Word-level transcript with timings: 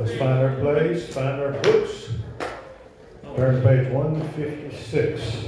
Let's 0.00 0.18
find 0.18 0.38
our 0.38 0.56
place, 0.56 1.14
find 1.14 1.40
our 1.40 1.52
books. 1.52 2.10
Turn 3.36 3.62
to 3.62 3.68
page 3.68 3.88
156. 3.92 5.44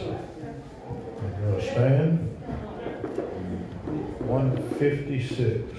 And 1.19 1.47
we'll 1.47 1.61
stand. 1.61 2.31
156. 4.21 5.77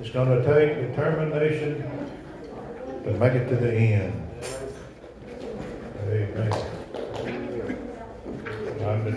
It's 0.00 0.10
going 0.10 0.28
to 0.28 0.44
take 0.44 0.90
determination 0.90 1.84
to 3.04 3.10
make 3.12 3.32
it 3.34 3.48
to 3.48 3.56
the 3.56 3.72
end. 3.72 4.28
Amen 6.08 6.81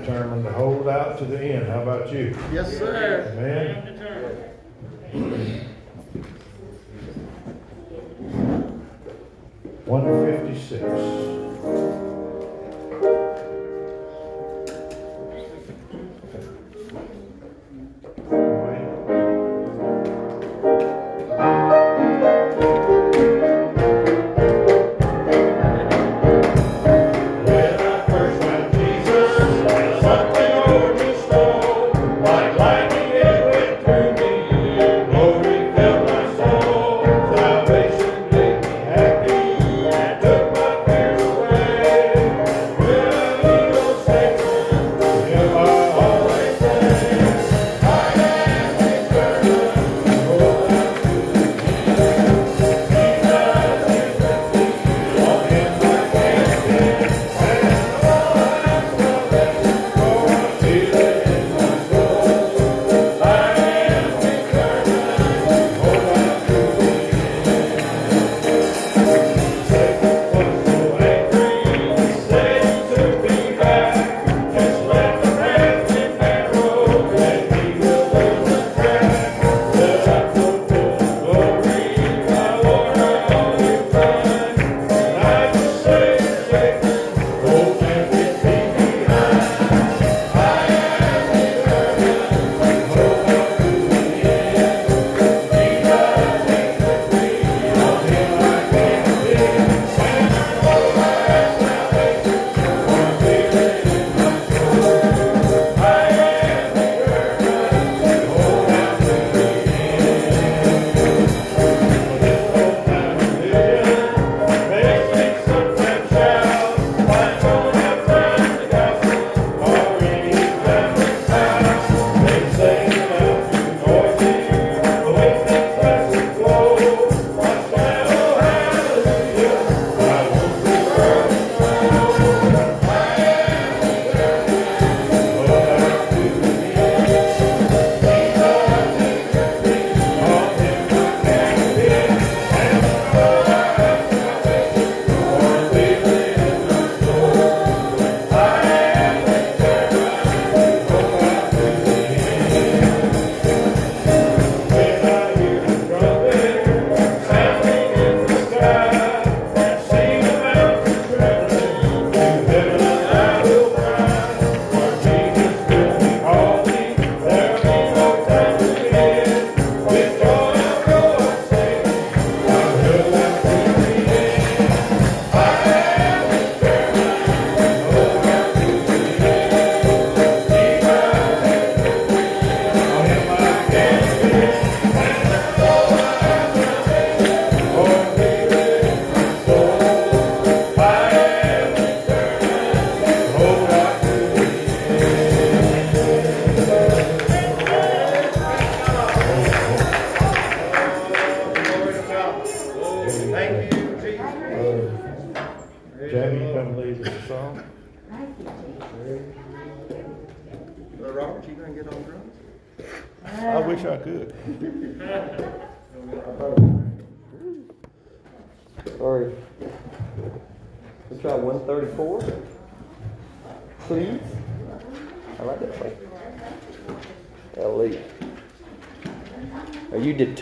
determined 0.06 0.44
to 0.46 0.52
hold 0.52 0.88
out 0.88 1.18
to 1.18 1.26
the 1.26 1.40
end. 1.44 1.68
How 1.68 1.82
about 1.82 2.12
you? 2.14 2.38
Yes, 2.54 2.78
sir. 2.78 3.32
Amen. 3.34 3.82
156. 9.86 11.05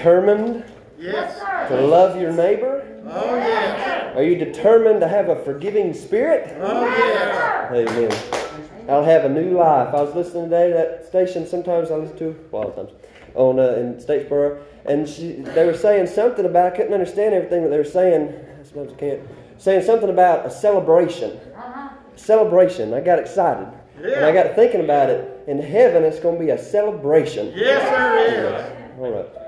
determined 0.03 0.65
yes. 0.99 1.39
to 1.69 1.79
love 1.79 2.19
your 2.19 2.33
neighbor? 2.33 2.85
Oh, 3.07 3.35
yes. 3.35 4.17
Are 4.17 4.23
you 4.23 4.35
determined 4.35 4.99
to 4.99 5.07
have 5.07 5.29
a 5.29 5.43
forgiving 5.43 5.93
spirit? 5.93 6.57
Oh, 6.59 6.85
yes. 6.85 7.89
Amen. 7.89 8.89
I'll 8.89 9.05
have 9.05 9.23
a 9.23 9.29
new 9.29 9.57
life. 9.57 9.93
I 9.93 10.01
was 10.01 10.13
listening 10.13 10.49
today 10.49 10.67
to 10.67 10.73
that 10.73 11.07
station 11.07 11.47
sometimes 11.47 11.89
I 11.89 11.95
listen 11.95 12.17
to, 12.17 12.45
well, 12.51 12.71
times, 12.71 12.91
on, 13.35 13.59
uh, 13.59 13.75
in 13.75 13.95
Statesboro, 13.95 14.61
and 14.83 15.07
she, 15.07 15.31
they 15.31 15.65
were 15.65 15.73
saying 15.73 16.07
something 16.07 16.45
about, 16.45 16.73
I 16.73 16.75
couldn't 16.75 16.93
understand 16.93 17.33
everything 17.33 17.63
that 17.63 17.69
they 17.69 17.77
were 17.77 17.85
saying. 17.85 18.35
I 18.59 18.63
suppose 18.65 18.91
I 18.91 18.95
can't. 18.97 19.21
Saying 19.57 19.83
something 19.85 20.09
about 20.09 20.45
a 20.45 20.51
celebration. 20.51 21.37
Uh-huh. 21.55 21.89
Celebration. 22.17 22.93
I 22.93 22.99
got 22.99 23.19
excited. 23.19 23.69
Yeah. 24.01 24.17
And 24.17 24.25
I 24.25 24.33
got 24.33 24.53
thinking 24.55 24.83
about 24.83 25.09
it. 25.09 25.29
In 25.47 25.61
heaven, 25.61 26.03
it's 26.03 26.19
going 26.19 26.37
to 26.37 26.43
be 26.43 26.51
a 26.51 26.57
celebration. 26.57 27.53
Yes, 27.55 27.83
there 27.89 28.57
is. 28.57 28.99
All 28.99 29.09
right. 29.09 29.42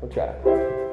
We'll 0.00 0.12
try. 0.12 0.87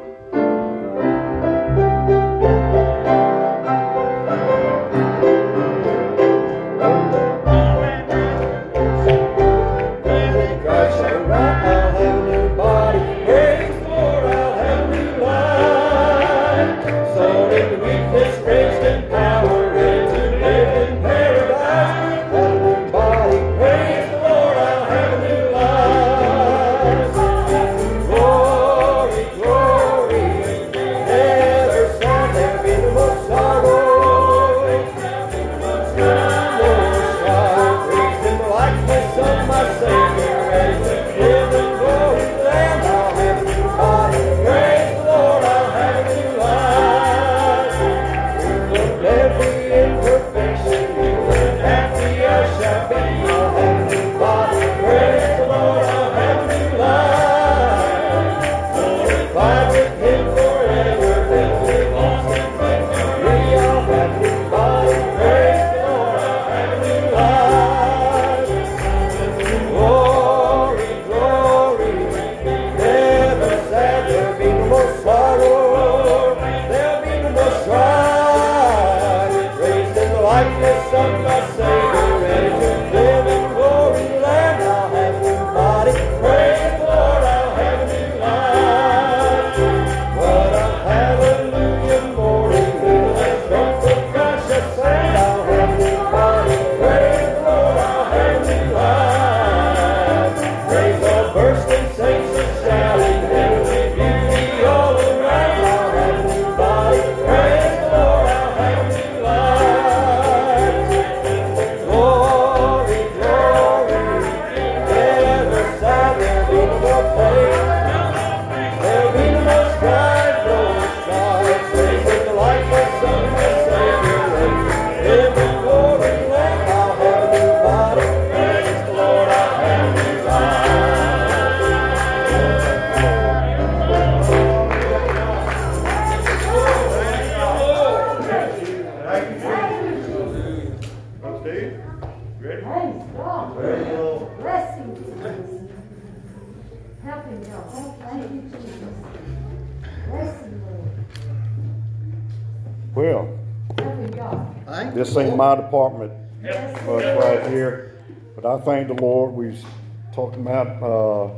About 160.47 160.83
uh, 160.83 161.33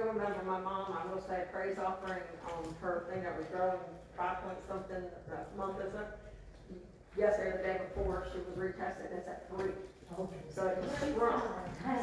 Still 0.00 0.14
remember 0.14 0.42
my 0.46 0.60
mom, 0.60 0.96
I 0.96 1.12
will 1.12 1.20
say 1.20 1.44
praise 1.52 1.76
offering 1.76 2.22
on 2.56 2.74
her 2.80 3.04
thing 3.12 3.22
that 3.22 3.36
was 3.36 3.44
growing 3.52 3.76
five 4.16 4.40
point 4.40 4.56
something 4.66 4.96
a 4.96 5.56
month 5.58 5.76
is 5.84 5.92
it? 5.92 6.80
Yesterday, 7.18 7.58
the 7.58 7.62
day 7.62 7.80
before, 7.84 8.26
she 8.32 8.38
was 8.38 8.56
retested, 8.56 9.12
it's 9.12 9.28
at 9.28 9.46
three. 9.50 9.72
So 10.48 10.68
it 10.68 10.78
was 10.80 10.88
shrunk, 11.12 11.44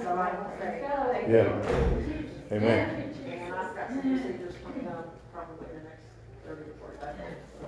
so 0.04 0.10
I 0.14 0.30
will 0.30 0.54
say, 0.60 0.86
thank 1.12 1.28
you. 1.28 1.34
Yeah. 1.34 2.56
Amen. 2.56 3.14
And 3.26 3.56
I've 3.56 3.74
got 3.74 3.90
got 3.90 3.90
some 3.90 4.02
procedures 4.02 4.54
coming 4.64 4.88
up 4.90 5.34
probably 5.34 5.66
in 5.74 5.78
the 5.78 5.90
next 5.90 6.06
thirty 6.46 6.66
to 6.70 6.78
forty-five 6.78 7.18
days, 7.18 7.42
so. 7.60 7.66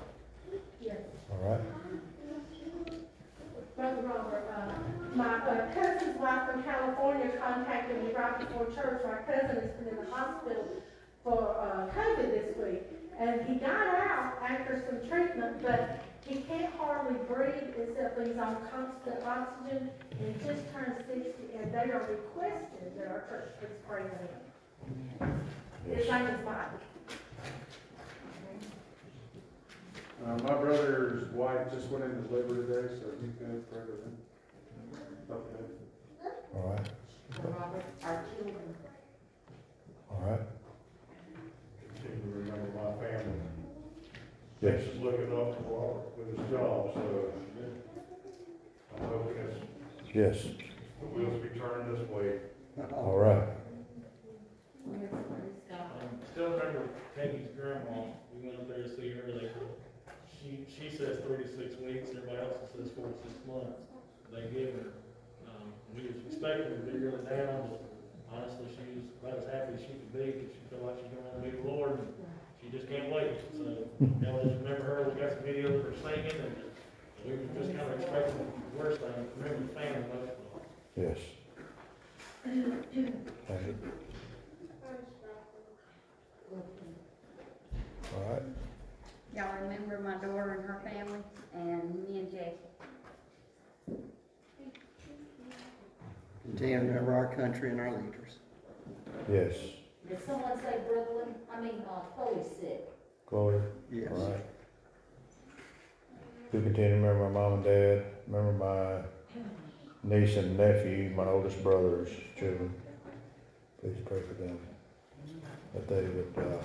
All 1.32 1.50
right. 1.50 1.62
Brother 3.80 4.02
Robert, 4.02 4.44
uh, 4.58 5.16
my 5.16 5.36
uh, 5.38 5.74
cousin's 5.74 6.20
wife 6.20 6.52
from 6.52 6.64
California 6.64 7.32
contacted 7.42 8.04
me 8.04 8.12
right 8.12 8.38
before 8.38 8.66
church. 8.76 9.02
My 9.06 9.20
cousin 9.24 9.56
has 9.56 9.72
been 9.80 9.88
in 9.88 9.96
the 9.96 10.12
hospital 10.12 10.66
for, 11.24 11.56
uh, 11.58 11.88
COVID 11.96 12.30
this 12.30 12.58
week. 12.58 12.84
And 13.18 13.48
he 13.48 13.56
got 13.56 13.72
out 13.72 14.34
after 14.44 14.84
some 14.86 15.10
treatment, 15.10 15.64
but 15.64 16.02
he 16.28 16.42
can't 16.42 16.74
hardly 16.76 17.20
breathe 17.26 17.74
except 17.80 18.20
he's 18.28 18.38
on 18.38 18.58
constant 18.70 19.26
oxygen. 19.26 19.90
And 20.20 20.42
just 20.46 20.74
turned 20.74 20.98
sixty, 21.08 21.56
and 21.58 21.72
they 21.72 21.90
are 21.90 22.06
requesting 22.10 22.92
that 22.98 23.08
our 23.08 23.24
church 23.30 23.48
please 23.62 23.78
pray 23.88 24.02
for 25.20 25.24
him. 25.24 25.42
His 25.88 26.10
name 26.10 26.28
is 26.28 26.46
Mike. 26.46 26.89
Uh, 30.26 30.36
my 30.44 30.54
brother's 30.56 31.32
wife 31.34 31.72
just 31.72 31.88
went 31.90 32.04
into 32.04 32.34
labor 32.34 32.56
today, 32.66 32.94
so 33.00 33.06
you 33.22 33.34
can 33.38 33.64
pray 33.72 33.82
for 33.82 33.98
them. 34.04 34.18
Okay. 35.32 35.64
All 36.56 36.70
right. 36.72 36.90
Robert, 37.44 37.86
our 38.04 38.26
children. 38.36 38.76
All 40.12 40.22
right. 40.26 40.42
Continue 41.96 42.22
to 42.34 42.40
remember 42.40 42.70
my 42.76 43.08
family. 43.08 43.40
Yes. 44.62 44.84
Just 44.84 45.02
looking 45.02 45.32
up 45.32 45.64
for, 45.64 46.04
with 46.18 46.38
his 46.38 46.50
job, 46.50 46.94
so 46.94 47.34
I'm 48.98 49.08
hoping 49.08 49.38
it's, 49.38 49.58
Yes. 50.14 50.44
the 51.00 51.06
wheels 51.08 51.42
be 51.42 51.58
turning 51.58 51.94
this 51.94 52.10
way. 52.10 52.40
All 52.94 53.16
right. 53.18 53.48
Um, 54.86 55.88
Still 56.34 56.50
remember 56.52 56.90
Peggy's 57.16 57.48
grandma, 57.58 58.04
we 58.36 58.48
went 58.50 58.60
up 58.60 58.68
there 58.68 58.84
to 58.84 58.90
see 58.96 59.12
her, 59.12 59.22
they, 59.28 59.50
she, 60.40 60.66
she 60.72 60.90
says 60.96 61.20
three 61.26 61.44
to 61.44 61.48
six 61.48 61.76
weeks, 61.82 62.10
everybody 62.16 62.40
else 62.40 62.72
says 62.76 62.90
four 62.96 63.08
to 63.08 63.18
six 63.28 63.36
months. 63.48 63.80
They 64.32 64.42
give 64.54 64.74
her, 64.80 64.90
um, 65.50 65.74
we 65.96 66.04
was 66.08 66.22
expecting 66.28 66.70
her 66.72 66.78
to 66.80 66.86
be 66.86 66.98
really 67.00 67.24
down, 67.28 67.70
but 67.70 67.82
honestly, 68.32 68.68
she 68.72 68.86
was 68.96 69.06
about 69.20 69.38
as 69.44 69.48
happy 69.52 69.74
as 69.76 69.82
she 69.82 69.94
could 70.00 70.14
be, 70.14 70.26
because 70.32 70.52
she 70.54 70.62
felt 70.70 70.84
like 70.86 70.98
she's 71.02 71.12
gonna 71.12 71.28
wanna 71.34 71.44
meet 71.44 71.58
the 71.62 71.68
Lord, 71.68 72.00
and 72.00 72.08
she 72.62 72.70
just 72.72 72.88
can't 72.88 73.12
wait, 73.12 73.36
so, 73.58 73.66
y'all 74.24 74.40
just 74.46 74.62
remember 74.64 74.84
her, 74.86 74.98
we 75.10 75.20
got 75.20 75.34
some 75.34 75.44
videos 75.44 75.76
of 75.76 75.84
her 75.90 75.96
singing, 76.00 76.38
and 76.40 76.56
we 77.26 77.32
were 77.36 77.44
just 77.58 77.74
kinda 77.76 77.92
expecting 77.98 78.38
the 78.48 78.78
worst 78.78 79.02
thing, 79.02 79.18
remember 79.38 79.66
the 79.66 79.74
family 79.74 80.04
most 80.14 80.32
of 80.32 80.46
all. 80.54 80.62
Yes. 80.96 81.20
All 88.16 88.24
right. 88.34 88.44
Y'all 89.36 89.54
remember 89.62 90.00
my 90.00 90.14
daughter 90.16 90.54
and 90.54 90.66
her 90.66 90.82
family, 90.84 91.20
and 91.54 91.96
me 91.96 92.20
and 92.20 92.32
Jackie. 92.32 92.56
Continue 96.44 96.80
to 96.80 96.86
remember 96.86 97.14
our 97.14 97.36
country 97.36 97.70
and 97.70 97.80
our 97.80 97.92
leaders. 97.92 98.40
Yes. 99.32 99.56
Did 100.08 100.26
someone 100.26 100.58
say 100.58 100.80
Brooklyn, 100.88 101.36
I 101.54 101.62
mean, 101.62 101.84
uh, 101.88 102.00
Chloe's 102.16 102.48
sick? 102.60 102.90
Chloe. 103.28 103.62
Yes. 103.92 104.12
All 104.12 104.32
right. 104.32 104.46
We 106.52 106.62
continue 106.62 106.90
to 106.90 106.96
remember 106.96 107.30
my 107.30 107.40
mom 107.40 107.54
and 107.54 107.64
dad, 107.64 108.06
remember 108.28 108.54
my 110.04 110.18
niece 110.18 110.36
and 110.38 110.58
nephew, 110.58 111.12
my 111.16 111.26
oldest 111.26 111.62
brother's 111.62 112.10
children. 112.36 112.74
Please 113.80 113.98
pray 114.06 114.22
for 114.22 114.34
them, 114.34 114.58
that 115.76 115.88
they 115.88 116.02
would, 116.02 116.34
uh, 116.38 116.58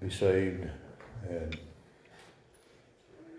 be 0.00 0.10
saved 0.10 0.68
and 1.28 1.58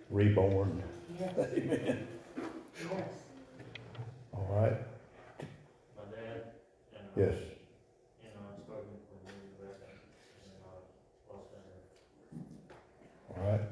reborn. 0.10 0.84
Yes. 1.20 1.34
Amen. 1.38 2.08
Yes. 2.38 3.10
All 4.34 4.48
right? 4.52 4.74
My 5.98 6.04
dad 6.12 6.44
and. 6.96 7.08
Yes. 7.16 7.36
You 8.22 8.30
know, 8.30 8.42
I've 8.52 8.60
spoken 8.64 8.92
with 8.92 9.32
him 9.32 9.42
back 9.62 9.80
in, 10.44 10.52
uh, 10.66 11.34
Los 11.34 11.48
Angeles. 11.56 11.88
All 13.30 13.42
right. 13.52 13.66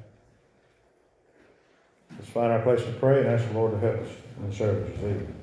Let's 2.18 2.30
find 2.30 2.52
our 2.52 2.62
place 2.62 2.82
to 2.84 2.92
pray 2.92 3.20
and 3.20 3.28
ask 3.28 3.46
the 3.48 3.54
Lord 3.54 3.72
to 3.72 3.78
help 3.78 4.00
us 4.02 4.10
in 4.38 4.50
the 4.50 4.54
service 4.54 4.88
this 4.88 5.10
evening. 5.10 5.34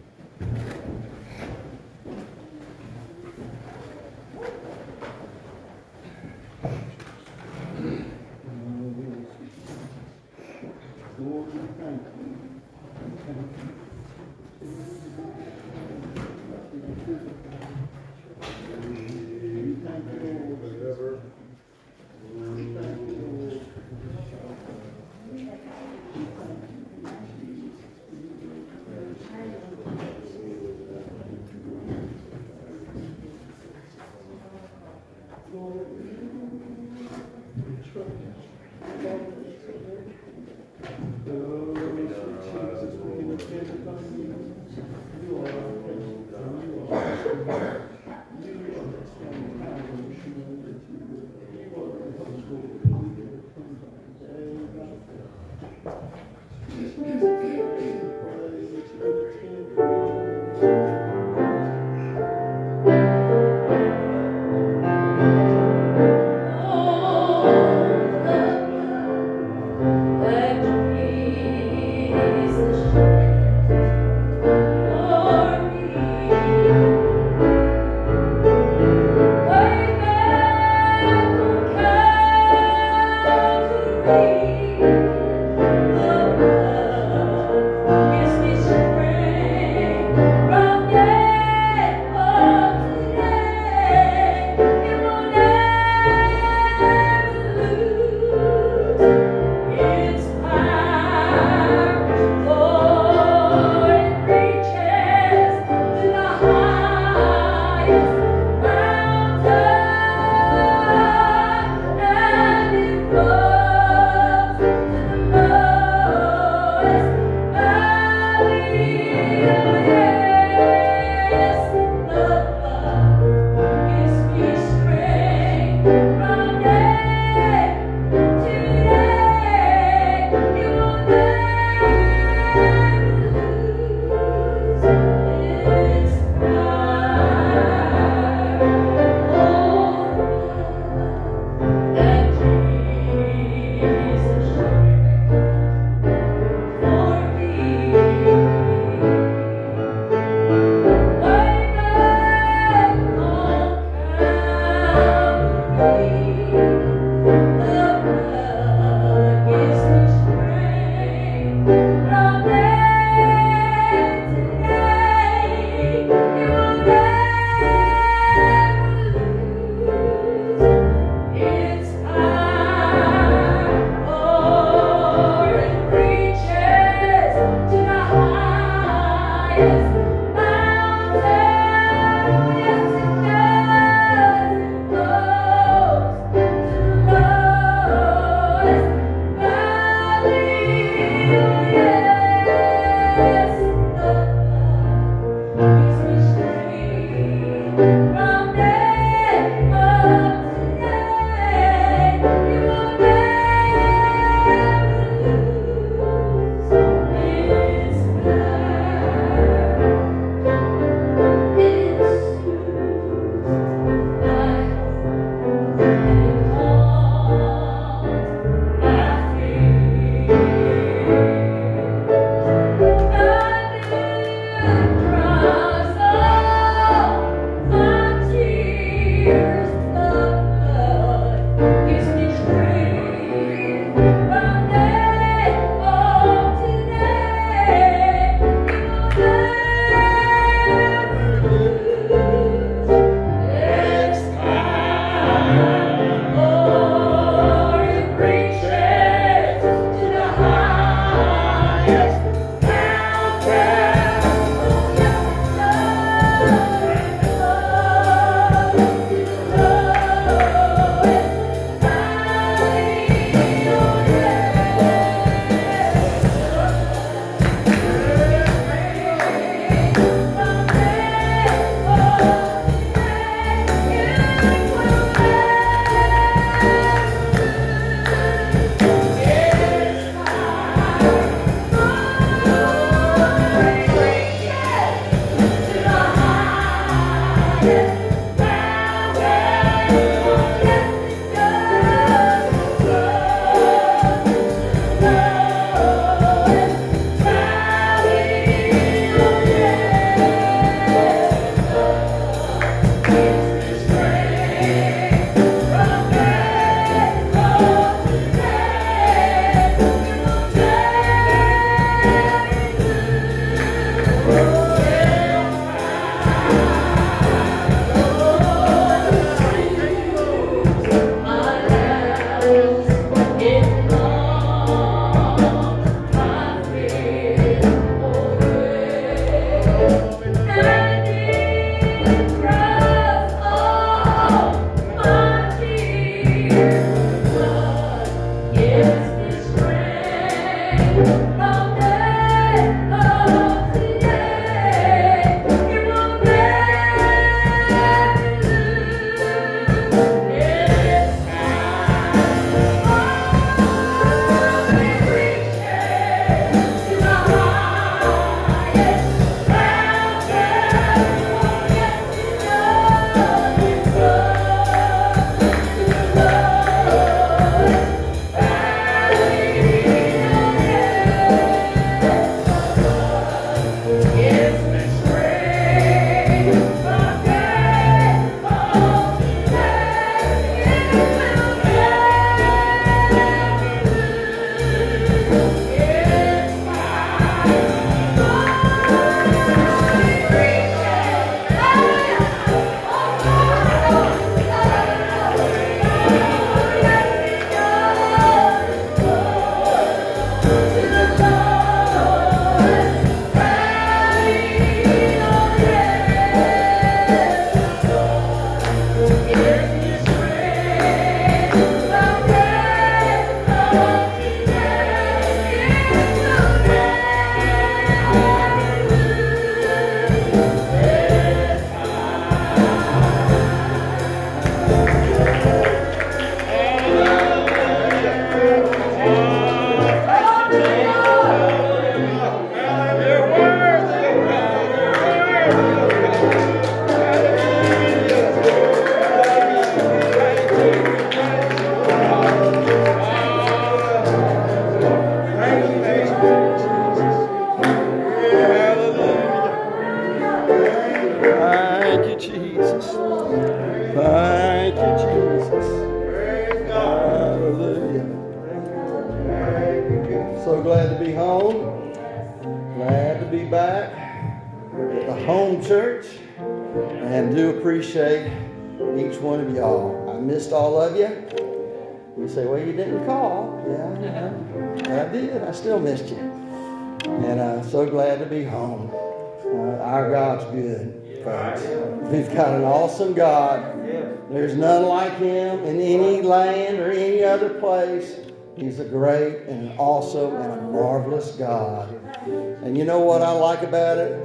Awesome 482.95 483.13
God. 483.13 483.83
There's 484.29 484.55
none 484.55 484.85
like 484.85 485.17
him 485.17 485.59
in 485.65 485.81
any 485.81 486.21
land 486.21 486.79
or 486.79 486.91
any 486.91 487.25
other 487.25 487.49
place. 487.59 488.19
He's 488.55 488.79
a 488.79 488.85
great 488.85 489.41
and 489.49 489.69
an 489.69 489.77
awesome 489.77 490.33
and 490.33 490.53
a 490.53 490.61
marvelous 490.71 491.33
God. 491.33 491.93
And 492.25 492.77
you 492.77 492.85
know 492.85 492.99
what 492.99 493.21
I 493.21 493.31
like 493.31 493.63
about 493.63 493.97
it? 493.97 494.17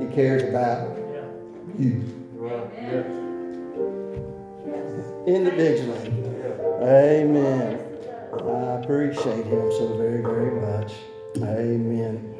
He 0.00 0.06
cares 0.14 0.44
about 0.44 0.96
you 1.80 2.16
individually. 5.26 6.12
Amen. 6.82 7.84
I 8.32 8.80
appreciate 8.80 9.46
him 9.46 9.72
so 9.72 9.96
very, 9.96 10.22
very 10.22 10.60
much. 10.60 10.92
Amen. 11.38 12.36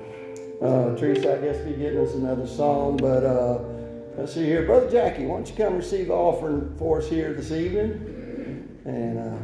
Uh, 0.62 0.94
Teresa, 0.94 1.36
I 1.36 1.44
guess, 1.44 1.58
be 1.64 1.72
getting 1.72 1.98
us 1.98 2.14
another 2.14 2.46
song, 2.46 2.98
but 2.98 3.24
uh, 3.24 3.79
let's 4.20 4.34
see 4.34 4.44
here. 4.44 4.66
Brother 4.66 4.90
Jackie, 4.90 5.24
why 5.24 5.36
don't 5.36 5.48
you 5.48 5.56
come 5.56 5.76
receive 5.76 6.08
the 6.08 6.12
offering 6.12 6.74
for 6.76 6.98
us 6.98 7.08
here 7.08 7.32
this 7.32 7.52
evening? 7.52 8.78
And 8.84 9.18
uh, 9.18 9.36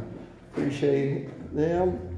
appreciate 0.51 1.55
them. 1.55 2.15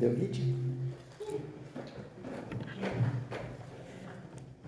They'll 0.00 0.14
get 0.14 0.34
you. 0.34 0.54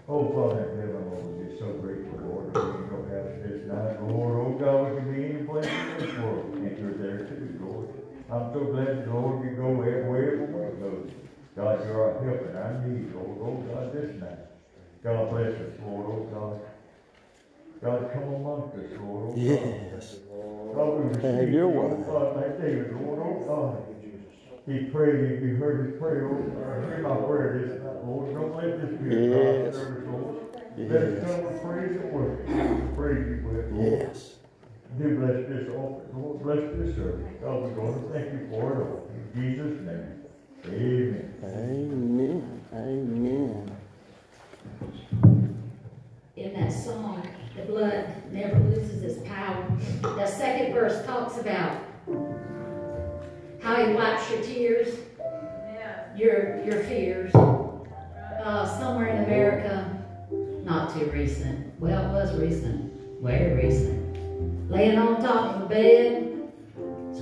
Oh, 0.08 0.28
Father 0.28 0.70
in 0.70 0.78
heaven, 0.78 1.10
Lord, 1.10 1.24
we're 1.24 1.58
so 1.58 1.72
grateful, 1.80 2.18
Lord, 2.20 2.54
that 2.54 2.64
we 2.64 2.86
don't 2.88 3.08
have 3.10 3.42
this 3.42 3.66
night. 3.66 4.02
Lord, 4.02 4.46
oh 4.46 4.58
God, 4.58 4.90
we 4.90 5.00
can 5.00 5.14
be 5.14 5.24
any 5.24 5.44
place 5.44 5.66
in 5.66 6.06
this 6.06 6.18
world, 6.18 6.54
and 6.54 6.78
you're 6.78 6.92
there 6.92 7.26
too, 7.26 7.58
Lord. 7.62 7.88
I'm 8.30 8.52
so 8.52 8.64
glad, 8.64 9.08
Lord, 9.08 9.44
you 9.44 9.56
go 9.56 9.80
everywhere 9.80 10.36
we 10.42 10.80
go. 10.80 11.21
God, 11.56 11.84
you're 11.86 12.02
our 12.02 12.24
help 12.24 12.40
and 12.48 12.56
our 12.56 12.78
need, 12.86 13.14
Lord, 13.14 13.38
oh 13.42 13.74
God, 13.74 13.92
this 13.92 14.20
night. 14.20 14.38
God 15.04 15.30
bless 15.30 15.52
us, 15.54 15.72
Lord, 15.84 16.06
oh 16.06 16.28
God. 16.32 16.60
God, 17.82 18.10
come 18.12 18.22
amongst 18.34 18.76
us, 18.76 18.98
Lord, 19.00 19.24
oh 19.24 19.32
God. 19.32 19.38
Yes. 19.38 20.16
God, 20.74 21.16
we 21.16 21.22
Have 21.22 21.50
your 21.50 21.50
you, 21.50 21.68
way. 21.68 21.90
oh 21.92 22.04
God, 22.06 22.36
like 22.36 22.60
David, 22.60 22.92
Lord, 22.94 23.18
oh 23.20 23.44
God. 23.46 23.84
He 24.66 24.84
prayed, 24.86 25.42
he 25.42 25.48
heard 25.50 25.86
his 25.90 26.00
prayer, 26.00 26.28
oh 26.28 26.34
God. 26.40 26.88
Hear 26.88 26.98
my 27.02 27.16
prayer 27.26 27.58
this 27.58 27.82
night, 27.82 28.04
Lord. 28.06 28.32
Don't 28.34 28.56
let 28.56 28.80
this 28.80 29.00
be 29.00 29.08
a 29.10 29.28
God 29.28 29.66
Yes. 29.66 29.74
service, 29.74 30.04
Lord. 30.08 30.36
Let 30.78 31.02
us 31.02 31.24
come 31.24 31.46
and 31.48 31.60
praise 31.60 32.00
and 32.00 32.12
worship. 32.12 32.96
Praise 32.96 33.26
you 33.28 33.48
with, 33.48 33.72
Lord. 33.72 34.00
Yes. 34.08 34.36
Do 34.98 35.16
bless 35.18 35.48
this 35.48 35.68
offering, 35.68 36.16
Lord. 36.16 36.42
Bless 36.42 36.62
this 36.78 36.96
service. 36.96 37.26
God, 37.42 37.62
we're 37.62 37.74
going 37.74 37.94
to 38.02 38.08
thank 38.08 38.32
you 38.32 38.48
for 38.50 38.72
it 38.72 38.78
all. 38.80 39.10
In 39.12 39.24
Jesus' 39.34 39.80
name. 39.84 40.21
Amen. 40.64 41.34
Amen. 41.42 42.60
Amen. 42.72 43.72
in 46.36 46.54
that 46.54 46.72
song, 46.72 47.26
the 47.56 47.62
blood 47.62 48.06
never 48.32 48.58
loses 48.60 49.02
its 49.02 49.28
power. 49.28 49.64
The 50.02 50.26
second 50.26 50.72
verse 50.72 51.04
talks 51.06 51.38
about 51.38 51.78
how 53.60 53.84
he 53.84 53.92
wipes 53.92 54.30
your 54.30 54.42
tears, 54.42 54.98
your 56.16 56.64
your 56.64 56.82
fears. 56.84 57.34
Uh, 57.34 58.78
somewhere 58.78 59.06
in 59.06 59.22
America, 59.22 59.86
not 60.64 60.92
too 60.92 61.06
recent. 61.06 61.72
Well, 61.78 62.10
it 62.10 62.12
was 62.12 62.36
recent, 62.40 62.92
very 63.20 63.64
recent. 63.64 64.70
Laying 64.70 64.98
on 64.98 65.22
top 65.22 65.54
of 65.54 65.60
the 65.60 65.66
bed, 65.74 66.52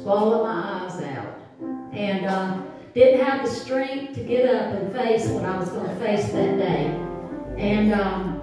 swallowing 0.02 0.44
my 0.44 0.86
eyes 0.86 1.02
out, 1.02 1.38
and 1.92 2.24
uh, 2.24 2.62
didn't 2.94 3.24
have 3.24 3.44
the 3.44 3.50
strength 3.50 4.14
to 4.14 4.24
get 4.24 4.52
up 4.52 4.74
and 4.74 4.92
face 4.92 5.28
what 5.28 5.44
I 5.44 5.58
was 5.58 5.68
going 5.68 5.88
to 5.88 5.96
face 5.96 6.26
that 6.32 6.58
day. 6.58 6.86
And 7.56 7.92
um, 7.92 8.42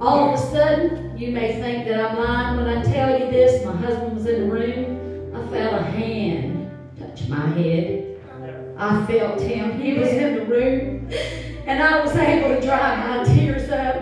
all 0.00 0.32
of 0.32 0.40
a 0.40 0.42
sudden, 0.50 1.16
you 1.16 1.32
may 1.32 1.60
think 1.60 1.86
that 1.88 2.00
I'm 2.00 2.18
lying 2.18 2.56
when 2.56 2.68
I 2.68 2.82
tell 2.82 3.18
you 3.18 3.30
this. 3.30 3.64
My 3.64 3.76
husband 3.76 4.16
was 4.16 4.26
in 4.26 4.48
the 4.48 4.54
room. 4.54 5.34
I 5.34 5.48
felt 5.48 5.74
a 5.74 5.82
hand 5.82 6.70
touch 6.98 7.28
my 7.28 7.46
head. 7.50 8.08
I 8.76 9.06
felt 9.06 9.40
him. 9.40 9.80
He 9.80 9.94
was 9.94 10.08
in 10.08 10.34
the 10.36 10.44
room. 10.44 11.08
And 11.66 11.82
I 11.82 12.02
was 12.02 12.14
able 12.16 12.48
to 12.48 12.60
dry 12.60 12.96
my 12.96 13.24
tears 13.24 13.70
up. 13.70 13.96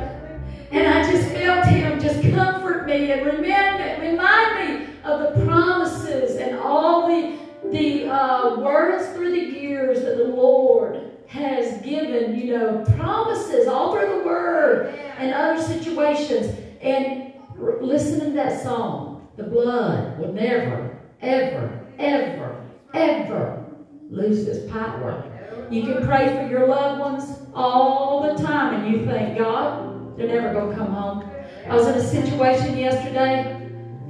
And 0.71 0.87
I 0.87 1.11
just 1.11 1.31
felt 1.33 1.67
him 1.67 2.01
just 2.01 2.23
comfort 2.35 2.87
me 2.87 3.13
and 3.13 3.27
remind, 3.27 4.03
remind 4.03 4.81
me 4.81 4.87
of 5.05 5.21
the 5.35 5.45
promises 5.45 6.37
and 6.37 6.59
all 6.59 7.09
the, 7.09 7.37
the 7.73 8.09
uh, 8.09 8.61
words 8.61 9.09
through 9.15 9.31
the 9.33 9.61
years 9.61 10.03
that 10.03 10.17
the 10.17 10.25
Lord 10.25 11.11
has 11.27 11.81
given, 11.83 12.35
you 12.35 12.57
know, 12.57 12.85
promises 12.97 13.69
all 13.69 13.93
through 13.93 14.19
the 14.19 14.25
Word 14.25 14.99
and 15.19 15.33
other 15.33 15.63
situations. 15.63 16.57
And 16.81 17.33
r- 17.61 17.81
listening 17.81 18.31
to 18.31 18.37
that 18.37 18.63
song, 18.63 19.29
the 19.37 19.45
blood 19.45 20.19
will 20.19 20.33
never, 20.33 20.99
ever, 21.21 21.87
ever, 21.99 22.67
ever 22.95 23.65
lose 24.11 24.47
its 24.47 24.71
power. 24.73 25.25
You 25.71 25.83
can 25.83 26.05
pray 26.05 26.35
for 26.35 26.51
your 26.51 26.67
loved 26.67 27.01
ones 27.01 27.39
all 27.55 28.23
the 28.23 28.43
time, 28.43 28.81
and 28.81 28.93
you 28.93 29.07
think, 29.07 29.39
God, 29.39 30.17
they're 30.17 30.27
never 30.27 30.53
going 30.53 30.71
to 30.71 30.77
come 30.77 30.93
home. 30.93 31.31
I 31.69 31.77
was 31.77 31.87
in 31.87 31.95
a 31.95 32.05
situation 32.05 32.77
yesterday, 32.77 33.57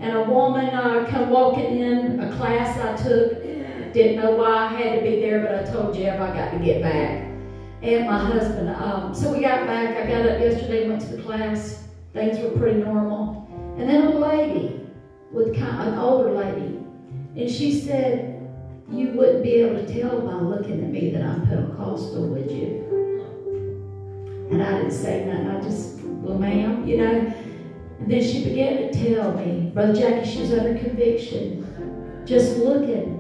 and 0.01 0.17
a 0.17 0.25
woman 0.25 0.71
uh, 0.71 1.07
come 1.11 1.29
walking 1.29 1.79
in 1.79 2.21
a 2.21 2.35
class 2.37 2.79
I 2.79 3.03
took. 3.03 3.40
Didn't 3.93 4.23
know 4.23 4.37
why 4.37 4.67
I 4.67 4.69
had 4.69 5.01
to 5.01 5.03
be 5.03 5.21
there, 5.21 5.41
but 5.41 5.55
I 5.55 5.73
told 5.73 5.95
Jeff 5.95 6.21
I 6.21 6.33
got 6.33 6.53
to 6.53 6.65
get 6.65 6.81
back. 6.81 7.27
And 7.83 8.07
my 8.07 8.19
husband, 8.19 8.69
um, 8.71 9.15
so 9.15 9.33
we 9.33 9.41
got 9.41 9.67
back. 9.67 9.97
I 9.97 10.09
got 10.09 10.29
up 10.29 10.39
yesterday, 10.39 10.89
went 10.89 11.01
to 11.03 11.17
the 11.17 11.23
class. 11.23 11.85
Things 12.13 12.39
were 12.39 12.51
pretty 12.51 12.81
normal. 12.81 13.49
And 13.79 13.89
then 13.89 14.13
a 14.13 14.19
lady, 14.19 14.87
with 15.33 15.57
kind 15.57 15.89
an 15.89 15.99
older 15.99 16.33
lady, 16.33 16.79
and 17.37 17.51
she 17.51 17.81
said, 17.81 18.49
"You 18.91 19.13
wouldn't 19.13 19.43
be 19.43 19.55
able 19.55 19.85
to 19.85 19.93
tell 19.93 20.21
by 20.21 20.35
looking 20.35 20.85
at 20.85 20.91
me 20.91 21.11
that 21.11 21.23
I'm 21.23 21.47
Pentecostal, 21.47 22.29
would 22.29 22.51
you?" 22.51 22.87
And 24.51 24.63
I 24.63 24.79
didn't 24.79 24.91
say 24.93 25.25
nothing. 25.25 25.49
I 25.49 25.61
just, 25.61 26.01
well, 26.05 26.39
ma'am, 26.39 26.87
you 26.87 26.99
know. 26.99 27.33
And 28.01 28.11
then 28.11 28.23
she 28.23 28.45
began 28.45 28.77
to 28.77 28.93
tell 28.93 29.33
me, 29.33 29.71
Brother 29.73 29.95
Jackie, 29.95 30.29
she's 30.29 30.53
under 30.53 30.79
conviction. 30.79 31.65
Just 32.27 32.59
looking. 32.59 33.20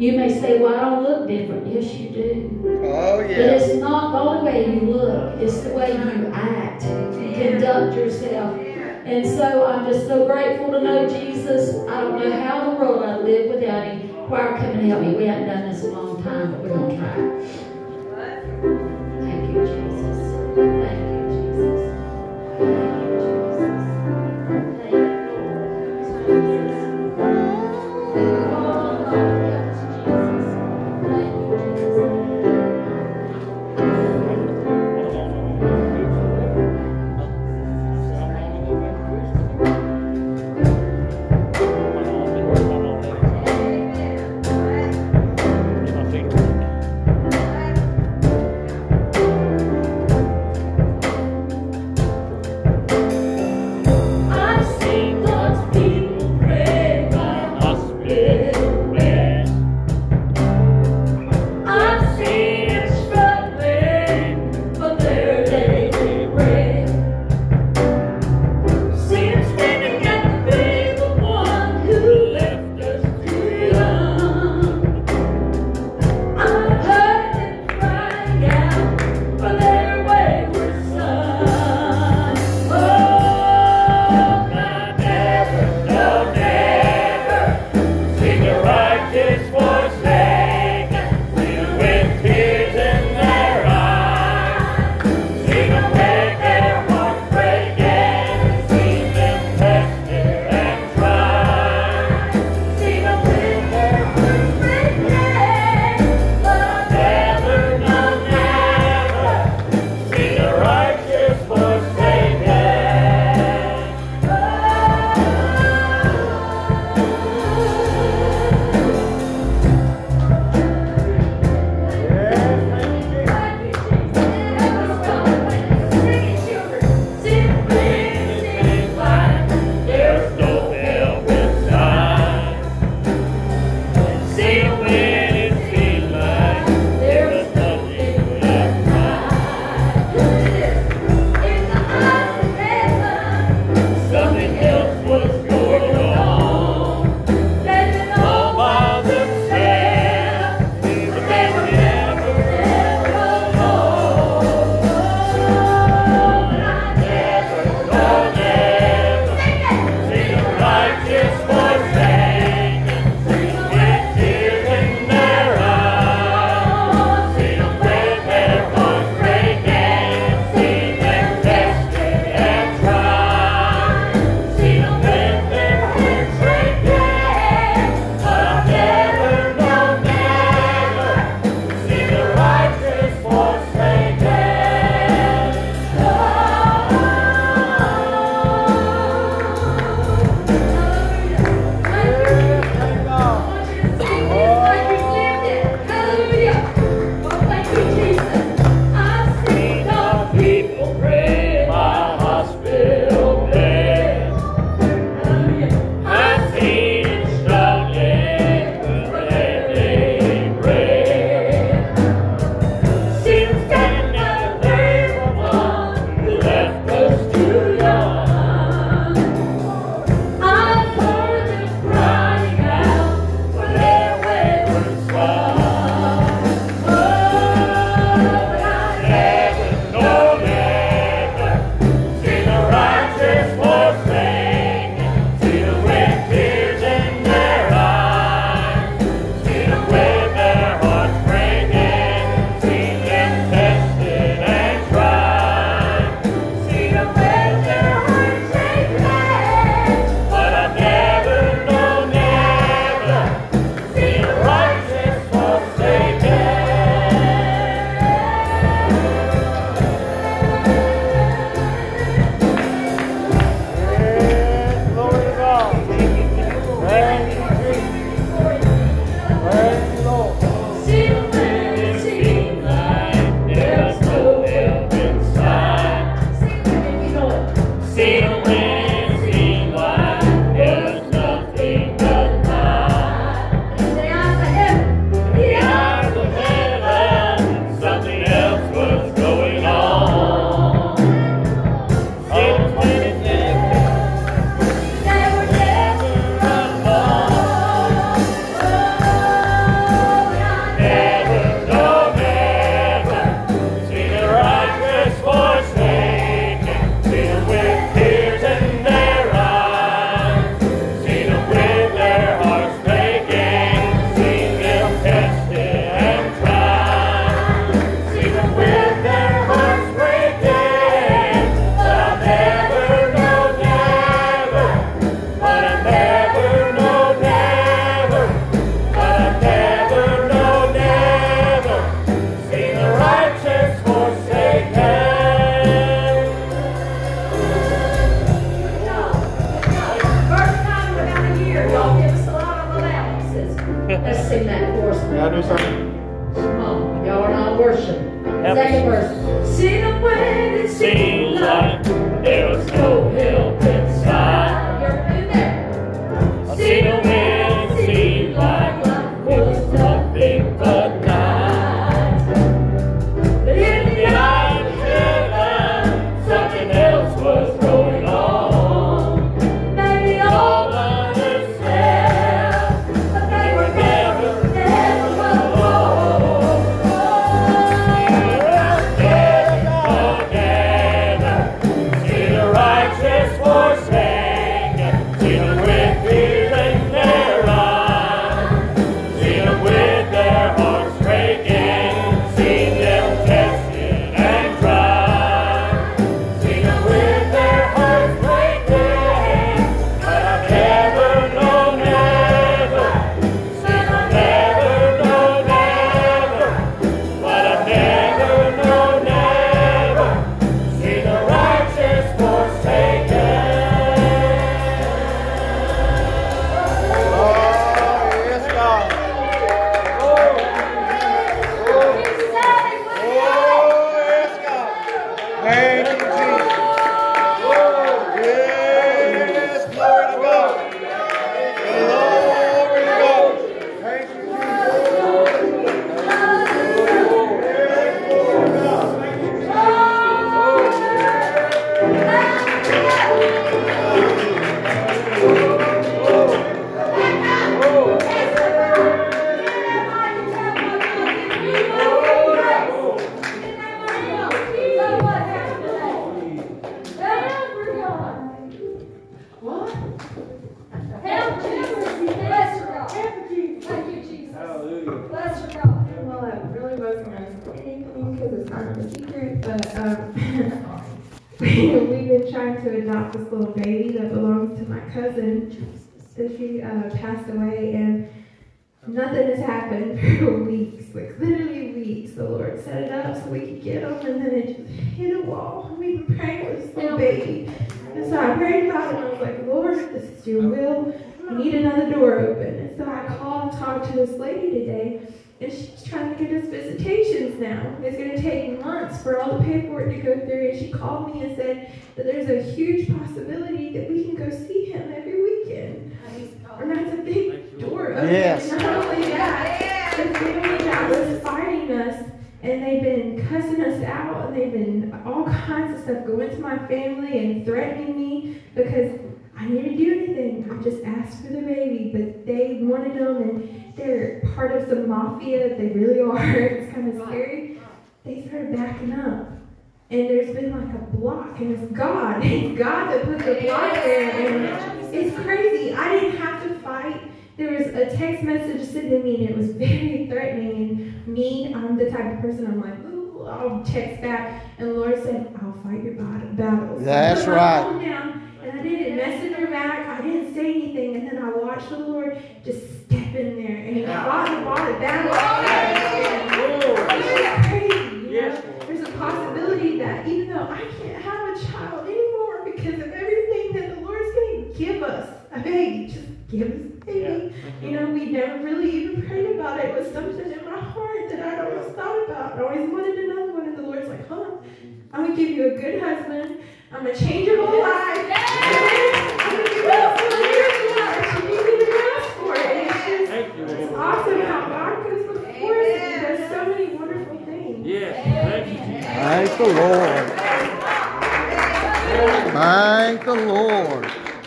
You 0.00 0.12
may 0.12 0.30
say, 0.40 0.58
well, 0.58 0.74
I 0.74 0.80
don't 0.80 1.02
look 1.02 1.28
different. 1.28 1.66
Yes, 1.66 1.92
you 1.92 2.08
do. 2.08 2.80
Oh, 2.86 3.18
But 3.18 3.28
it's 3.28 3.74
not 3.74 4.12
the 4.12 4.18
only 4.18 4.50
way 4.50 4.74
you 4.74 4.80
look, 4.80 5.38
it's 5.38 5.60
the 5.60 5.74
way 5.74 5.92
you 5.92 6.32
act, 6.32 6.80
conduct 6.84 7.94
yourself. 7.94 8.58
And 9.04 9.26
so 9.26 9.66
I'm 9.66 9.84
just 9.84 10.06
so 10.06 10.26
grateful 10.26 10.70
to 10.70 10.80
know 10.80 11.06
Jesus. 11.06 11.86
I 11.86 12.00
don't 12.00 12.18
know 12.18 12.32
how 12.32 12.62
in 12.62 12.74
the 12.74 12.80
world 12.80 13.04
I'd 13.04 13.24
live 13.26 13.54
without 13.54 13.88
him. 13.88 14.08
Choir, 14.26 14.56
come 14.56 14.70
and 14.70 14.86
help 14.88 15.02
me. 15.02 15.16
We 15.16 15.26
haven't 15.26 15.48
done 15.48 15.68
this 15.68 15.84
a 15.84 15.88
long 15.88 16.22
time, 16.22 16.52
but 16.52 16.62
we're 16.62 16.68
going 16.70 16.90
to 16.92 16.96
try. 16.96 17.14
Thank 19.20 19.52
you, 19.52 19.60
Jesus. 19.66 20.18
Thank 20.56 21.00
you, 21.12 21.28
Jesus. 22.64 22.89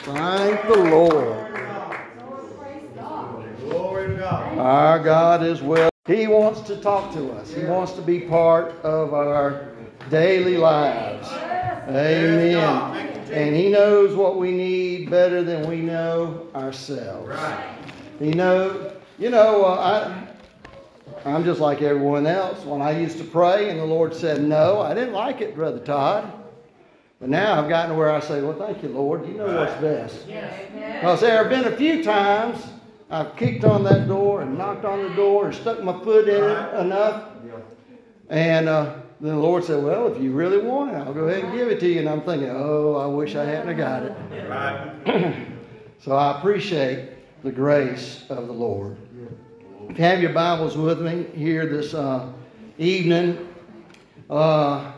Thank 0.04 0.62
the 0.64 0.76
Lord. 0.76 1.48
Glory 3.62 4.08
to 4.08 4.16
God. 4.18 4.58
Our 4.58 5.00
God 5.00 5.44
is 5.44 5.62
well. 5.62 5.90
He 6.06 6.28
wants 6.28 6.60
to 6.62 6.76
talk 6.76 7.14
to 7.14 7.32
us. 7.32 7.54
He 7.54 7.64
wants 7.64 7.94
to 7.94 8.02
be 8.02 8.20
part 8.20 8.74
of 8.84 9.14
our 9.14 9.70
daily 10.10 10.58
lives. 10.58 11.30
Amen. 11.32 12.58
And 13.32 13.56
He 13.56 13.70
knows 13.70 14.14
what 14.14 14.38
we 14.38 14.52
need 14.52 15.10
better 15.10 15.42
than 15.42 15.70
we 15.70 15.78
know 15.78 16.50
ourselves. 16.54 17.40
He 18.20 18.32
knows, 18.32 18.92
you 19.18 19.30
know, 19.30 19.64
uh, 19.64 20.26
I, 21.26 21.30
I'm 21.30 21.46
just 21.46 21.62
like 21.62 21.82
everyone 21.82 22.28
else. 22.28 22.66
When 22.66 22.82
I 22.82 23.00
used 23.00 23.20
to 23.20 23.24
pray 23.24 23.70
and 23.70 23.80
the 23.80 23.86
Lord 23.86 24.14
said 24.14 24.42
no, 24.44 24.82
I 24.82 24.94
didn't 24.94 25.14
like 25.14 25.40
it, 25.40 25.56
Brother 25.56 25.80
Todd. 25.80 26.43
But 27.24 27.30
now 27.30 27.58
I've 27.58 27.70
gotten 27.70 27.92
to 27.92 27.96
where 27.96 28.12
I 28.12 28.20
say, 28.20 28.42
well, 28.42 28.58
thank 28.58 28.84
you, 28.84 28.90
Lord. 28.90 29.26
You 29.26 29.36
know 29.36 29.46
what's 29.46 29.80
best. 29.80 30.28
Because 30.28 31.22
there 31.22 31.38
have 31.38 31.50
been 31.50 31.64
a 31.72 31.78
few 31.78 32.04
times 32.04 32.62
I've 33.10 33.38
kicked 33.38 33.64
on 33.64 33.86
that 33.86 34.10
door 34.10 34.42
and 34.42 34.58
knocked 34.58 34.84
on 34.84 35.04
the 35.04 35.16
door 35.16 35.46
and 35.46 35.56
stuck 35.56 35.82
my 35.82 35.98
foot 36.04 36.28
in 36.28 36.44
it 36.44 36.74
enough. 36.82 37.30
And 38.28 38.68
uh, 38.68 38.96
then 39.22 39.36
the 39.36 39.42
Lord 39.42 39.64
said, 39.64 39.82
well, 39.82 40.14
if 40.14 40.22
you 40.22 40.34
really 40.34 40.58
want 40.58 40.92
it, 40.92 40.96
I'll 40.96 41.14
go 41.14 41.30
ahead 41.30 41.46
and 41.46 41.54
give 41.54 41.70
it 41.70 41.80
to 41.80 41.88
you. 41.88 42.02
And 42.02 42.10
I'm 42.10 42.24
thinking, 42.24 42.50
oh, 42.50 42.96
I 42.96 43.06
wish 43.06 43.38
I 43.38 43.46
hadn't 43.46 43.70
have 43.70 43.78
got 43.78 44.04
it. 44.04 44.50
Right. 44.50 45.48
So 46.04 46.12
I 46.18 46.38
appreciate 46.38 47.12
the 47.44 47.52
grace 47.54 48.26
of 48.28 48.48
the 48.48 48.54
Lord. 48.54 48.98
If 49.88 49.98
you 49.98 50.04
have 50.04 50.22
your 50.22 50.34
Bibles 50.34 50.76
with 50.76 51.00
me 51.00 51.28
here 51.34 51.66
this 51.66 51.94
uh, 51.94 52.30
evening, 52.78 53.48
uh, 54.30 54.92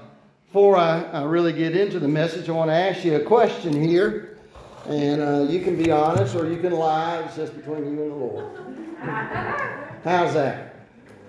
before 0.56 0.78
I, 0.78 1.02
I 1.12 1.24
really 1.24 1.52
get 1.52 1.76
into 1.76 2.00
the 2.00 2.08
message, 2.08 2.48
I 2.48 2.54
want 2.54 2.70
to 2.70 2.76
ask 2.76 3.04
you 3.04 3.18
a 3.18 3.20
question 3.20 3.74
here. 3.74 4.38
And 4.88 5.22
uh, 5.22 5.52
you 5.52 5.60
can 5.60 5.76
be 5.76 5.92
honest 5.92 6.34
or 6.34 6.50
you 6.50 6.62
can 6.62 6.72
lie. 6.72 7.18
It's 7.24 7.36
just 7.36 7.58
between 7.58 7.84
you 7.84 8.04
and 8.04 8.12
the 8.12 8.16
Lord. 8.16 8.46
How's 10.06 10.34
that? 10.36 10.76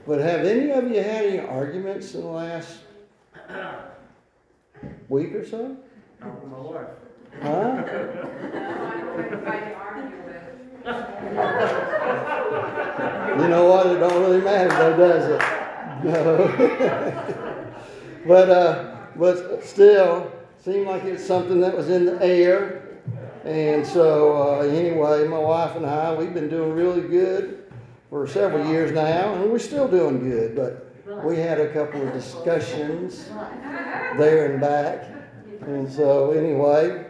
But 0.06 0.20
have 0.20 0.46
any 0.46 0.70
of 0.70 0.84
you 0.88 1.02
had 1.02 1.24
any 1.24 1.40
arguments 1.40 2.14
in 2.14 2.20
the 2.20 2.28
last 2.28 2.78
week 5.08 5.34
or 5.34 5.44
so? 5.44 5.76
Talk 6.20 6.40
to 6.42 6.46
my 6.46 6.60
wife. 6.60 6.86
Huh? 7.42 7.82
You 13.42 13.48
know 13.48 13.64
what? 13.66 13.86
It 13.88 13.98
don't 13.98 14.20
really 14.20 14.40
matter 14.40 14.68
though, 14.68 14.96
does 14.96 15.30
it? 15.32 15.40
No. 16.04 16.46
but 18.28 18.50
uh, 18.50 18.95
but 19.18 19.64
still, 19.64 20.30
seemed 20.64 20.86
like 20.86 21.04
it's 21.04 21.24
something 21.24 21.60
that 21.60 21.76
was 21.76 21.88
in 21.88 22.06
the 22.06 22.22
air. 22.22 22.82
And 23.44 23.86
so 23.86 24.36
uh, 24.36 24.58
anyway, 24.62 25.26
my 25.28 25.38
wife 25.38 25.76
and 25.76 25.86
I, 25.86 26.12
we've 26.14 26.34
been 26.34 26.48
doing 26.48 26.72
really 26.72 27.06
good 27.06 27.72
for 28.10 28.26
several 28.26 28.66
years 28.66 28.92
now, 28.92 29.34
and 29.34 29.50
we're 29.50 29.58
still 29.58 29.88
doing 29.88 30.28
good. 30.28 30.56
But 30.56 30.92
we 31.24 31.36
had 31.36 31.60
a 31.60 31.72
couple 31.72 32.06
of 32.06 32.12
discussions 32.12 33.28
there 34.16 34.52
and 34.52 34.60
back, 34.60 35.04
and 35.62 35.90
so 35.90 36.32
anyway, 36.32 37.06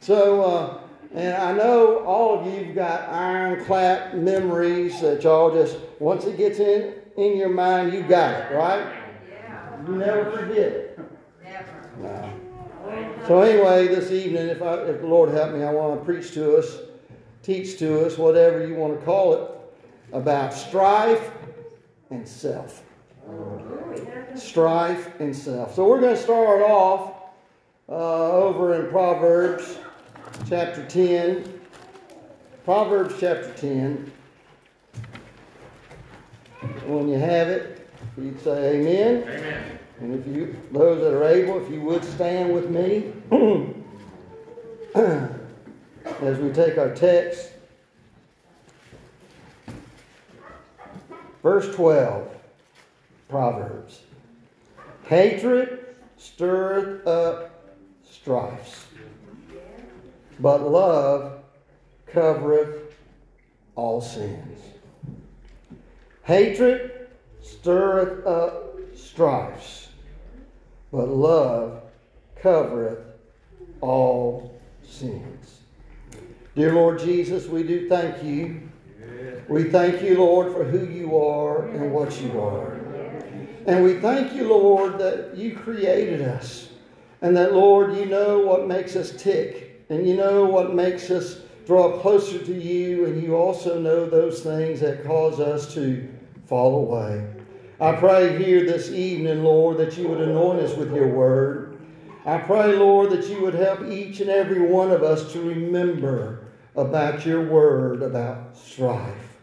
so. 0.00 0.42
Uh, 0.42 0.78
and 1.14 1.34
I 1.34 1.52
know 1.52 2.04
all 2.04 2.38
of 2.38 2.46
you've 2.46 2.74
got 2.74 3.08
ironclad 3.08 4.14
memories 4.18 5.00
that 5.00 5.22
y'all 5.22 5.50
just, 5.50 5.78
once 5.98 6.26
it 6.26 6.36
gets 6.36 6.58
in, 6.58 6.94
in 7.16 7.38
your 7.38 7.48
mind, 7.48 7.94
you 7.94 8.02
got 8.02 8.34
it, 8.34 8.54
right? 8.54 8.94
You 9.86 9.96
never 9.96 10.30
forget 10.30 10.58
it. 10.58 10.87
So 13.28 13.42
anyway, 13.42 13.88
this 13.88 14.10
evening, 14.10 14.48
if, 14.48 14.62
I, 14.62 14.76
if 14.84 15.02
the 15.02 15.06
Lord 15.06 15.28
help 15.28 15.52
me, 15.52 15.62
I 15.62 15.70
want 15.70 16.00
to 16.00 16.02
preach 16.02 16.32
to 16.32 16.56
us, 16.56 16.78
teach 17.42 17.78
to 17.78 18.06
us, 18.06 18.16
whatever 18.16 18.66
you 18.66 18.74
want 18.74 18.98
to 18.98 19.04
call 19.04 19.34
it, 19.34 19.50
about 20.14 20.54
strife 20.54 21.30
and 22.08 22.26
self. 22.26 22.82
Strife 24.34 25.20
and 25.20 25.36
self. 25.36 25.74
So 25.74 25.86
we're 25.86 26.00
going 26.00 26.16
to 26.16 26.22
start 26.22 26.62
off 26.62 27.12
uh, 27.90 28.32
over 28.32 28.82
in 28.82 28.90
Proverbs 28.90 29.76
chapter 30.48 30.86
10. 30.86 31.60
Proverbs 32.64 33.14
chapter 33.20 33.52
10. 33.52 34.10
When 36.86 37.10
you 37.10 37.18
have 37.18 37.48
it, 37.48 37.90
you'd 38.16 38.42
say 38.42 38.80
amen. 38.80 39.22
Amen. 39.28 39.77
And 40.00 40.14
if 40.14 40.26
you, 40.26 40.56
those 40.70 41.00
that 41.00 41.12
are 41.12 41.24
able, 41.24 41.62
if 41.64 41.70
you 41.70 41.80
would 41.82 42.04
stand 42.04 42.54
with 42.54 42.70
me 42.70 43.12
as 46.22 46.38
we 46.38 46.50
take 46.50 46.78
our 46.78 46.94
text. 46.94 47.50
Verse 51.42 51.74
12, 51.74 52.28
Proverbs. 53.28 54.02
Hatred 55.04 55.96
stirreth 56.16 57.06
up 57.06 57.64
strifes, 58.04 58.84
but 60.40 60.62
love 60.62 61.40
covereth 62.06 62.94
all 63.74 64.00
sins. 64.00 64.58
Hatred 66.24 67.08
stirreth 67.40 68.26
up 68.26 68.76
strifes, 68.94 69.87
but 70.92 71.08
love 71.08 71.82
covereth 72.36 72.98
all 73.80 74.58
sins. 74.82 75.60
Dear 76.54 76.74
Lord 76.74 76.98
Jesus, 76.98 77.46
we 77.46 77.62
do 77.62 77.88
thank 77.88 78.22
you. 78.22 78.62
We 79.48 79.64
thank 79.64 80.02
you, 80.02 80.18
Lord, 80.18 80.52
for 80.52 80.64
who 80.64 80.86
you 80.86 81.16
are 81.16 81.68
and 81.68 81.92
what 81.92 82.20
you 82.20 82.40
are. 82.40 82.72
And 83.66 83.84
we 83.84 83.94
thank 84.00 84.34
you, 84.34 84.48
Lord, 84.48 84.98
that 84.98 85.36
you 85.36 85.56
created 85.56 86.22
us. 86.22 86.70
And 87.20 87.36
that, 87.36 87.54
Lord, 87.54 87.96
you 87.96 88.06
know 88.06 88.38
what 88.38 88.66
makes 88.66 88.96
us 88.96 89.10
tick. 89.10 89.84
And 89.88 90.06
you 90.06 90.16
know 90.16 90.44
what 90.44 90.74
makes 90.74 91.10
us 91.10 91.40
draw 91.66 91.98
closer 91.98 92.38
to 92.38 92.54
you. 92.54 93.06
And 93.06 93.22
you 93.22 93.36
also 93.36 93.80
know 93.80 94.06
those 94.06 94.42
things 94.42 94.80
that 94.80 95.04
cause 95.04 95.40
us 95.40 95.72
to 95.74 96.08
fall 96.46 96.76
away. 96.76 97.26
I 97.80 97.92
pray 97.92 98.36
here 98.42 98.66
this 98.66 98.90
evening, 98.90 99.44
Lord, 99.44 99.76
that 99.76 99.96
you 99.96 100.08
would 100.08 100.20
anoint 100.20 100.60
us 100.60 100.76
with 100.76 100.92
your 100.92 101.06
word. 101.06 101.78
I 102.26 102.38
pray, 102.38 102.74
Lord, 102.74 103.10
that 103.10 103.28
you 103.28 103.40
would 103.42 103.54
help 103.54 103.84
each 103.84 104.18
and 104.18 104.28
every 104.28 104.60
one 104.60 104.90
of 104.90 105.04
us 105.04 105.32
to 105.32 105.40
remember 105.40 106.48
about 106.74 107.24
your 107.24 107.48
word 107.48 108.02
about 108.02 108.56
strife. 108.56 109.38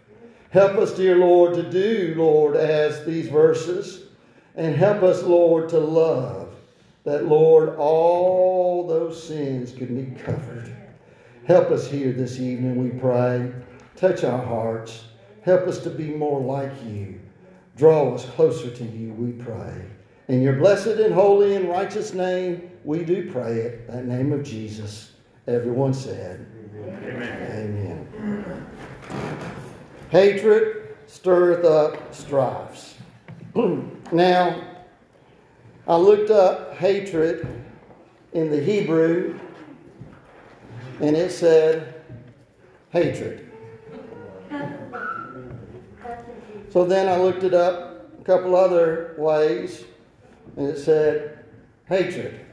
Help 0.49 0.73
us, 0.73 0.93
dear 0.93 1.15
Lord, 1.15 1.53
to 1.55 1.63
do, 1.63 2.13
Lord, 2.17 2.57
as 2.57 3.05
these 3.05 3.29
verses, 3.29 4.07
and 4.55 4.75
help 4.75 5.01
us, 5.01 5.23
Lord, 5.23 5.69
to 5.69 5.79
love 5.79 6.53
that, 7.05 7.27
Lord, 7.27 7.75
all 7.77 8.85
those 8.85 9.21
sins 9.21 9.71
could 9.71 9.95
be 9.95 10.13
covered. 10.23 10.75
Help 11.45 11.71
us 11.71 11.87
here 11.87 12.11
this 12.11 12.39
evening, 12.41 12.83
we 12.83 12.99
pray. 12.99 13.53
Touch 13.95 14.25
our 14.25 14.43
hearts. 14.43 15.05
Help 15.43 15.67
us 15.67 15.79
to 15.83 15.89
be 15.89 16.09
more 16.09 16.41
like 16.41 16.73
you. 16.85 17.21
Draw 17.75 18.15
us 18.15 18.25
closer 18.25 18.69
to 18.71 18.83
you, 18.85 19.13
we 19.13 19.33
pray. 19.33 19.85
In 20.27 20.41
your 20.41 20.53
blessed 20.53 20.87
and 20.87 21.13
holy 21.13 21.55
and 21.55 21.69
righteous 21.69 22.13
name, 22.13 22.71
we 22.83 23.03
do 23.03 23.31
pray 23.31 23.59
it, 23.59 23.87
that 23.87 24.05
name 24.05 24.31
of 24.31 24.43
Jesus. 24.43 25.11
Everyone 25.47 25.93
said, 25.93 26.47
Amen. 26.73 28.07
Amen. 28.15 28.67
Hatred 30.09 30.95
stirreth 31.07 31.65
up 31.65 32.13
strifes. 32.13 32.95
now, 34.11 34.61
I 35.87 35.95
looked 35.97 36.31
up 36.31 36.77
hatred 36.77 37.47
in 38.33 38.49
the 38.49 38.59
Hebrew, 38.59 39.39
and 41.01 41.15
it 41.15 41.31
said 41.31 42.01
hatred. 42.91 43.51
So 46.75 46.83
then 46.83 47.07
I 47.07 47.15
looked 47.15 47.43
it 47.43 47.53
up 47.53 48.11
a 48.19 48.23
couple 48.25 48.53
other 48.53 49.15
ways, 49.17 49.85
and 50.57 50.67
it 50.67 50.77
said 50.77 51.45
hatred. 51.87 52.45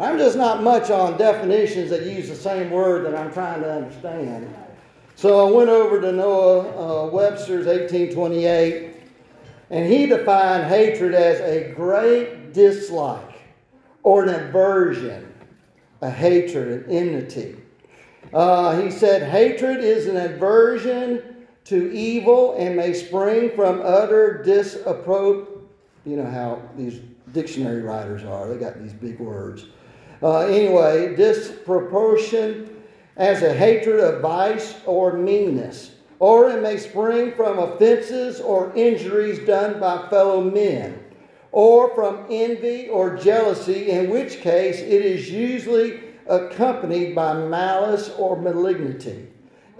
I'm 0.00 0.18
just 0.18 0.36
not 0.36 0.64
much 0.64 0.90
on 0.90 1.16
definitions 1.16 1.88
that 1.90 2.02
use 2.02 2.28
the 2.28 2.34
same 2.34 2.72
word 2.72 3.06
that 3.06 3.14
I'm 3.14 3.32
trying 3.32 3.60
to 3.60 3.72
understand. 3.72 4.52
So 5.14 5.46
I 5.46 5.52
went 5.52 5.70
over 5.70 6.00
to 6.00 6.10
Noah 6.10 7.06
uh, 7.06 7.10
Webster's 7.10 7.66
1828, 7.66 8.94
and 9.70 9.86
he 9.86 10.06
defined 10.06 10.66
hatred 10.66 11.14
as 11.14 11.38
a 11.38 11.72
great 11.72 12.52
dislike 12.52 13.42
or 14.02 14.24
an 14.24 14.30
aversion, 14.30 15.32
a 16.00 16.10
hatred, 16.10 16.84
an 16.84 16.90
enmity. 16.90 17.56
Uh, 18.34 18.80
he 18.80 18.90
said, 18.90 19.30
hatred 19.30 19.84
is 19.84 20.08
an 20.08 20.16
aversion 20.16 21.37
to 21.68 21.92
evil 21.92 22.54
and 22.58 22.76
may 22.76 22.94
spring 22.94 23.50
from 23.54 23.82
utter 23.84 24.42
disapprobation. 24.42 25.46
You 26.06 26.16
know 26.16 26.30
how 26.30 26.62
these 26.76 27.00
dictionary 27.32 27.82
writers 27.82 28.24
are, 28.24 28.48
they 28.48 28.58
got 28.58 28.80
these 28.80 28.94
big 28.94 29.20
words. 29.20 29.66
Uh, 30.22 30.40
anyway, 30.46 31.14
disproportion 31.14 32.74
as 33.16 33.42
a 33.42 33.52
hatred 33.52 34.00
of 34.00 34.22
vice 34.22 34.76
or 34.86 35.12
meanness, 35.12 35.96
or 36.18 36.48
it 36.48 36.62
may 36.62 36.78
spring 36.78 37.32
from 37.32 37.58
offenses 37.58 38.40
or 38.40 38.72
injuries 38.74 39.46
done 39.46 39.78
by 39.78 40.08
fellow 40.08 40.40
men, 40.40 40.98
or 41.52 41.94
from 41.94 42.24
envy 42.30 42.88
or 42.88 43.16
jealousy, 43.16 43.90
in 43.90 44.08
which 44.08 44.40
case 44.40 44.78
it 44.78 45.04
is 45.04 45.30
usually 45.30 46.00
accompanied 46.26 47.14
by 47.14 47.34
malice 47.34 48.10
or 48.16 48.40
malignity. 48.40 49.28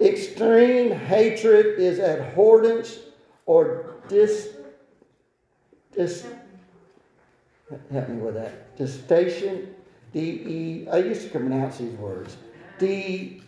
Extreme 0.00 0.92
hatred 0.92 1.78
is 1.78 1.98
abhorrence 1.98 2.98
or 3.46 3.94
dis, 4.08 4.50
dis 5.94 6.26
help 7.92 8.08
me 8.08 8.16
with 8.16 8.34
that, 8.34 8.76
distation, 8.76 9.74
D-E, 10.12 10.88
I 10.90 10.98
used 10.98 11.22
to 11.22 11.28
pronounce 11.28 11.78
these 11.78 11.92
words, 11.98 12.36
D, 12.78 13.42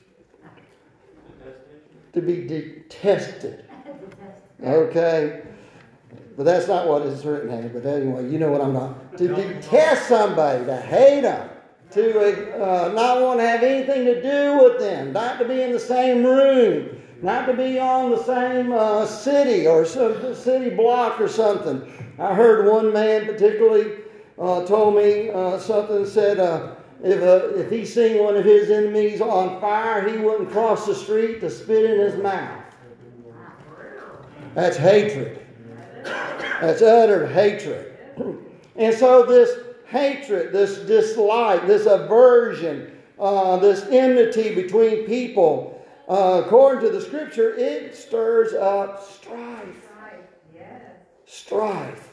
to 2.13 2.21
be 2.21 2.47
detested. 2.47 3.65
Okay? 4.63 5.43
But 6.37 6.45
that's 6.45 6.69
not 6.69 6.89
what 6.89 7.03
is 7.03 7.25
written 7.25 7.51
here. 7.51 7.71
But 7.73 7.87
anyway, 7.87 8.29
you 8.31 8.39
know 8.39 8.51
what 8.51 8.61
I'm 8.61 8.73
not. 8.73 9.17
To 9.19 9.29
detest 9.29 10.09
somebody, 10.09 10.65
to 10.65 10.77
hate 10.77 11.23
them, 11.23 11.49
to 11.93 12.63
uh, 12.63 12.93
not 12.93 13.21
want 13.21 13.41
to 13.41 13.47
have 13.47 13.63
anything 13.63 14.05
to 14.05 14.23
do 14.23 14.63
with 14.63 14.79
them, 14.79 15.13
not 15.13 15.39
to 15.39 15.45
be 15.45 15.61
in 15.61 15.73
the 15.73 15.81
same 15.81 16.25
room, 16.25 17.01
not 17.23 17.47
to 17.47 17.55
be 17.55 17.79
on 17.79 18.11
the 18.11 18.23
same 18.23 18.73
uh, 18.73 19.05
city 19.07 19.67
or 19.67 19.85
some 19.85 20.35
city 20.35 20.71
block 20.71 21.21
or 21.21 21.29
something. 21.29 21.83
I 22.19 22.35
heard 22.35 22.71
one 22.71 22.93
man 22.93 23.27
particularly 23.27 23.99
uh, 24.39 24.65
told 24.67 24.97
me 24.97 25.31
uh, 25.31 25.59
something 25.59 26.07
said 26.07 26.39
uh, 26.39 26.75
if, 27.03 27.23
uh, 27.23 27.49
if 27.59 27.71
he 27.71 27.85
seen 27.85 28.23
one 28.23 28.37
of 28.37 28.45
his 28.45 28.71
enemies 28.71 29.21
on 29.21 29.61
fire, 29.61 30.09
he 30.09 30.19
wouldn't 30.19 30.51
cross 30.51 30.87
the 30.87 30.95
street 30.95 31.41
to 31.41 31.51
spit 31.51 31.91
in 31.91 31.99
his 31.99 32.23
mouth. 32.23 32.63
That's 34.55 34.77
hatred. 34.77 35.45
That's 36.05 36.83
utter 36.83 37.27
hatred. 37.27 37.97
And 38.77 38.95
so 38.95 39.27
this 39.27 39.70
hatred, 39.91 40.53
this 40.53 40.79
dislike, 40.79 41.67
this 41.67 41.87
aversion, 41.87 42.97
uh, 43.19 43.57
this 43.59 43.85
enmity 43.91 44.55
between 44.55 45.05
people, 45.05 45.85
uh, 46.09 46.43
according 46.45 46.83
to 46.85 46.91
the 46.91 47.01
scripture, 47.01 47.55
it 47.55 47.95
stirs 47.95 48.55
up 48.55 49.03
strife. 49.03 49.89
Strife. 51.27 52.13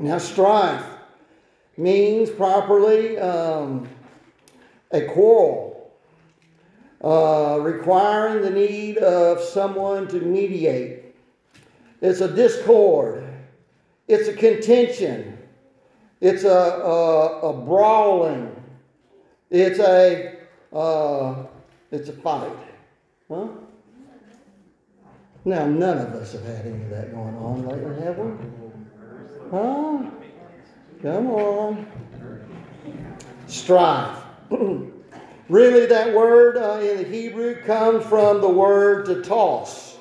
Now, 0.00 0.18
strife 0.18 0.84
means 1.76 2.30
properly 2.30 3.16
um, 3.18 3.88
a 4.90 5.02
quarrel, 5.02 5.92
uh, 7.02 7.58
requiring 7.60 8.42
the 8.42 8.50
need 8.50 8.98
of 8.98 9.40
someone 9.40 10.08
to 10.08 10.20
mediate. 10.20 11.14
It's 12.00 12.20
a 12.20 12.34
discord. 12.34 13.24
It's 14.08 14.28
a 14.28 14.34
contention. 14.34 15.31
It's 16.22 16.44
a, 16.44 16.48
a, 16.48 17.50
a 17.50 17.52
brawling. 17.52 18.54
It's 19.50 19.80
a 19.80 20.38
uh, 20.72 21.46
it's 21.90 22.08
a 22.08 22.12
fight. 22.12 22.56
Huh? 23.28 23.48
Now 25.44 25.66
none 25.66 25.98
of 25.98 26.14
us 26.14 26.32
have 26.32 26.44
had 26.44 26.64
any 26.64 26.84
of 26.84 26.90
that 26.90 27.12
going 27.12 27.34
on 27.34 27.66
lately, 27.66 28.04
have 28.04 28.18
we? 28.18 28.32
Huh? 29.50 30.10
Come 31.02 31.26
on. 31.32 31.86
Strife. 33.48 34.22
really, 35.48 35.86
that 35.86 36.14
word 36.14 36.56
uh, 36.56 36.78
in 36.80 36.98
the 36.98 37.04
Hebrew 37.04 37.60
comes 37.62 38.06
from 38.06 38.40
the 38.40 38.48
word 38.48 39.06
to 39.06 39.22
toss. 39.22 39.91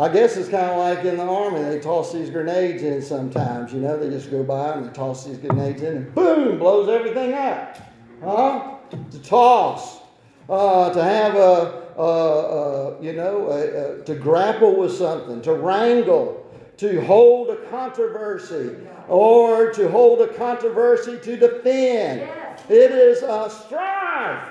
I 0.00 0.08
guess 0.10 0.38
it's 0.38 0.48
kind 0.48 0.70
of 0.70 0.78
like 0.78 1.04
in 1.04 1.18
the 1.18 1.24
army, 1.24 1.60
they 1.62 1.78
toss 1.78 2.10
these 2.10 2.30
grenades 2.30 2.82
in 2.82 3.02
sometimes, 3.02 3.70
you 3.70 3.80
know, 3.80 3.98
they 3.98 4.08
just 4.08 4.30
go 4.30 4.42
by 4.42 4.72
and 4.72 4.88
they 4.88 4.92
toss 4.94 5.26
these 5.26 5.36
grenades 5.36 5.82
in 5.82 5.94
and 5.98 6.14
boom, 6.14 6.58
blows 6.58 6.88
everything 6.88 7.34
up. 7.34 7.76
Huh? 8.24 8.76
To 9.10 9.22
toss. 9.22 10.00
Uh, 10.48 10.90
to 10.94 11.04
have 11.04 11.34
a, 11.34 11.84
a, 11.98 12.02
a 12.02 13.02
you 13.02 13.12
know, 13.12 13.50
a, 13.50 14.02
to 14.04 14.14
grapple 14.14 14.74
with 14.74 14.92
something, 14.96 15.42
to 15.42 15.52
wrangle, 15.52 16.50
to 16.78 17.04
hold 17.04 17.50
a 17.50 17.56
controversy, 17.68 18.74
or 19.06 19.70
to 19.70 19.90
hold 19.90 20.22
a 20.22 20.32
controversy 20.32 21.18
to 21.20 21.36
defend. 21.36 22.22
It 22.70 22.90
is 22.90 23.22
a 23.22 23.50
strife. 23.50 24.48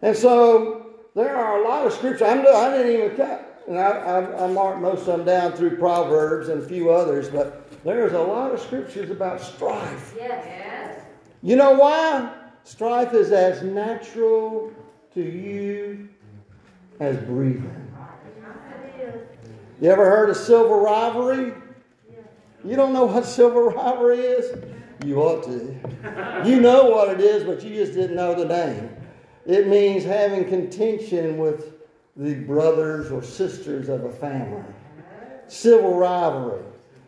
And 0.00 0.16
so 0.16 0.86
there 1.14 1.36
are 1.36 1.62
a 1.62 1.68
lot 1.68 1.86
of 1.86 1.92
scriptures. 1.92 2.22
I'm, 2.22 2.40
I 2.40 2.76
didn't 2.76 2.92
even 2.92 3.16
cut. 3.16 3.51
And 3.68 3.78
I, 3.78 3.90
I, 3.90 4.44
I 4.44 4.46
marked 4.48 4.80
most 4.80 5.00
of 5.00 5.06
them 5.06 5.24
down 5.24 5.52
through 5.52 5.76
Proverbs 5.78 6.48
and 6.48 6.62
a 6.62 6.66
few 6.66 6.90
others, 6.90 7.28
but 7.28 7.70
there's 7.84 8.12
a 8.12 8.20
lot 8.20 8.52
of 8.52 8.60
scriptures 8.60 9.10
about 9.10 9.40
strife. 9.40 10.14
Yes. 10.16 11.04
You 11.42 11.56
know 11.56 11.72
why? 11.72 12.32
Strife 12.64 13.12
is 13.14 13.32
as 13.32 13.62
natural 13.62 14.72
to 15.14 15.20
you 15.20 16.08
as 17.00 17.16
breathing. 17.18 17.78
You 19.80 19.90
ever 19.90 20.04
heard 20.04 20.30
of 20.30 20.36
civil 20.36 20.80
rivalry? 20.80 21.52
You 22.64 22.76
don't 22.76 22.92
know 22.92 23.06
what 23.06 23.24
civil 23.26 23.70
rivalry 23.70 24.20
is? 24.20 24.56
You 25.04 25.20
ought 25.20 25.42
to. 25.44 25.76
You 26.48 26.60
know 26.60 26.84
what 26.84 27.08
it 27.10 27.20
is, 27.20 27.42
but 27.42 27.64
you 27.64 27.74
just 27.74 27.94
didn't 27.94 28.14
know 28.14 28.34
the 28.36 28.44
name. 28.44 28.90
It 29.44 29.66
means 29.66 30.04
having 30.04 30.44
contention 30.44 31.38
with 31.38 31.81
the 32.16 32.34
brothers 32.34 33.10
or 33.10 33.22
sisters 33.22 33.88
of 33.88 34.04
a 34.04 34.12
family. 34.12 34.62
Civil 35.48 35.94
rivalry. 35.96 36.62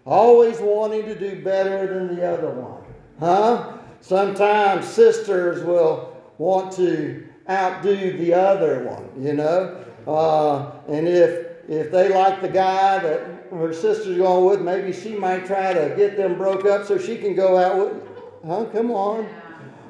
Always 0.07 0.59
wanting 0.61 1.05
to 1.07 1.19
do 1.19 1.43
better 1.43 1.87
than 1.87 2.17
the 2.17 2.27
other 2.27 2.51
one. 2.51 2.83
Huh? 3.19 3.79
Sometimes 4.01 4.87
sisters 4.87 5.65
will 5.65 6.17
want 6.39 6.73
to 6.73 7.27
outdo 7.49 8.19
the 8.19 8.35
other 8.35 8.85
one, 8.85 9.09
you 9.23 9.35
know? 9.35 9.85
Uh, 10.07 10.73
and 10.89 11.09
if 11.09 11.55
if 11.69 11.91
they 11.91 12.11
like 12.11 12.43
the 12.43 12.49
guy 12.49 12.99
that 12.99 13.47
her 13.51 13.73
sister's 13.73 14.19
going 14.19 14.45
with, 14.45 14.61
maybe 14.61 14.93
she 14.93 15.17
might 15.17 15.47
try 15.47 15.73
to 15.73 15.95
get 15.97 16.17
them 16.17 16.37
broke 16.37 16.67
up 16.67 16.87
so 16.87 16.99
she 16.99 17.17
can 17.17 17.35
go 17.35 17.57
out 17.57 17.79
with. 17.79 18.03
Huh? 18.47 18.67
Come 18.67 18.91
on. 18.91 19.27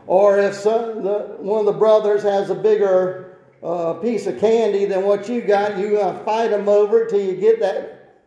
Or 0.07 0.39
if 0.39 0.55
some, 0.55 1.03
the, 1.03 1.37
one 1.39 1.61
of 1.61 1.67
the 1.67 1.73
brothers 1.73 2.23
has 2.23 2.51
a 2.51 2.55
bigger 2.55 3.34
uh, 3.65 3.95
piece 3.95 4.27
of 4.27 4.39
candy 4.39 4.85
than 4.85 5.05
what 5.05 5.29
you 5.29 5.41
got, 5.41 5.79
you're 5.79 5.93
going 5.93 6.19
to 6.19 6.25
fight 6.25 6.51
them 6.51 6.69
over 6.69 7.05
it 7.05 7.11
till 7.11 7.21
you 7.21 7.35
get 7.35 7.59
that, 7.61 8.21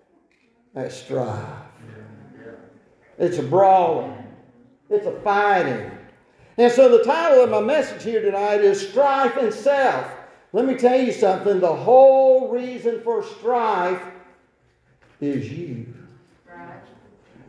that 0.73 0.91
strife. 0.91 1.45
It's 3.19 3.37
a 3.37 3.43
brawling. 3.43 4.15
It's 4.89 5.05
a 5.05 5.19
fighting. 5.21 5.91
And 6.57 6.71
so 6.71 6.97
the 6.97 7.03
title 7.03 7.43
of 7.43 7.51
my 7.51 7.61
message 7.61 8.03
here 8.03 8.21
tonight 8.21 8.61
is 8.61 8.89
Strife 8.89 9.37
and 9.37 9.53
Self. 9.53 10.11
Let 10.53 10.65
me 10.65 10.75
tell 10.75 10.99
you 10.99 11.11
something. 11.11 11.59
The 11.59 11.75
whole 11.75 12.49
reason 12.49 13.01
for 13.03 13.23
strife 13.23 14.01
is 15.21 15.51
you. 15.51 15.93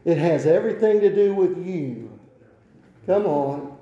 It 0.05 0.18
has 0.18 0.47
everything 0.47 1.01
to 1.01 1.14
do 1.14 1.34
with 1.34 1.66
you. 1.66 2.18
Come 3.07 3.26
on. 3.26 3.76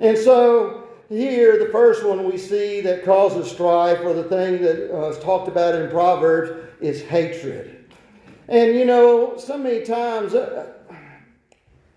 And 0.00 0.18
so 0.18 0.83
here, 1.08 1.58
the 1.58 1.70
first 1.70 2.04
one 2.04 2.24
we 2.24 2.38
see 2.38 2.80
that 2.80 3.04
causes 3.04 3.50
strife, 3.50 4.00
or 4.00 4.14
the 4.14 4.24
thing 4.24 4.62
that 4.62 4.90
uh, 4.94 5.10
is 5.10 5.18
talked 5.18 5.48
about 5.48 5.74
in 5.74 5.90
Proverbs, 5.90 6.50
is 6.80 7.02
hatred. 7.02 7.84
And 8.48 8.74
you 8.74 8.84
know, 8.84 9.36
so 9.38 9.56
many 9.56 9.84
times 9.84 10.34
uh, 10.34 10.72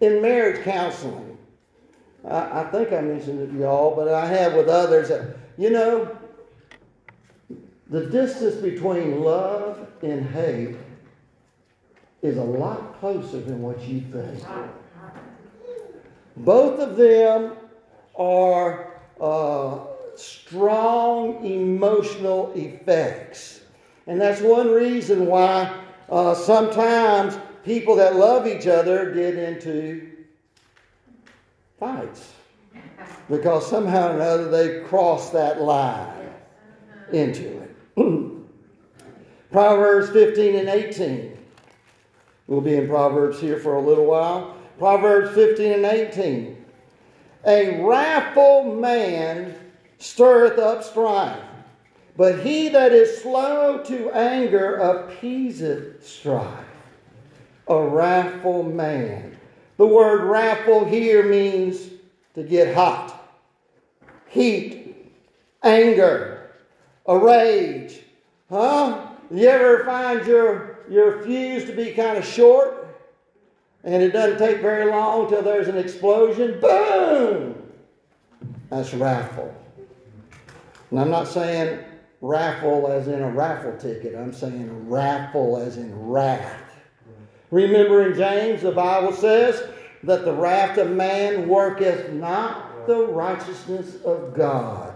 in 0.02 0.22
marriage 0.22 0.64
counseling, 0.64 1.38
I, 2.26 2.62
I 2.62 2.64
think 2.66 2.92
I 2.92 3.02
mentioned 3.02 3.42
it 3.42 3.52
to 3.54 3.60
y'all, 3.60 3.96
but 3.96 4.10
I 4.10 4.26
have 4.26 4.54
with 4.54 4.68
others 4.68 5.10
that, 5.10 5.38
you 5.58 5.70
know, 5.70 6.18
the 7.90 8.06
distance 8.08 8.56
between 8.56 9.22
love 9.22 9.88
and 10.02 10.26
hate 10.30 10.76
is 12.22 12.38
a 12.38 12.44
lot 12.44 13.00
closer 13.00 13.40
than 13.40 13.62
what 13.62 13.82
you 13.88 14.02
think. 14.02 14.44
Both 16.36 16.80
of 16.80 16.98
them 16.98 17.54
are 18.16 18.87
uh, 19.22 19.80
strong 20.16 21.46
emotional 21.46 22.52
effects. 22.56 23.62
And 24.08 24.20
that's 24.20 24.42
one 24.42 24.72
reason 24.72 25.26
why 25.26 25.74
uh, 26.10 26.34
sometimes 26.34 27.38
people 27.64 27.96
that 27.96 28.16
love 28.16 28.48
each 28.48 28.68
other 28.68 29.12
get 29.14 29.36
into 29.36 30.10
fights. 31.80 32.34
Because 33.30 33.70
somehow 33.70 34.12
or 34.12 34.16
another 34.16 34.50
they 34.50 34.82
cross 34.88 35.32
that 35.32 35.62
line 35.62 36.30
into 37.12 37.62
it. 37.62 37.76
Proverbs 39.52 40.10
15 40.12 40.56
and 40.56 40.70
18. 40.70 41.38
We'll 42.48 42.62
be 42.62 42.76
in 42.76 42.88
Proverbs 42.88 43.40
here 43.40 43.60
for 43.60 43.76
a 43.76 43.82
little 43.82 44.06
while. 44.06 44.56
Proverbs 44.78 45.34
15 45.36 45.74
and 45.74 45.86
18. 45.86 46.57
A 47.46 47.82
wrathful 47.84 48.76
man 48.76 49.56
stirreth 50.00 50.58
up 50.60 50.84
strife, 50.84 51.40
but 52.16 52.40
he 52.40 52.70
that 52.70 52.92
is 52.92 53.22
slow 53.22 53.84
to 53.84 54.12
anger 54.12 54.76
appeaseth 54.76 56.06
strife. 56.06 56.66
A 57.68 57.82
wrathful 57.82 58.64
man. 58.64 59.38
The 59.78 59.86
word 59.86 60.24
wrathful 60.24 60.86
here 60.86 61.24
means 61.24 61.90
to 62.34 62.44
get 62.44 62.74
hot, 62.74 63.14
heat, 64.28 65.12
anger, 65.64 66.50
a 67.06 67.18
rage. 67.18 68.00
Huh? 68.50 69.08
You 69.30 69.48
ever 69.48 69.84
find 69.86 70.26
your, 70.26 70.80
your 70.90 71.22
fuse 71.24 71.66
to 71.66 71.76
be 71.76 71.92
kind 71.92 72.18
of 72.18 72.26
short? 72.26 72.87
And 73.84 74.02
it 74.04 74.12
doesn't 74.12 74.40
take 74.40 74.62
very 74.62 74.92
long 74.92 75.30
till 75.30 75.42
there's 75.42 75.68
an 75.68 75.78
explosion. 75.78 76.60
Boom! 76.60 77.56
That's 78.70 78.94
raffle. 78.94 79.54
And 80.92 81.00
I'm 81.00 81.10
not 81.10 81.28
saying 81.28 81.80
raffle 82.22 82.88
as 82.88 83.08
in 83.08 83.22
a 83.22 83.30
raffle 83.30 83.78
ticket. 83.78 84.16
I'm 84.16 84.34
saying 84.34 84.90
raffle 84.90 85.58
as 85.58 85.78
in 85.78 86.10
wrath. 86.10 86.64
Remember 87.52 88.08
in 88.08 88.18
James, 88.18 88.62
the 88.62 88.72
Bible 88.72 89.14
says 89.14 89.70
that 90.04 90.26
the 90.26 90.34
wrath 90.34 90.78
of 90.78 90.92
man 90.92 91.48
worketh 91.48 92.12
not 92.12 92.88
the 92.88 93.06
righteousness 93.06 94.02
of 94.04 94.34
God. 94.36 94.94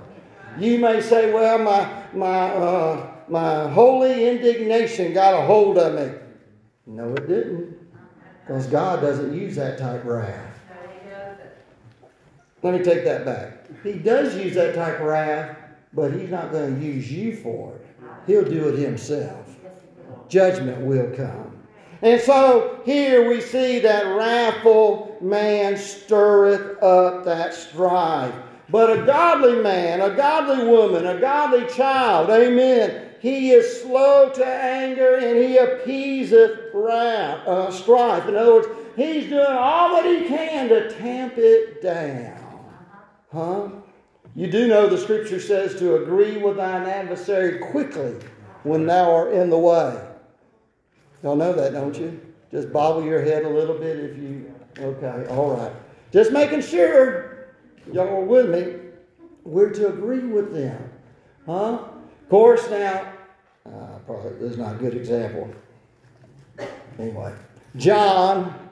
You 0.57 0.79
may 0.79 1.01
say, 1.01 1.31
well, 1.31 1.57
my, 1.59 2.03
my, 2.13 2.49
uh, 2.49 3.11
my 3.29 3.69
holy 3.69 4.27
indignation 4.27 5.13
got 5.13 5.33
a 5.33 5.45
hold 5.45 5.77
of 5.77 5.95
me. 5.95 6.17
No, 6.85 7.13
it 7.13 7.27
didn't. 7.27 7.70
Because 8.45 8.67
God 8.67 9.01
doesn't 9.01 9.33
use 9.33 9.55
that 9.55 9.77
type 9.77 10.03
wrath. 10.03 10.59
Let 12.63 12.73
me 12.73 12.83
take 12.83 13.03
that 13.05 13.25
back. 13.25 13.65
He 13.83 13.93
does 13.93 14.35
use 14.35 14.53
that 14.55 14.75
type 14.75 14.99
of 14.99 15.07
wrath, 15.07 15.57
but 15.93 16.13
He's 16.13 16.29
not 16.29 16.51
going 16.51 16.79
to 16.79 16.85
use 16.85 17.11
you 17.11 17.35
for 17.37 17.75
it. 17.75 17.87
He'll 18.27 18.45
do 18.45 18.69
it 18.69 18.77
Himself. 18.77 19.55
Judgment 20.29 20.81
will 20.81 21.11
come. 21.15 21.57
And 22.03 22.19
so 22.21 22.81
here 22.83 23.29
we 23.29 23.41
see 23.41 23.79
that 23.79 24.05
wrathful 24.15 25.17
man 25.21 25.77
stirreth 25.77 26.81
up 26.81 27.25
that 27.25 27.53
strife. 27.53 28.33
But 28.69 28.99
a 28.99 29.05
godly 29.05 29.61
man, 29.61 30.01
a 30.01 30.15
godly 30.15 30.65
woman, 30.65 31.05
a 31.05 31.19
godly 31.19 31.67
child, 31.75 32.29
amen, 32.29 33.09
he 33.21 33.51
is 33.51 33.81
slow 33.83 34.29
to 34.29 34.45
anger 34.45 35.15
and 35.15 35.37
he 35.37 35.57
appeaseth 35.57 36.73
wrath, 36.73 37.47
uh, 37.47 37.71
strife. 37.71 38.27
In 38.27 38.35
other 38.35 38.53
words, 38.55 38.67
he's 38.95 39.29
doing 39.29 39.45
all 39.45 39.89
that 39.89 40.05
he 40.05 40.27
can 40.27 40.69
to 40.69 40.91
tamp 40.97 41.35
it 41.37 41.83
down. 41.83 42.39
Huh? 43.31 43.69
You 44.35 44.49
do 44.49 44.67
know 44.67 44.87
the 44.87 44.97
scripture 44.97 45.39
says 45.39 45.75
to 45.75 45.97
agree 45.97 46.37
with 46.37 46.57
thine 46.57 46.87
adversary 46.87 47.59
quickly 47.59 48.15
when 48.63 48.87
thou 48.87 49.13
art 49.13 49.33
in 49.33 49.51
the 49.51 49.57
way. 49.57 50.03
Y'all 51.21 51.35
know 51.35 51.53
that, 51.53 51.73
don't 51.73 51.95
you? 51.95 52.19
Just 52.49 52.73
bobble 52.73 53.03
your 53.03 53.21
head 53.21 53.45
a 53.45 53.49
little 53.49 53.77
bit 53.77 53.99
if 53.99 54.17
you. 54.17 54.51
Okay, 54.79 55.27
all 55.29 55.55
right. 55.55 55.71
Just 56.11 56.31
making 56.31 56.61
sure 56.61 57.49
y'all 57.93 58.07
are 58.07 58.21
with 58.21 58.49
me. 58.49 58.77
We're 59.43 59.69
to 59.69 59.89
agree 59.89 60.25
with 60.25 60.53
them. 60.53 60.89
Huh? 61.45 61.83
Of 62.31 62.35
course, 62.35 62.69
now, 62.69 63.11
uh, 63.65 63.99
probably 64.05 64.31
this 64.39 64.53
is 64.53 64.57
not 64.57 64.75
a 64.75 64.77
good 64.77 64.95
example. 64.95 65.53
Anyway, 66.97 67.33
John, 67.75 68.69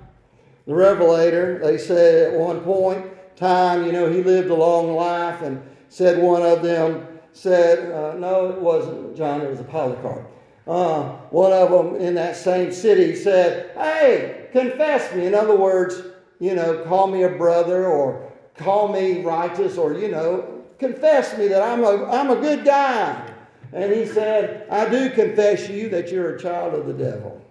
the 0.66 0.74
Revelator, 0.74 1.60
they 1.60 1.78
said 1.78 2.32
at 2.32 2.40
one 2.40 2.62
point 2.62 3.06
time, 3.36 3.86
you 3.86 3.92
know, 3.92 4.10
he 4.10 4.24
lived 4.24 4.50
a 4.50 4.56
long 4.56 4.96
life, 4.96 5.42
and 5.42 5.62
said 5.90 6.24
one 6.24 6.42
of 6.42 6.64
them 6.64 7.06
said, 7.34 7.92
uh, 7.92 8.14
no, 8.14 8.50
it 8.50 8.62
wasn't 8.62 9.18
John, 9.18 9.42
it 9.42 9.50
was 9.50 9.60
a 9.60 9.66
Polycarp. 9.66 10.26
Uh, 10.66 11.18
one 11.30 11.52
of 11.52 11.70
them 11.70 12.00
in 12.00 12.16
that 12.16 12.38
same 12.38 12.72
city 12.72 13.14
said, 13.14 13.72
Hey, 13.76 14.48
confess 14.54 15.14
me. 15.14 15.26
In 15.26 15.36
other 15.36 15.58
words, 15.58 16.02
you 16.40 16.56
know, 16.56 16.86
call 16.86 17.08
me 17.08 17.24
a 17.24 17.30
brother 17.30 17.88
or 17.88 18.32
call 18.56 18.88
me 18.88 19.22
righteous 19.22 19.78
or, 19.78 19.96
you 19.96 20.08
know, 20.08 20.64
confess 20.80 21.38
me 21.38 21.50
that 21.50 21.62
I'm 21.62 21.84
a, 21.84 22.06
I'm 22.06 22.30
a 22.30 22.38
good 22.38 22.64
guy. 22.64 23.29
And 23.72 23.94
he 23.94 24.06
said, 24.06 24.68
I 24.70 24.90
do 24.90 25.10
confess 25.12 25.70
you 25.70 25.90
that 25.90 26.12
you're 26.12 26.36
a 26.36 26.40
child 26.40 26.74
of 26.74 26.88
the 26.88 26.94
devil. 26.94 27.46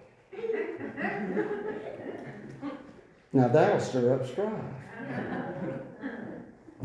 now 3.31 3.47
that'll 3.47 3.79
stir 3.79 4.13
up 4.13 4.27
strife. 4.27 4.51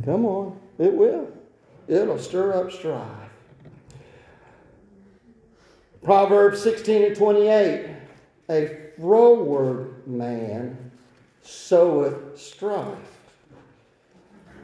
Come 0.05 0.27
on, 0.27 0.59
it 0.79 0.93
will. 0.93 1.33
It'll 1.89 2.19
stir 2.19 2.53
up 2.53 2.71
strife. 2.71 3.09
Proverbs 6.03 6.63
16 6.63 7.03
and 7.03 7.17
28 7.17 7.87
A 8.51 8.79
froward 8.99 10.07
man 10.07 10.91
soweth 11.43 12.39
strife, 12.39 12.99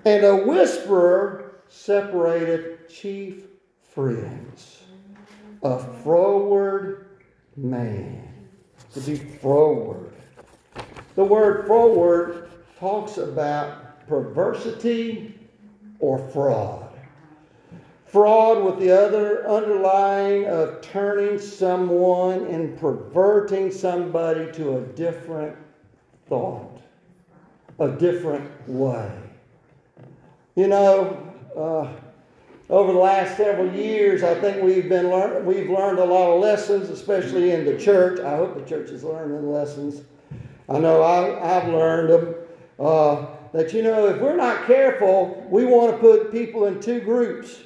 and 0.04 0.24
a 0.24 0.36
whisperer 0.36 1.62
separateth 1.68 2.88
chief 2.90 3.49
friends. 3.94 4.82
A 5.62 5.78
froward 6.02 7.06
man. 7.56 8.26
To 8.94 9.00
be 9.00 9.16
froward. 9.16 10.12
The 11.14 11.24
word 11.24 11.66
froward 11.66 12.50
talks 12.78 13.18
about 13.18 14.08
perversity 14.08 15.38
or 16.00 16.18
fraud. 16.30 16.88
Fraud 18.06 18.64
with 18.64 18.80
the 18.80 18.90
other 18.90 19.48
underlying 19.48 20.46
of 20.46 20.80
turning 20.80 21.38
someone 21.38 22.46
and 22.46 22.76
perverting 22.76 23.70
somebody 23.70 24.50
to 24.52 24.78
a 24.78 24.80
different 24.80 25.56
thought, 26.28 26.80
a 27.78 27.88
different 27.88 28.50
way. 28.68 29.12
You 30.56 30.66
know, 30.66 31.32
uh, 31.56 31.92
over 32.70 32.92
the 32.92 32.98
last 32.98 33.36
several 33.36 33.70
years, 33.72 34.22
I 34.22 34.34
think 34.34 34.62
we've 34.62 34.88
been 34.88 35.10
learn- 35.10 35.44
we've 35.44 35.68
learned 35.68 35.98
a 35.98 36.04
lot 36.04 36.30
of 36.32 36.40
lessons, 36.40 36.88
especially 36.88 37.50
in 37.50 37.64
the 37.64 37.76
church. 37.76 38.20
I 38.20 38.36
hope 38.36 38.54
the 38.54 38.64
church 38.64 38.90
is 38.90 39.02
learning 39.02 39.52
lessons. 39.52 40.02
I 40.68 40.78
know 40.78 41.02
I, 41.02 41.56
I've 41.56 41.68
learned 41.68 42.10
them. 42.10 42.34
Uh, 42.78 43.26
that 43.52 43.72
you 43.72 43.82
know, 43.82 44.06
if 44.06 44.20
we're 44.20 44.36
not 44.36 44.66
careful, 44.66 45.44
we 45.50 45.64
want 45.64 45.90
to 45.90 45.98
put 45.98 46.30
people 46.30 46.66
in 46.66 46.80
two 46.80 47.00
groups 47.00 47.58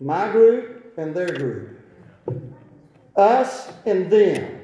my 0.00 0.28
group 0.32 0.92
and 0.96 1.14
their 1.14 1.28
group, 1.28 1.78
us 3.14 3.70
and 3.86 4.10
them. 4.10 4.60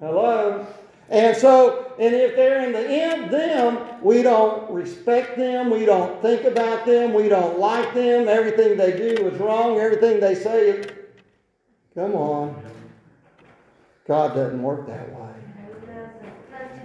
Hello? 0.00 0.66
And 1.10 1.36
so, 1.36 1.89
and 2.00 2.14
if 2.14 2.34
they're 2.34 2.64
in 2.64 2.72
the 2.72 2.88
end, 2.88 3.30
them, 3.30 3.78
we 4.02 4.22
don't 4.22 4.70
respect 4.70 5.36
them, 5.36 5.68
we 5.68 5.84
don't 5.84 6.22
think 6.22 6.44
about 6.44 6.86
them, 6.86 7.12
we 7.12 7.28
don't 7.28 7.58
like 7.58 7.92
them, 7.92 8.26
everything 8.26 8.78
they 8.78 8.92
do 8.92 9.26
is 9.26 9.38
wrong, 9.38 9.78
everything 9.78 10.18
they 10.18 10.34
say. 10.34 10.82
Come 11.94 12.14
on. 12.14 12.64
God 14.08 14.34
doesn't 14.34 14.62
work 14.62 14.86
that 14.86 15.14
way. 15.14 15.28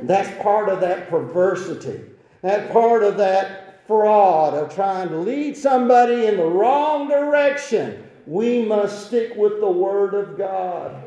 That's 0.02 0.44
part 0.44 0.68
of 0.68 0.82
that 0.82 1.10
perversity. 1.10 2.02
That 2.42 2.74
part 2.74 3.02
of 3.02 3.16
that 3.16 3.88
fraud 3.88 4.54
of 4.54 4.76
trying 4.76 5.08
to 5.10 5.18
lead 5.18 5.56
somebody 5.56 6.26
in 6.26 6.36
the 6.36 6.46
wrong 6.46 7.08
direction. 7.08 8.04
We 8.28 8.64
must 8.64 9.08
stick 9.08 9.38
with 9.38 9.62
the 9.62 9.72
Word 9.72 10.14
of 10.14 10.38
God. 10.38 11.05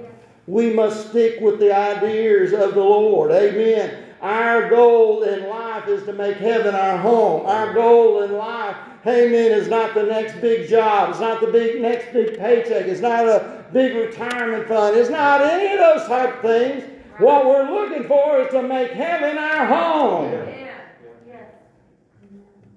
We 0.49 0.72
must 0.72 1.11
stick 1.11 1.42
with 1.42 1.61
the 1.61 1.76
ideas 1.76 2.55
of 2.55 2.72
the 2.72 2.80
Lord. 2.80 3.30
Amen. 3.32 4.03
Our 4.22 4.70
goal 4.70 5.22
in 5.22 5.46
life 5.46 5.86
is 5.88 6.05
to 6.05 6.14
make 6.14 6.38
heaven 6.38 6.74
our 6.74 6.96
home. 6.96 7.44
Our 7.44 7.74
goal 7.74 8.22
in 8.22 8.32
life, 8.32 8.74
amen, 9.07 9.53
is 9.53 9.68
not 9.68 9.92
the 9.92 10.05
next 10.05 10.40
big 10.40 10.66
job. 10.66 11.11
It's 11.11 11.20
not 11.20 11.42
the 11.42 11.49
big 11.49 11.82
next 11.82 12.14
big 12.14 12.38
paycheck. 12.38 12.86
It's 12.86 13.03
not 13.03 13.28
a 13.28 13.66
big 13.74 13.94
retirement 13.94 14.66
fund. 14.66 14.96
It's 14.96 15.11
not 15.11 15.42
any 15.42 15.70
of 15.74 15.80
those 15.80 16.09
type 16.09 16.36
of 16.36 16.40
things. 16.40 16.84
What 17.18 17.44
we're 17.44 17.70
looking 17.70 18.09
for 18.09 18.40
is 18.40 18.49
to 18.53 18.62
make 18.62 18.92
heaven 18.92 19.36
our 19.36 19.66
home. 19.66 20.49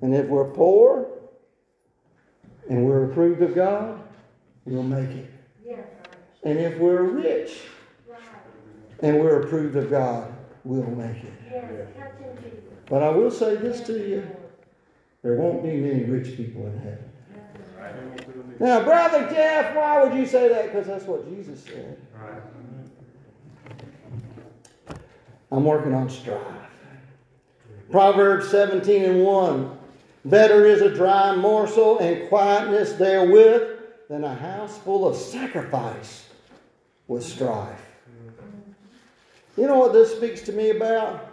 And 0.01 0.13
if 0.13 0.27
we're 0.27 0.51
poor 0.51 1.07
and 2.69 2.85
we're 2.85 3.09
approved 3.09 3.41
of 3.41 3.55
God, 3.55 4.03
we'll 4.65 4.83
make 4.83 5.11
it. 5.11 5.30
And 6.43 6.59
if 6.59 6.77
we're 6.77 7.03
rich 7.03 7.59
and 9.01 9.19
we're 9.19 9.41
approved 9.41 9.75
of 9.75 9.89
God, 9.89 10.33
we'll 10.63 10.83
make 10.91 11.23
it. 11.23 12.87
But 12.87 13.03
I 13.03 13.09
will 13.09 13.31
say 13.31 13.55
this 13.55 13.81
to 13.81 13.93
you 13.93 14.27
there 15.23 15.35
won't 15.35 15.61
be 15.61 15.75
many 15.75 16.03
rich 16.03 16.35
people 16.35 16.65
in 16.65 16.79
heaven. 16.79 17.11
Now, 18.59 18.83
Brother 18.83 19.29
Jeff, 19.31 19.75
why 19.75 20.03
would 20.03 20.13
you 20.17 20.25
say 20.25 20.49
that? 20.49 20.65
Because 20.65 20.87
that's 20.87 21.05
what 21.05 21.27
Jesus 21.29 21.63
said. 21.63 21.97
I'm 25.51 25.63
working 25.63 25.93
on 25.93 26.09
strife. 26.09 26.41
Proverbs 27.91 28.49
17 28.49 29.03
and 29.03 29.23
1. 29.23 29.77
Better 30.25 30.65
is 30.65 30.81
a 30.81 30.93
dry 30.93 31.35
morsel 31.35 31.99
and 31.99 32.29
quietness 32.29 32.93
therewith 32.93 33.79
than 34.09 34.23
a 34.23 34.33
house 34.33 34.77
full 34.79 35.07
of 35.07 35.15
sacrifice 35.15 36.27
with 37.07 37.23
strife. 37.23 37.85
You 39.57 39.67
know 39.67 39.77
what 39.77 39.93
this 39.93 40.15
speaks 40.15 40.41
to 40.43 40.53
me 40.53 40.69
about? 40.69 41.27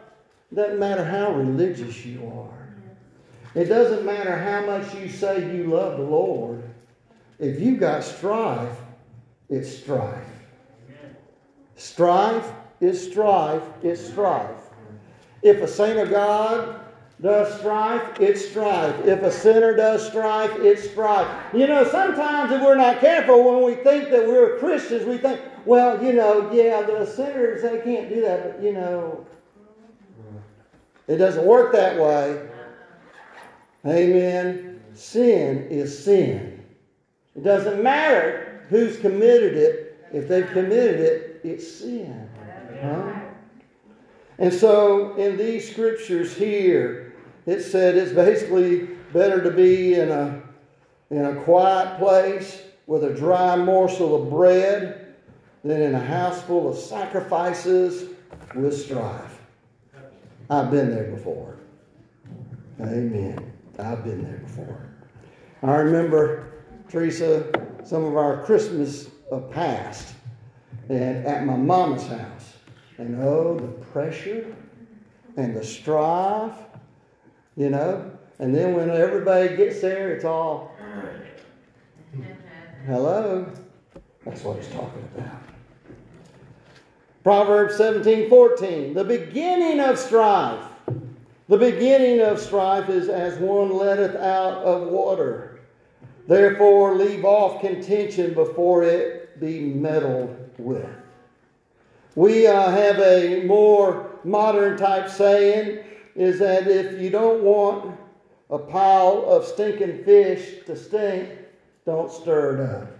Doesn't 0.54 0.78
matter 0.78 1.04
how 1.04 1.32
religious 1.32 2.04
you 2.04 2.26
are. 2.26 2.58
It 3.54 3.66
doesn't 3.66 4.04
matter 4.04 4.36
how 4.36 4.66
much 4.66 4.94
you 4.94 5.08
say 5.08 5.54
you 5.54 5.64
love 5.64 5.98
the 5.98 6.04
Lord. 6.04 6.62
If 7.38 7.60
you 7.60 7.76
got 7.76 8.02
strife, 8.02 8.76
it's 9.48 9.70
strife. 9.78 10.24
Strife 11.76 12.52
is 12.80 13.10
strife, 13.10 13.62
it's 13.82 14.04
strife. 14.04 14.50
If 15.42 15.62
a 15.62 15.68
saint 15.68 15.98
of 15.98 16.10
God 16.10 16.80
does 17.20 17.58
strife, 17.58 18.20
it's 18.20 18.48
strife. 18.48 19.06
If 19.06 19.22
a 19.22 19.30
sinner 19.30 19.76
does 19.76 20.06
strife, 20.06 20.50
it's 20.58 20.90
strife. 20.90 21.28
You 21.54 21.66
know, 21.66 21.88
sometimes 21.88 22.52
if 22.52 22.60
we're 22.60 22.76
not 22.76 23.00
careful, 23.00 23.44
when 23.44 23.64
we 23.64 23.82
think 23.82 24.10
that 24.10 24.26
we're 24.26 24.58
Christians, 24.58 25.04
we 25.04 25.18
think, 25.18 25.40
well, 25.68 26.02
you 26.02 26.14
know, 26.14 26.50
yeah, 26.50 26.80
the 26.80 27.04
sinners, 27.04 27.60
they 27.60 27.80
can't 27.82 28.08
do 28.08 28.22
that, 28.22 28.56
but, 28.56 28.64
you 28.64 28.72
know, 28.72 29.26
it 31.06 31.16
doesn't 31.16 31.44
work 31.44 31.74
that 31.74 32.00
way. 32.00 32.48
Amen. 33.86 34.80
Sin 34.94 35.66
is 35.68 36.02
sin. 36.04 36.64
It 37.36 37.44
doesn't 37.44 37.82
matter 37.82 38.64
who's 38.70 38.96
committed 38.96 39.58
it. 39.58 40.06
If 40.10 40.26
they've 40.26 40.48
committed 40.48 41.00
it, 41.00 41.40
it's 41.44 41.70
sin. 41.70 42.30
Huh? 42.80 43.20
And 44.38 44.54
so 44.54 45.16
in 45.16 45.36
these 45.36 45.70
scriptures 45.70 46.34
here, 46.34 47.14
it 47.44 47.60
said 47.60 47.94
it's 47.94 48.12
basically 48.12 48.88
better 49.12 49.42
to 49.42 49.50
be 49.50 49.94
in 49.94 50.10
a, 50.10 50.40
in 51.10 51.26
a 51.26 51.34
quiet 51.42 51.98
place 51.98 52.62
with 52.86 53.04
a 53.04 53.12
dry 53.12 53.54
morsel 53.54 54.22
of 54.22 54.30
bread 54.30 55.07
than 55.64 55.82
in 55.82 55.94
a 55.94 56.04
house 56.04 56.42
full 56.42 56.68
of 56.68 56.76
sacrifices 56.76 58.10
with 58.54 58.78
strife. 58.78 59.40
I've 60.50 60.70
been 60.70 60.90
there 60.90 61.10
before. 61.10 61.56
Amen. 62.80 63.52
I've 63.78 64.04
been 64.04 64.22
there 64.22 64.38
before. 64.38 64.88
I 65.62 65.74
remember, 65.76 66.52
Teresa, 66.88 67.50
some 67.84 68.04
of 68.04 68.16
our 68.16 68.44
Christmas 68.44 69.10
past 69.50 70.14
and 70.88 71.26
at 71.26 71.44
my 71.44 71.56
mama's 71.56 72.06
house. 72.06 72.54
And 72.96 73.22
oh, 73.22 73.58
the 73.58 73.68
pressure 73.86 74.56
and 75.36 75.54
the 75.54 75.64
strife, 75.64 76.56
you 77.56 77.70
know. 77.70 78.10
And 78.38 78.54
then 78.54 78.74
when 78.74 78.90
everybody 78.90 79.56
gets 79.56 79.80
there, 79.80 80.12
it's 80.12 80.24
all, 80.24 80.72
hello. 82.86 83.52
That's 84.28 84.42
what 84.42 84.58
he's 84.58 84.68
talking 84.68 85.08
about. 85.16 85.40
Proverbs 87.24 87.76
17 87.76 88.28
14. 88.28 88.92
The 88.92 89.04
beginning 89.04 89.80
of 89.80 89.98
strife. 89.98 90.64
The 91.48 91.56
beginning 91.56 92.20
of 92.20 92.38
strife 92.38 92.90
is 92.90 93.08
as 93.08 93.38
one 93.38 93.74
letteth 93.74 94.16
out 94.16 94.58
of 94.64 94.88
water. 94.88 95.60
Therefore, 96.26 96.94
leave 96.94 97.24
off 97.24 97.62
contention 97.62 98.34
before 98.34 98.82
it 98.82 99.40
be 99.40 99.60
meddled 99.60 100.36
with. 100.58 100.86
We 102.14 102.46
uh, 102.46 102.70
have 102.70 102.98
a 102.98 103.44
more 103.44 104.10
modern 104.24 104.76
type 104.76 105.08
saying 105.08 105.84
is 106.14 106.38
that 106.40 106.66
if 106.66 107.00
you 107.00 107.08
don't 107.08 107.42
want 107.42 107.98
a 108.50 108.58
pile 108.58 109.24
of 109.26 109.46
stinking 109.46 110.04
fish 110.04 110.66
to 110.66 110.76
stink, 110.76 111.30
don't 111.86 112.12
stir 112.12 112.56
it 112.56 112.60
up. 112.60 112.97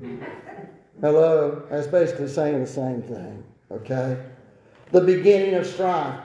Hello? 1.00 1.62
That's 1.70 1.86
basically 1.86 2.28
saying 2.28 2.60
the 2.60 2.66
same 2.66 3.02
thing, 3.02 3.44
okay? 3.70 4.22
The 4.92 5.00
beginning 5.00 5.54
of 5.54 5.66
strife. 5.66 6.20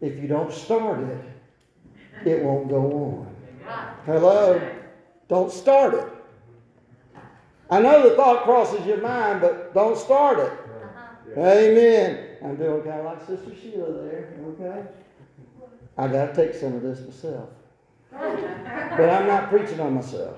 If 0.00 0.20
you 0.20 0.28
don't 0.28 0.52
start 0.52 1.00
it, 1.00 2.26
it 2.26 2.42
won't 2.42 2.68
go 2.68 2.80
on. 2.92 3.36
Hello? 4.06 4.60
Don't 5.28 5.50
start 5.50 5.94
it. 5.94 6.08
I 7.70 7.80
know 7.80 8.08
the 8.08 8.14
thought 8.14 8.44
crosses 8.44 8.86
your 8.86 9.00
mind, 9.00 9.40
but 9.40 9.72
don't 9.72 9.96
start 9.96 10.38
it. 10.38 10.52
Uh-huh. 10.52 11.40
Amen. 11.40 12.36
I'm 12.44 12.56
doing 12.56 12.82
kind 12.82 13.00
of 13.00 13.04
like 13.06 13.26
Sister 13.26 13.52
Sheila 13.60 13.90
there, 14.04 14.34
okay? 14.48 14.86
I 15.96 16.08
got 16.08 16.34
to 16.34 16.34
take 16.34 16.54
some 16.54 16.74
of 16.74 16.82
this 16.82 17.00
myself. 17.00 17.48
But 18.96 19.10
I'm 19.10 19.26
not 19.26 19.48
preaching 19.48 19.80
on 19.80 19.94
myself. 19.94 20.36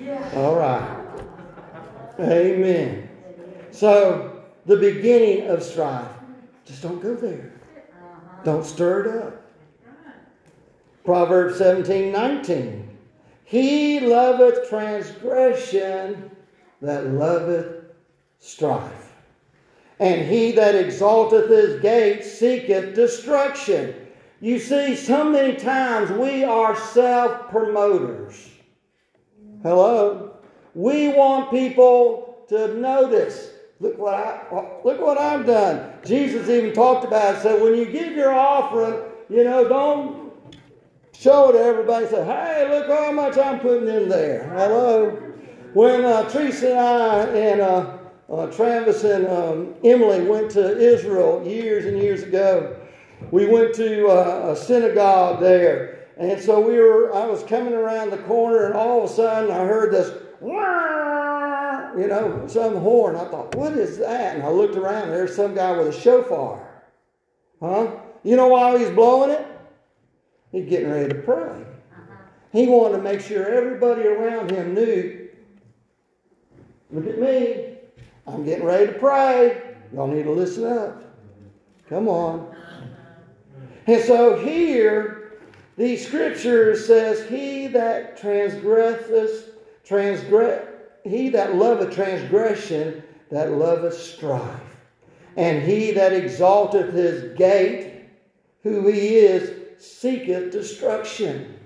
Yeah. 0.00 0.28
All 0.34 0.56
right. 0.56 1.02
Amen. 2.20 3.08
So, 3.70 4.42
the 4.66 4.76
beginning 4.76 5.48
of 5.48 5.62
strife. 5.62 6.08
Just 6.64 6.82
don't 6.82 7.02
go 7.02 7.14
there. 7.14 7.52
Don't 8.44 8.64
stir 8.64 9.04
it 9.04 9.22
up. 9.24 9.42
Proverbs 11.04 11.58
17 11.58 12.12
19. 12.12 12.98
He 13.44 14.00
loveth 14.00 14.68
transgression 14.68 16.30
that 16.80 17.06
loveth 17.08 17.84
strife. 18.38 19.12
And 19.98 20.28
he 20.28 20.52
that 20.52 20.74
exalteth 20.74 21.48
his 21.48 21.80
gate 21.80 22.24
seeketh 22.24 22.94
destruction. 22.94 23.94
You 24.40 24.58
see, 24.58 24.96
so 24.96 25.24
many 25.24 25.56
times 25.56 26.10
we 26.10 26.44
are 26.44 26.76
self 26.76 27.48
promoters. 27.50 28.48
Hello? 29.62 30.31
We 30.74 31.08
want 31.08 31.50
people 31.50 32.44
to 32.48 32.74
notice. 32.74 33.50
Look 33.80 33.98
what 33.98 34.14
I 34.14 34.40
look 34.84 35.00
what 35.00 35.18
I've 35.18 35.44
done. 35.44 35.92
Jesus 36.04 36.48
even 36.48 36.72
talked 36.72 37.04
about 37.04 37.36
it. 37.36 37.42
So 37.42 37.62
when 37.62 37.74
you 37.74 37.86
give 37.86 38.14
your 38.14 38.32
offering, 38.32 39.02
you 39.28 39.44
know, 39.44 39.68
don't 39.68 40.32
show 41.12 41.50
it 41.50 41.52
to 41.52 41.58
everybody. 41.58 42.06
Say, 42.06 42.24
hey, 42.24 42.68
look 42.70 42.88
how 42.88 43.10
much 43.12 43.36
I'm 43.38 43.60
putting 43.60 43.88
in 43.88 44.08
there. 44.08 44.48
Hello. 44.50 45.10
When 45.74 46.04
uh, 46.04 46.28
Teresa 46.28 46.70
and 46.70 46.78
I 46.78 47.24
and 47.24 47.60
uh, 47.60 47.98
uh, 48.30 48.46
Travis 48.52 49.04
and 49.04 49.26
um, 49.26 49.74
Emily 49.84 50.20
went 50.22 50.50
to 50.52 50.78
Israel 50.78 51.42
years 51.46 51.86
and 51.86 51.98
years 51.98 52.22
ago, 52.22 52.76
we 53.30 53.46
went 53.46 53.74
to 53.74 54.08
uh, 54.08 54.52
a 54.52 54.56
synagogue 54.56 55.40
there. 55.40 56.08
And 56.18 56.40
so 56.40 56.60
we 56.60 56.78
were, 56.78 57.14
I 57.14 57.26
was 57.26 57.42
coming 57.42 57.72
around 57.72 58.10
the 58.10 58.18
corner, 58.18 58.66
and 58.66 58.74
all 58.74 59.02
of 59.02 59.10
a 59.10 59.12
sudden 59.12 59.50
I 59.50 59.64
heard 59.64 59.92
this, 59.92 60.21
"Wah!" 60.42 61.02
you 61.96 62.06
know, 62.06 62.46
some 62.46 62.76
horn. 62.76 63.16
I 63.16 63.24
thought, 63.26 63.54
what 63.54 63.72
is 63.74 63.98
that? 63.98 64.36
And 64.36 64.42
I 64.44 64.48
looked 64.48 64.76
around, 64.76 65.08
there's 65.08 65.34
some 65.34 65.54
guy 65.54 65.76
with 65.76 65.88
a 65.88 66.00
shofar. 66.00 66.68
Huh? 67.60 67.92
You 68.24 68.36
know 68.36 68.48
why 68.48 68.78
he's 68.78 68.90
blowing 68.90 69.30
it? 69.30 69.46
He's 70.50 70.68
getting 70.68 70.90
ready 70.90 71.08
to 71.08 71.20
pray. 71.20 71.44
Uh-huh. 71.44 72.14
He 72.52 72.66
wanted 72.66 72.98
to 72.98 73.02
make 73.02 73.20
sure 73.20 73.46
everybody 73.46 74.02
around 74.02 74.50
him 74.50 74.74
knew 74.74 75.28
look 76.90 77.06
at 77.06 77.18
me. 77.18 77.78
I'm 78.26 78.44
getting 78.44 78.64
ready 78.64 78.92
to 78.92 78.98
pray. 78.98 79.76
Y'all 79.94 80.06
need 80.06 80.24
to 80.24 80.30
listen 80.30 80.64
up. 80.64 81.02
Come 81.88 82.08
on. 82.08 82.40
Uh-huh. 82.40 83.60
And 83.86 84.04
so 84.04 84.38
here, 84.38 85.38
the 85.76 85.96
scripture 85.96 86.76
says, 86.76 87.28
He 87.28 87.66
that 87.68 88.18
transgresseth, 88.18 89.51
transgress, 89.84 90.66
he 91.04 91.28
that 91.30 91.56
loveth 91.56 91.94
transgression, 91.94 93.02
that 93.30 93.52
loveth 93.52 93.94
strife. 93.94 94.60
And 95.36 95.62
he 95.62 95.92
that 95.92 96.12
exalteth 96.12 96.92
his 96.92 97.36
gate, 97.36 98.04
who 98.62 98.86
he 98.88 99.16
is, 99.16 99.82
seeketh 99.82 100.52
destruction. 100.52 101.58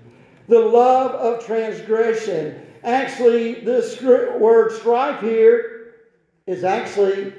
The 0.47 0.59
love 0.59 1.11
of 1.11 1.45
transgression. 1.45 2.61
Actually, 2.83 3.55
this 3.55 4.01
word 4.01 4.71
strife 4.71 5.21
here 5.21 5.95
is 6.47 6.63
actually 6.63 7.33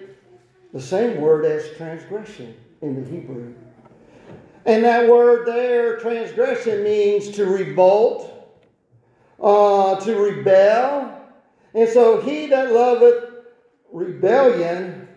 the 0.75 0.81
same 0.81 1.21
word 1.21 1.47
as 1.47 1.77
transgression 1.77 2.55
in 2.83 3.03
the 3.03 3.11
Hebrew. 3.11 3.55
And 4.67 4.85
that 4.85 5.09
word 5.09 5.47
there, 5.47 5.97
transgression, 5.99 6.85
means 6.85 7.31
to 7.31 7.47
revolt, 7.47 8.38
uh, 9.41 9.97
to 10.01 10.17
rebel. 10.17 11.21
And 11.75 11.89
so 11.89 12.21
he 12.21 12.47
that 12.47 12.73
loveth 12.73 13.25
rebellion, 13.93 15.09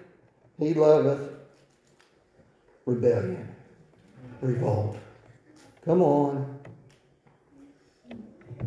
he 0.60 0.74
loveth 0.74 1.32
rebellion, 2.86 3.48
revolt. 4.42 4.98
Come 5.86 6.02
on. 6.02 6.60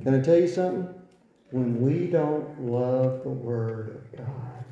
Can 0.03 0.15
I 0.15 0.21
tell 0.21 0.39
you 0.39 0.49
something? 0.49 0.93
When 1.51 1.81
we 1.81 2.09
don't 2.09 2.61
love 2.61 3.23
the 3.23 3.29
Word 3.29 4.03
of 4.13 4.19
God, 4.19 4.65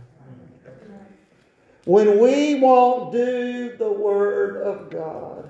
when 1.85 2.19
we 2.19 2.57
won't 2.57 3.13
do 3.13 3.77
the 3.77 3.91
Word 3.91 4.63
of 4.63 4.91
God, 4.91 5.49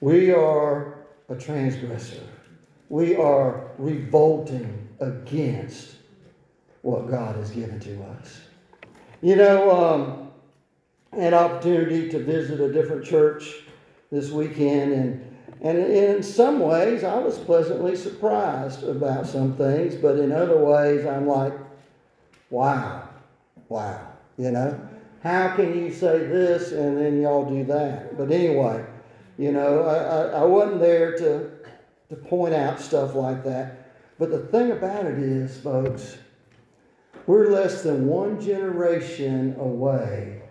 we 0.00 0.32
are 0.32 0.98
a 1.28 1.34
transgressor. 1.34 2.22
We 2.92 3.16
are 3.16 3.70
revolting 3.78 4.86
against 5.00 5.94
what 6.82 7.08
God 7.08 7.36
has 7.36 7.50
given 7.50 7.80
to 7.80 8.02
us. 8.02 8.42
You 9.22 9.36
know, 9.36 9.70
um, 9.70 10.30
had 11.18 11.32
opportunity 11.32 12.10
to 12.10 12.18
visit 12.18 12.60
a 12.60 12.70
different 12.70 13.06
church 13.06 13.62
this 14.10 14.30
weekend, 14.30 14.92
and, 14.92 15.36
and 15.62 15.78
in 15.78 16.22
some 16.22 16.60
ways 16.60 17.02
I 17.02 17.18
was 17.18 17.38
pleasantly 17.38 17.96
surprised 17.96 18.82
about 18.86 19.26
some 19.26 19.56
things, 19.56 19.94
but 19.94 20.18
in 20.18 20.30
other 20.30 20.58
ways 20.62 21.06
I'm 21.06 21.26
like, 21.26 21.54
wow, 22.50 23.08
wow, 23.70 24.06
you 24.36 24.50
know? 24.50 24.78
How 25.22 25.56
can 25.56 25.78
you 25.78 25.90
say 25.90 26.18
this 26.18 26.72
and 26.72 26.98
then 26.98 27.22
y'all 27.22 27.48
do 27.48 27.64
that? 27.64 28.18
But 28.18 28.30
anyway, 28.30 28.84
you 29.38 29.50
know, 29.50 29.82
I, 29.84 29.94
I, 29.94 30.42
I 30.42 30.44
wasn't 30.44 30.80
there 30.80 31.16
to, 31.16 31.51
to 32.12 32.18
point 32.18 32.52
out 32.52 32.78
stuff 32.78 33.14
like 33.14 33.42
that. 33.42 33.90
But 34.18 34.30
the 34.30 34.40
thing 34.40 34.70
about 34.70 35.06
it 35.06 35.18
is, 35.18 35.56
folks, 35.56 36.18
we're 37.26 37.48
less 37.48 37.82
than 37.82 38.06
one 38.06 38.38
generation 38.38 39.56
away 39.58 40.42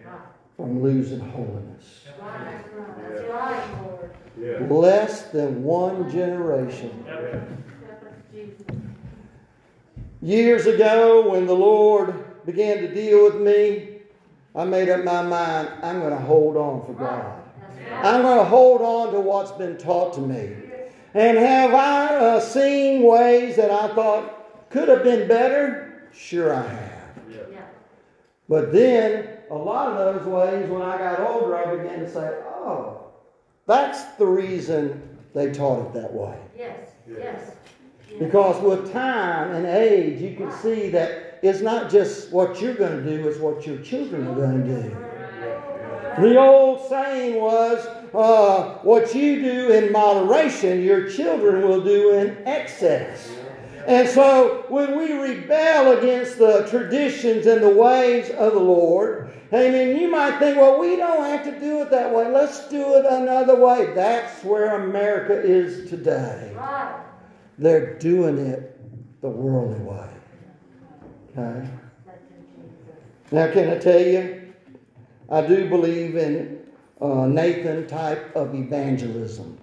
from 0.57 0.82
losing 0.82 1.20
holiness. 1.20 2.01
Less 4.72 5.22
than 5.30 5.64
one 5.64 6.09
generation. 6.09 7.05
Years 10.24 10.66
ago, 10.66 11.30
when 11.30 11.45
the 11.45 11.53
Lord 11.53 12.43
began 12.43 12.78
to 12.80 12.91
deal 12.91 13.26
with 13.26 13.36
me, 13.36 13.99
I 14.55 14.66
made 14.66 14.89
up 14.89 15.03
my 15.03 15.22
mind 15.22 15.70
I'm 15.84 15.99
going 15.99 16.09
to 16.09 16.26
hold 16.26 16.57
on 16.57 16.84
for 16.88 16.93
God. 16.93 17.38
I'm 18.01 18.24
going 18.24 18.39
to 18.39 18.45
hold 18.45 18.82
on 18.82 19.14
to 19.14 19.20
what's 19.20 19.51
been 19.51 19.78
taught 19.78 20.14
to 20.16 20.22
me. 20.22 20.71
And 21.14 21.38
have 21.38 21.74
I 21.74 22.16
uh, 22.16 22.39
seen 22.39 23.03
ways 23.03 23.57
that 23.57 23.70
I 23.70 23.93
thought 23.93 24.70
could 24.70 24.88
have 24.88 25.03
been 25.03 25.28
better? 25.28 26.07
Sure, 26.14 26.53
I 26.53 26.68
have. 26.68 27.01
But 28.51 28.74
then, 28.74 29.30
a 29.49 29.55
lot 29.55 29.93
of 29.93 29.97
those 29.97 30.28
ways, 30.28 30.70
when 30.70 30.82
I 30.82 30.97
got 30.97 31.22
older, 31.22 31.55
I 31.55 31.74
began 31.74 31.99
to 31.99 32.09
say, 32.12 32.38
oh, 32.47 33.05
that's 33.66 34.03
the 34.16 34.26
reason 34.26 35.18
they 35.34 35.53
taught 35.53 35.88
it 35.88 35.93
that 35.93 36.12
way. 36.12 36.38
Yes, 36.57 36.89
yes. 37.09 37.55
Because 38.20 38.62
with 38.62 38.91
time 38.91 39.53
and 39.53 39.66
age, 39.66 40.22
you 40.22 40.36
can 40.36 40.51
see 40.51 40.89
that 40.89 41.39
it's 41.41 41.62
not 41.62 41.89
just 41.89 42.34
what 42.34 42.62
you're 42.62 42.74
going 42.74 43.03
to 43.03 43.18
do, 43.18 43.26
it's 43.26 43.39
what 43.39 43.66
your 43.66 43.78
children 43.78 44.28
are 44.28 44.36
going 44.36 44.66
to 44.66 44.84
do. 44.84 44.95
The 46.22 46.38
old 46.38 46.89
saying 46.89 47.39
was, 47.39 47.88
uh, 48.14 48.76
what 48.80 49.16
you 49.16 49.41
do 49.41 49.72
in 49.72 49.91
moderation, 49.91 50.84
your 50.84 51.09
children 51.09 51.68
will 51.68 51.82
do 51.82 52.14
in 52.14 52.45
excess. 52.45 53.32
And 53.88 54.07
so 54.07 54.66
when 54.70 54.97
we 54.97 55.14
rebel 55.14 55.97
against 55.97 56.38
the 56.38 56.68
traditions 56.70 57.47
and 57.47 57.64
the 57.64 57.70
ways 57.70 58.30
of 58.30 58.53
the 58.53 58.59
Lord, 58.59 59.32
amen, 59.51 59.97
you 59.97 60.09
might 60.09 60.38
think, 60.39 60.57
well, 60.57 60.80
we 60.80 60.97
don't 60.97 61.24
have 61.24 61.43
to 61.45 61.59
do 61.59 61.82
it 61.82 61.89
that 61.91 62.14
way. 62.14 62.30
Let's 62.30 62.68
do 62.70 62.95
it 62.95 63.05
another 63.05 63.55
way. 63.55 63.93
That's 63.95 64.43
where 64.43 64.84
America 64.84 65.41
is 65.41 65.89
today. 65.89 66.55
They're 67.57 67.97
doing 67.97 68.38
it 68.38 68.78
the 69.22 69.30
worldly 69.30 69.80
way. 69.80 70.09
Okay? 71.38 71.70
Now, 73.32 73.51
can 73.51 73.70
I 73.70 73.78
tell 73.78 74.01
you? 74.01 74.53
I 75.30 75.47
do 75.47 75.70
believe 75.70 76.18
in 76.18 76.61
uh, 77.02 77.26
Nathan 77.26 77.88
type 77.88 78.36
of 78.36 78.54
evangelism. 78.54 79.58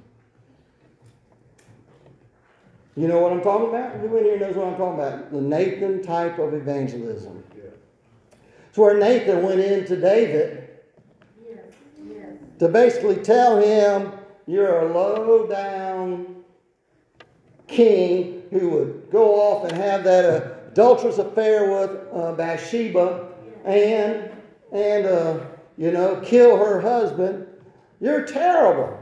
You 2.96 3.06
know 3.06 3.20
what 3.20 3.32
I'm 3.32 3.42
talking 3.42 3.68
about? 3.68 3.94
Who 4.00 4.16
in 4.16 4.24
here 4.24 4.38
knows 4.40 4.56
what 4.56 4.66
I'm 4.66 4.76
talking 4.76 4.98
about? 4.98 5.30
The 5.30 5.40
Nathan 5.40 6.02
type 6.02 6.38
of 6.40 6.52
evangelism. 6.52 7.44
It's 8.68 8.76
where 8.76 8.98
Nathan 8.98 9.42
went 9.44 9.60
in 9.60 9.86
to 9.86 9.96
David 9.96 10.68
to 12.58 12.68
basically 12.68 13.16
tell 13.16 13.60
him, 13.60 14.12
You're 14.46 14.88
a 14.88 14.92
low 14.92 15.46
down 15.46 16.42
king 17.68 18.42
who 18.50 18.70
would 18.70 19.10
go 19.12 19.34
off 19.40 19.70
and 19.70 19.80
have 19.80 20.02
that 20.04 20.64
adulterous 20.72 21.18
affair 21.18 21.70
with 21.70 21.90
uh, 22.12 22.32
Bathsheba 22.32 23.28
and, 23.64 24.30
and 24.72 25.06
uh, 25.06 25.40
you 25.78 25.92
know, 25.92 26.20
kill 26.22 26.58
her 26.58 26.80
husband. 26.80 27.46
You're 28.00 28.26
terrible. 28.26 29.00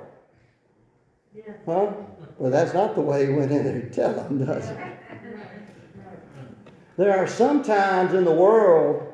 Huh? 1.65 1.93
Well, 2.39 2.51
that's 2.51 2.75
not 2.75 2.95
the 2.95 3.01
way 3.01 3.27
he 3.27 3.33
went 3.33 3.51
in 3.51 3.65
there 3.65 3.81
to 3.81 3.91
tell 3.91 4.13
them, 4.13 4.45
does 4.45 4.69
it? 4.69 4.79
There 6.99 7.17
are 7.17 7.27
some 7.27 7.63
times 7.63 8.15
in 8.15 8.25
the 8.25 8.33
world, 8.33 9.13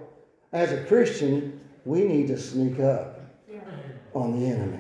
as 0.53 0.73
a 0.73 0.85
Christian, 0.85 1.61
we 1.85 2.05
need 2.05 2.29
to 2.29 2.39
sneak 2.39 2.79
up 2.81 3.21
on 4.15 4.39
the 4.39 4.47
enemy. 4.47 4.79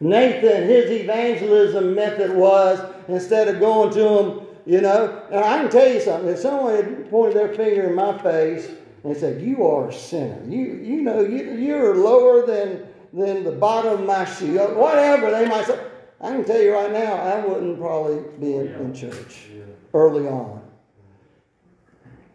Nathan, 0.00 0.66
his 0.66 0.90
evangelism 0.90 1.94
method 1.94 2.34
was 2.34 2.80
instead 3.08 3.48
of 3.48 3.60
going 3.60 3.92
to 3.94 4.08
him, 4.08 4.46
you 4.66 4.80
know, 4.80 5.22
and 5.30 5.42
I 5.44 5.58
can 5.58 5.70
tell 5.70 5.90
you 5.90 6.00
something. 6.00 6.28
If 6.28 6.40
someone 6.40 6.74
had 6.74 7.10
pointed 7.10 7.36
their 7.36 7.54
finger 7.54 7.88
in 7.88 7.94
my 7.94 8.18
face 8.18 8.68
and 9.04 9.16
said, 9.16 9.42
"You 9.42 9.66
are 9.66 9.88
a 9.88 9.92
sinner," 9.92 10.40
you 10.48 10.80
you 10.82 11.02
know 11.02 11.20
you 11.20 11.52
you're 11.52 11.94
lower 11.94 12.46
than 12.46 12.86
than 13.12 13.44
the 13.44 13.52
bottom 13.52 14.00
of 14.00 14.06
my 14.06 14.24
shoe. 14.24 14.58
Whatever 14.58 15.30
they 15.30 15.46
might 15.46 15.66
say. 15.66 15.78
I 16.20 16.28
can 16.28 16.44
tell 16.44 16.60
you 16.60 16.72
right 16.72 16.90
now, 16.90 17.14
I 17.16 17.44
wouldn't 17.44 17.78
probably 17.78 18.22
be 18.40 18.56
in, 18.56 18.68
in 18.68 18.94
church 18.94 19.48
early 19.92 20.26
on. 20.26 20.62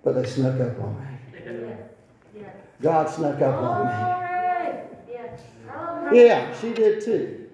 But 0.03 0.13
they 0.13 0.25
snuck 0.25 0.59
up 0.59 0.79
on 0.79 0.95
me. 0.95 1.07
God 2.81 3.09
snuck 3.09 3.41
up 3.41 3.55
on 3.55 3.87
me. 3.87 3.93
Yeah, 6.11 6.53
she 6.59 6.73
did 6.73 7.03
too. 7.03 7.49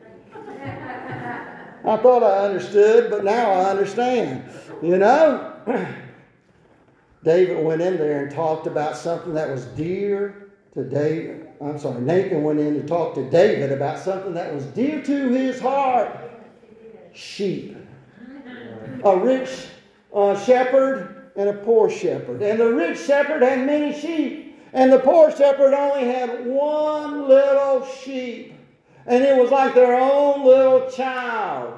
I 1.85 1.97
thought 1.97 2.23
I 2.23 2.45
understood, 2.45 3.11
but 3.11 3.23
now 3.23 3.51
I 3.51 3.69
understand. 3.69 4.49
You 4.81 4.97
know? 4.97 5.53
David 7.25 7.65
went 7.65 7.81
in 7.81 7.97
there 7.97 8.23
and 8.23 8.31
talked 8.31 8.67
about 8.67 8.95
something 8.95 9.33
that 9.33 9.49
was 9.49 9.65
dear 9.65 10.51
to 10.75 10.83
David. 10.83 11.47
I'm 11.59 11.79
sorry, 11.79 12.01
Nathan 12.01 12.43
went 12.43 12.59
in 12.59 12.75
to 12.75 12.87
talk 12.87 13.15
to 13.15 13.27
David 13.29 13.71
about 13.71 13.97
something 13.97 14.35
that 14.35 14.53
was 14.53 14.63
dear 14.67 15.01
to 15.01 15.29
his 15.29 15.59
heart 15.59 16.19
sheep. 17.13 17.77
A 19.03 19.17
rich 19.17 19.49
uh, 20.13 20.37
shepherd 20.39 21.31
and 21.35 21.49
a 21.49 21.53
poor 21.53 21.89
shepherd. 21.89 22.43
And 22.43 22.59
the 22.59 22.71
rich 22.71 22.99
shepherd 22.99 23.41
had 23.41 23.65
many 23.65 23.97
sheep, 23.99 24.59
and 24.73 24.93
the 24.93 24.99
poor 24.99 25.31
shepherd 25.31 25.73
only 25.73 26.05
had 26.05 26.45
one 26.45 27.27
little 27.27 27.85
sheep. 27.85 28.53
And 29.07 29.23
it 29.23 29.35
was 29.35 29.49
like 29.49 29.73
their 29.73 29.99
own 29.99 30.45
little 30.45 30.89
child. 30.91 31.73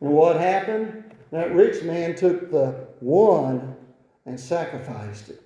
And 0.00 0.10
what 0.10 0.36
happened? 0.36 1.04
That 1.32 1.52
rich 1.52 1.82
man 1.82 2.14
took 2.14 2.50
the 2.50 2.86
one 3.00 3.76
and 4.28 4.38
sacrificed 4.38 5.30
it. 5.30 5.42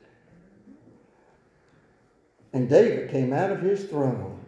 And 2.52 2.68
David 2.68 3.10
came 3.10 3.32
out 3.32 3.50
of 3.50 3.60
his 3.60 3.84
throne. 3.84 4.40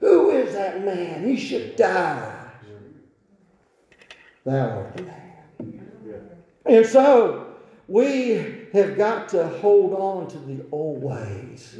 Who 0.00 0.30
is 0.30 0.54
that 0.54 0.84
man? 0.84 1.28
He 1.28 1.36
should 1.36 1.76
die. 1.76 2.50
Thou 4.44 4.78
art 4.78 4.96
the 4.96 5.02
man. 5.02 5.22
And 6.64 6.86
so 6.86 7.54
we 7.86 8.66
have 8.72 8.96
got 8.96 9.28
to 9.30 9.46
hold 9.46 9.92
on 9.94 10.28
to 10.28 10.38
the 10.38 10.64
old 10.72 11.02
ways. 11.02 11.78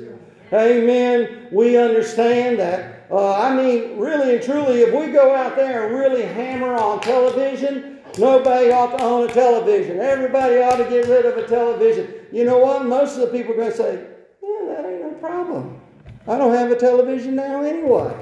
Amen. 0.53 1.49
We 1.51 1.77
understand 1.77 2.59
that. 2.61 3.07
Uh, 3.11 3.35
I 3.35 3.55
mean, 3.57 3.99
really 3.99 4.37
and 4.37 4.45
truly, 4.45 4.83
if 4.83 4.95
we 4.95 5.13
go 5.13 5.35
out 5.35 5.57
there 5.57 5.87
and 5.87 5.97
really 5.97 6.23
hammer 6.23 6.75
on 6.75 7.01
television, 7.01 7.96
nobody 8.19 8.71
ought 8.71 8.97
to 8.97 9.03
own 9.03 9.29
a 9.29 9.33
television. 9.33 10.01
Everybody 10.01 10.57
ought 10.59 10.77
to 10.77 10.85
get 10.85 11.07
rid 11.07 11.27
of 11.27 11.37
a 11.37 11.47
television. 11.47 12.13
You 12.33 12.45
know 12.45 12.59
what? 12.59 12.85
Most 12.85 13.17
of 13.17 13.21
the 13.21 13.27
people 13.29 13.53
are 13.55 13.57
going 13.57 13.71
to 13.71 13.77
say, 13.77 14.07
yeah, 14.43 14.67
that 14.69 14.85
ain't 14.85 15.03
no 15.03 15.11
problem. 15.21 15.81
I 16.27 16.37
don't 16.39 16.55
have 16.55 16.71
a 16.71 16.77
television 16.77 17.37
now 17.37 17.63
anyway. 17.63 18.15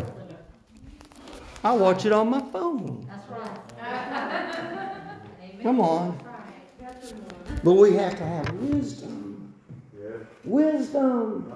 I 1.63 1.73
watch 1.73 2.05
it 2.05 2.13
on 2.13 2.29
my 2.29 2.41
phone. 2.53 3.07
That's 3.09 3.29
right. 3.31 3.61
Come 5.63 5.81
on. 5.81 6.19
But 7.63 7.73
we 7.73 7.95
have 7.95 8.19
to 8.19 8.25
have 8.25 8.53
wisdom. 8.55 9.55
Wisdom. 10.45 11.51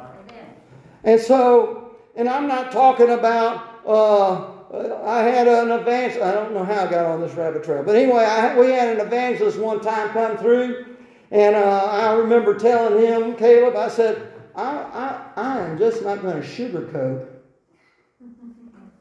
And 1.04 1.20
so, 1.20 1.96
and 2.16 2.26
I'm 2.28 2.48
not 2.48 2.72
talking 2.72 3.10
about, 3.10 3.82
uh, 3.86 4.57
I 4.72 5.22
had 5.22 5.48
an 5.48 5.70
evangelist, 5.70 6.22
I 6.22 6.32
don't 6.32 6.52
know 6.52 6.64
how 6.64 6.84
I 6.84 6.90
got 6.90 7.06
on 7.06 7.20
this 7.20 7.32
rabbit 7.34 7.64
trail, 7.64 7.82
but 7.82 7.96
anyway, 7.96 8.24
I, 8.24 8.58
we 8.58 8.70
had 8.70 8.98
an 8.98 9.06
evangelist 9.06 9.58
one 9.58 9.80
time 9.80 10.10
come 10.10 10.36
through, 10.36 10.96
and 11.30 11.56
uh, 11.56 11.84
I 11.84 12.12
remember 12.14 12.58
telling 12.58 13.02
him, 13.02 13.34
Caleb, 13.36 13.76
I 13.76 13.88
said, 13.88 14.32
I, 14.54 14.64
I, 14.64 15.40
I 15.40 15.60
am 15.60 15.78
just 15.78 16.02
not 16.02 16.20
going 16.20 16.42
to 16.42 16.46
sugarcoat 16.46 17.26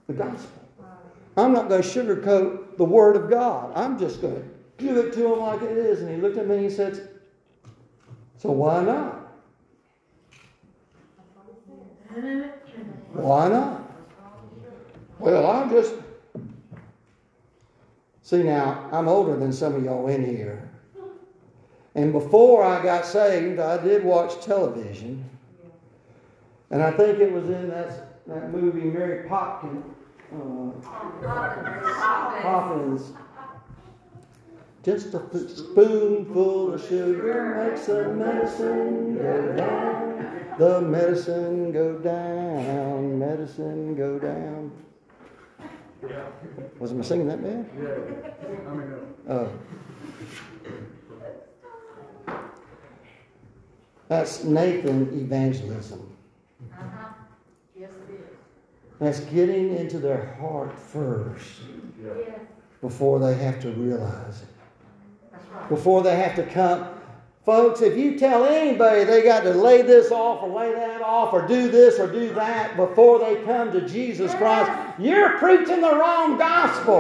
the 0.08 0.14
gospel. 0.14 0.62
I'm 1.36 1.52
not 1.52 1.68
going 1.68 1.82
to 1.82 1.88
sugarcoat 1.88 2.78
the 2.78 2.86
Word 2.86 3.16
of 3.16 3.30
God. 3.30 3.72
I'm 3.76 4.00
just 4.00 4.22
going 4.22 4.36
to 4.36 4.44
give 4.78 4.98
it 4.98 5.14
to 5.14 5.34
him 5.34 5.40
like 5.40 5.62
it 5.62 5.78
is. 5.78 6.02
And 6.02 6.10
he 6.10 6.22
looked 6.22 6.38
at 6.38 6.48
me 6.48 6.56
and 6.56 6.64
he 6.64 6.70
said, 6.70 7.10
So 8.38 8.52
why 8.52 8.84
not? 8.84 9.14
Why 13.14 13.50
not? 13.50 13.87
Well, 15.20 15.50
I'm 15.50 15.70
just. 15.70 15.94
See, 18.22 18.44
now, 18.44 18.90
I'm 18.92 19.08
older 19.08 19.38
than 19.38 19.54
some 19.54 19.76
of 19.76 19.84
y'all 19.84 20.08
in 20.08 20.26
here. 20.26 20.70
And 21.96 22.12
before 22.12 22.64
I 22.64 22.84
got 22.84 23.06
saved, 23.06 23.60
I 23.60 23.82
did 23.82 24.04
watch 24.04 24.44
television. 24.44 25.28
And 26.70 26.84
I 26.84 26.92
think 26.92 27.20
it 27.20 27.32
was 27.32 27.50
in 27.50 27.70
that, 27.70 28.26
that 28.28 28.52
movie, 28.52 28.82
Mary 28.82 29.28
Popkin, 29.28 29.82
uh, 30.34 30.72
Poppins. 32.42 33.14
Just 34.84 35.14
a 35.14 35.20
spoonful 35.50 36.74
of 36.74 36.82
sugar 36.82 37.70
makes 37.70 37.88
the 37.88 38.10
medicine 38.10 39.18
go 39.18 39.56
down. 39.56 40.56
The 40.60 40.82
medicine 40.82 41.72
go 41.72 41.98
down. 41.98 43.18
Medicine 43.18 43.96
go 43.96 44.20
down. 44.20 44.72
Was 46.80 46.94
I 46.94 47.02
singing 47.02 47.28
that 47.28 47.42
bad? 47.42 47.70
Yeah. 47.76 48.70
I 48.70 48.74
mean, 48.74 48.94
uh, 49.28 49.34
Oh. 49.34 49.52
That's 54.08 54.44
Nathan 54.44 55.20
evangelism. 55.20 56.16
Uh-huh. 56.72 57.10
Yes, 57.78 57.90
it 58.08 58.14
is. 58.14 58.20
That's 59.00 59.20
getting 59.32 59.76
into 59.76 60.00
their 60.00 60.36
heart 60.40 60.78
first 60.78 61.62
before 62.82 63.20
they 63.20 63.34
have 63.34 63.60
to 63.62 63.72
realize 63.72 64.44
it. 64.44 64.48
That's 65.32 65.46
right. 65.50 65.70
Before 65.70 66.04
they 66.04 66.16
have 66.16 66.36
to 66.36 66.44
come. 66.44 66.88
Folks, 67.48 67.82
if 67.82 67.98
you 67.98 68.20
tell 68.20 68.44
anybody 68.44 69.06
they 69.06 69.24
got 69.24 69.44
to 69.44 69.52
lay 69.52 69.82
this 69.82 70.12
off 70.12 70.44
or 70.44 70.50
lay 70.50 70.74
that 70.74 71.02
off 71.02 71.32
or 71.32 71.48
do 71.48 71.72
this 71.72 71.98
or 71.98 72.12
do 72.12 72.34
that 72.34 72.76
before 72.76 73.20
they 73.20 73.42
come 73.46 73.72
to 73.72 73.88
Jesus 73.88 74.36
Christ, 74.36 74.70
you're 75.00 75.38
preaching 75.38 75.80
the 75.80 75.96
wrong 75.96 76.38
gospel. 76.38 77.00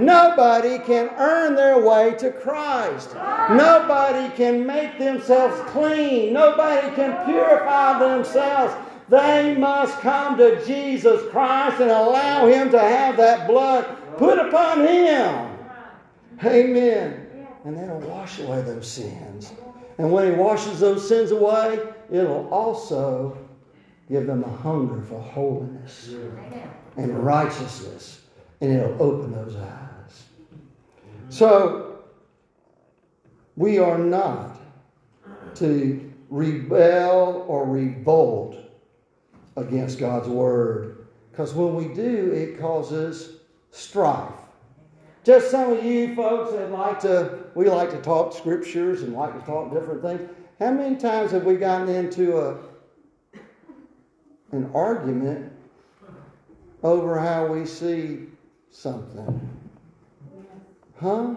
Nobody 0.00 0.78
can 0.78 1.10
earn 1.18 1.56
their 1.56 1.84
way 1.84 2.14
to 2.14 2.30
Christ. 2.30 3.12
Nobody 3.50 4.32
can 4.36 4.64
make 4.64 5.00
themselves 5.00 5.60
clean. 5.72 6.32
Nobody 6.32 6.94
can 6.94 7.26
purify 7.26 7.98
themselves. 7.98 8.72
They 9.08 9.56
must 9.56 9.98
come 9.98 10.38
to 10.38 10.64
Jesus 10.64 11.28
Christ 11.32 11.80
and 11.80 11.90
allow 11.90 12.46
Him 12.46 12.70
to 12.70 12.78
have 12.78 13.16
that 13.16 13.48
blood 13.48 13.84
put 14.16 14.38
upon 14.38 14.86
Him. 14.86 15.58
Amen. 16.44 17.23
And 17.64 17.76
that'll 17.76 18.00
wash 18.00 18.38
away 18.40 18.62
those 18.62 18.90
sins. 18.90 19.52
And 19.98 20.12
when 20.12 20.30
He 20.30 20.38
washes 20.38 20.80
those 20.80 21.06
sins 21.06 21.30
away, 21.30 21.78
it'll 22.10 22.48
also 22.52 23.38
give 24.08 24.26
them 24.26 24.44
a 24.44 24.50
hunger 24.50 25.00
for 25.02 25.20
holiness 25.20 26.14
and 26.96 27.18
righteousness. 27.24 28.22
And 28.60 28.72
it'll 28.72 29.02
open 29.02 29.32
those 29.32 29.56
eyes. 29.56 30.24
So, 31.28 32.04
we 33.56 33.78
are 33.78 33.98
not 33.98 34.60
to 35.56 36.12
rebel 36.28 37.44
or 37.48 37.66
revolt 37.66 38.56
against 39.56 39.98
God's 39.98 40.28
word. 40.28 41.06
Because 41.30 41.54
when 41.54 41.74
we 41.74 41.92
do, 41.94 42.32
it 42.32 42.60
causes 42.60 43.38
strife. 43.70 44.32
Just 45.24 45.50
some 45.50 45.72
of 45.72 45.82
you 45.82 46.14
folks 46.14 46.52
that 46.52 46.70
like 46.70 47.00
to, 47.00 47.44
we 47.54 47.70
like 47.70 47.90
to 47.90 48.00
talk 48.02 48.34
scriptures 48.36 49.02
and 49.02 49.14
like 49.14 49.32
to 49.40 49.46
talk 49.46 49.72
different 49.72 50.02
things. 50.02 50.20
How 50.60 50.70
many 50.70 50.96
times 50.96 51.30
have 51.30 51.44
we 51.44 51.56
gotten 51.56 51.88
into 51.88 52.38
a, 52.38 52.58
an 54.52 54.70
argument 54.74 55.50
over 56.82 57.18
how 57.18 57.46
we 57.46 57.64
see 57.64 58.26
something? 58.70 59.48
Huh? 61.00 61.36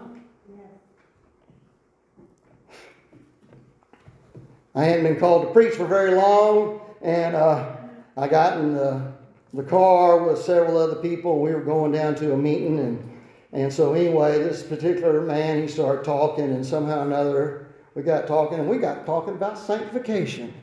I 4.74 4.84
hadn't 4.84 5.04
been 5.04 5.18
called 5.18 5.46
to 5.46 5.52
preach 5.52 5.74
for 5.74 5.86
very 5.86 6.14
long, 6.14 6.80
and 7.00 7.34
uh, 7.34 7.74
I 8.18 8.28
got 8.28 8.58
in 8.58 8.74
the, 8.74 9.12
the 9.54 9.62
car 9.62 10.22
with 10.22 10.38
several 10.42 10.76
other 10.76 10.96
people. 10.96 11.40
We 11.40 11.54
were 11.54 11.62
going 11.62 11.90
down 11.90 12.14
to 12.16 12.34
a 12.34 12.36
meeting, 12.36 12.78
and 12.78 13.07
and 13.52 13.72
so 13.72 13.94
anyway, 13.94 14.38
this 14.38 14.62
particular 14.62 15.20
man 15.22 15.62
he 15.62 15.68
started 15.68 16.04
talking, 16.04 16.44
and 16.44 16.64
somehow 16.64 17.00
or 17.00 17.06
another 17.06 17.68
we 17.94 18.02
got 18.02 18.26
talking, 18.26 18.58
and 18.58 18.68
we 18.68 18.78
got 18.78 19.06
talking 19.06 19.34
about 19.34 19.58
sanctification. 19.58 20.54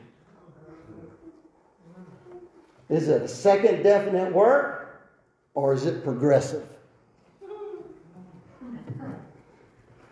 Is 2.88 3.08
it 3.08 3.22
a 3.22 3.28
second 3.28 3.82
definite 3.82 4.32
work, 4.32 5.02
or 5.54 5.74
is 5.74 5.86
it 5.86 6.04
progressive? 6.04 6.66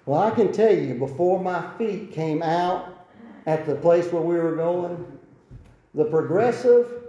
Well, 0.07 0.21
I 0.21 0.31
can 0.31 0.53
tell 0.53 0.75
you, 0.75 0.95
before 0.95 1.43
my 1.43 1.67
feet 1.79 2.13
came 2.13 2.43
out 2.43 3.07
at 3.47 3.65
the 3.65 3.77
place 3.77 4.13
where 4.13 4.21
we 4.21 4.35
were 4.35 4.55
going, 4.57 5.19
the 5.95 6.05
progressive 6.05 7.05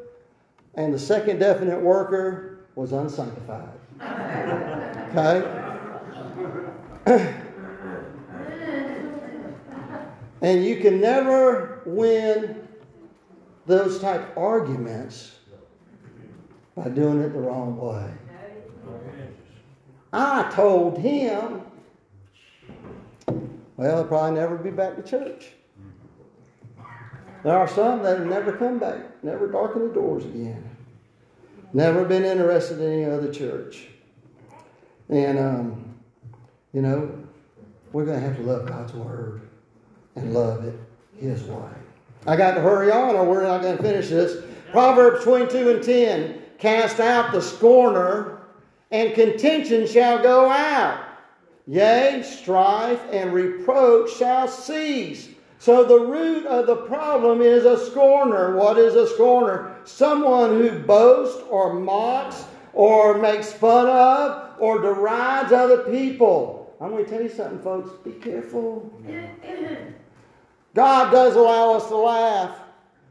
and 0.75 0.93
the 0.93 0.99
second 0.99 1.39
definite 1.39 1.81
worker 1.81 2.67
was 2.75 2.91
unsanctified. 2.91 3.69
Okay? 5.17 5.45
and 10.41 10.65
you 10.65 10.77
can 10.77 10.99
never 10.99 11.81
win 11.85 12.67
those 13.65 13.99
type 13.99 14.35
arguments 14.37 15.39
by 16.75 16.89
doing 16.89 17.21
it 17.21 17.31
the 17.31 17.39
wrong 17.39 17.77
way. 17.77 18.11
I 20.11 20.51
told 20.51 20.97
him, 20.97 21.61
well, 23.77 23.97
he'll 23.97 24.05
probably 24.05 24.39
never 24.39 24.57
be 24.57 24.71
back 24.71 24.97
to 24.97 25.03
church. 25.03 25.51
There 27.43 27.57
are 27.57 27.67
some 27.67 28.01
that 28.03 28.19
have 28.19 28.27
never 28.27 28.53
come 28.53 28.79
back, 28.79 29.23
never 29.23 29.47
darkened 29.47 29.91
the 29.91 29.93
doors 29.93 30.25
again, 30.25 30.75
never 31.73 32.03
been 32.03 32.25
interested 32.25 32.81
in 32.81 32.91
any 32.91 33.05
other 33.05 33.31
church. 33.31 33.87
And, 35.09 35.39
um, 35.39 35.95
you 36.73 36.81
know, 36.81 37.11
we're 37.91 38.05
going 38.05 38.19
to 38.19 38.27
have 38.27 38.37
to 38.37 38.43
love 38.43 38.67
God's 38.67 38.93
Word 38.93 39.41
and 40.15 40.33
love 40.33 40.65
it 40.65 40.75
His 41.17 41.43
way. 41.43 41.69
I 42.27 42.35
got 42.35 42.55
to 42.55 42.61
hurry 42.61 42.91
on 42.91 43.15
or 43.15 43.25
we're 43.25 43.43
not 43.43 43.61
going 43.61 43.77
to 43.77 43.83
finish 43.83 44.09
this. 44.09 44.43
Proverbs 44.71 45.23
22 45.23 45.69
and 45.69 45.83
10 45.83 46.41
Cast 46.57 46.99
out 46.99 47.31
the 47.31 47.41
scorner, 47.41 48.39
and 48.91 49.13
contention 49.13 49.85
shall 49.85 50.23
go 50.23 50.49
out. 50.49 51.03
Yea, 51.67 52.23
strife 52.23 53.01
and 53.11 53.33
reproach 53.33 54.15
shall 54.15 54.47
cease. 54.47 55.29
So 55.57 55.83
the 55.83 55.99
root 55.99 56.45
of 56.45 56.67
the 56.67 56.75
problem 56.75 57.41
is 57.41 57.65
a 57.65 57.83
scorner. 57.89 58.55
What 58.55 58.77
is 58.77 58.95
a 58.95 59.07
scorner? 59.07 59.75
Someone 59.83 60.61
who 60.61 60.79
boasts 60.79 61.41
or 61.49 61.73
mocks 61.73 62.45
or 62.73 63.17
makes 63.17 63.51
fun 63.51 63.87
of 63.87 64.44
or 64.59 64.81
derides 64.81 65.51
other 65.51 65.83
people. 65.83 66.75
I'm 66.81 66.91
going 66.91 67.05
to 67.05 67.09
tell 67.09 67.21
you 67.21 67.29
something, 67.29 67.59
folks. 67.59 67.89
Be 68.03 68.11
careful. 68.11 68.91
God 70.73 71.11
does 71.11 71.35
allow 71.35 71.73
us 71.73 71.87
to 71.87 71.95
laugh. 71.95 72.57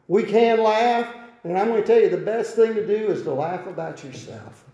We 0.06 0.22
can 0.22 0.62
laugh. 0.62 1.14
And 1.44 1.58
I'm 1.58 1.68
going 1.68 1.80
to 1.80 1.86
tell 1.86 2.00
you 2.00 2.08
the 2.08 2.16
best 2.16 2.56
thing 2.56 2.74
to 2.74 2.86
do 2.86 3.06
is 3.08 3.22
to 3.22 3.32
laugh 3.32 3.66
about 3.66 4.02
yourself. 4.04 4.64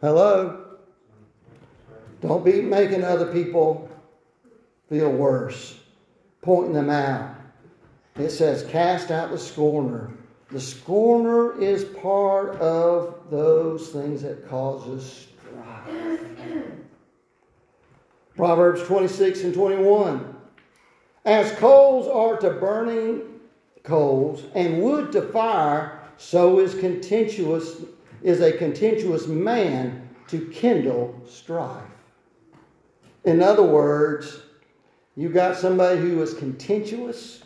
Hello? 0.00 0.64
Don't 2.20 2.44
be 2.44 2.60
making 2.60 3.04
other 3.04 3.32
people 3.32 3.88
feel 4.88 5.10
worse, 5.10 5.78
pointing 6.42 6.72
them 6.72 6.90
out. 6.90 7.34
It 8.16 8.30
says, 8.30 8.64
cast 8.64 9.10
out 9.12 9.30
the 9.30 9.38
scorner. 9.38 10.10
The 10.50 10.60
scorner 10.60 11.60
is 11.60 11.84
part 11.84 12.56
of 12.56 13.22
those 13.30 13.90
things 13.90 14.22
that 14.22 14.48
causes 14.48 15.28
strife. 15.42 15.98
Proverbs 18.38 18.84
26 18.84 19.42
and 19.42 19.52
21. 19.52 20.36
As 21.24 21.50
coals 21.58 22.06
are 22.06 22.36
to 22.36 22.50
burning 22.50 23.22
coals 23.82 24.44
and 24.54 24.80
wood 24.80 25.10
to 25.10 25.22
fire, 25.22 25.98
so 26.18 26.60
is 26.60 26.72
contentious 26.76 27.82
is 28.22 28.40
a 28.40 28.52
contentious 28.52 29.26
man 29.26 30.08
to 30.28 30.46
kindle 30.52 31.20
strife. 31.28 31.82
In 33.24 33.42
other 33.42 33.64
words, 33.64 34.40
you 35.16 35.30
got 35.30 35.56
somebody 35.56 36.00
who 36.00 36.22
is 36.22 36.32
contentious, 36.32 37.42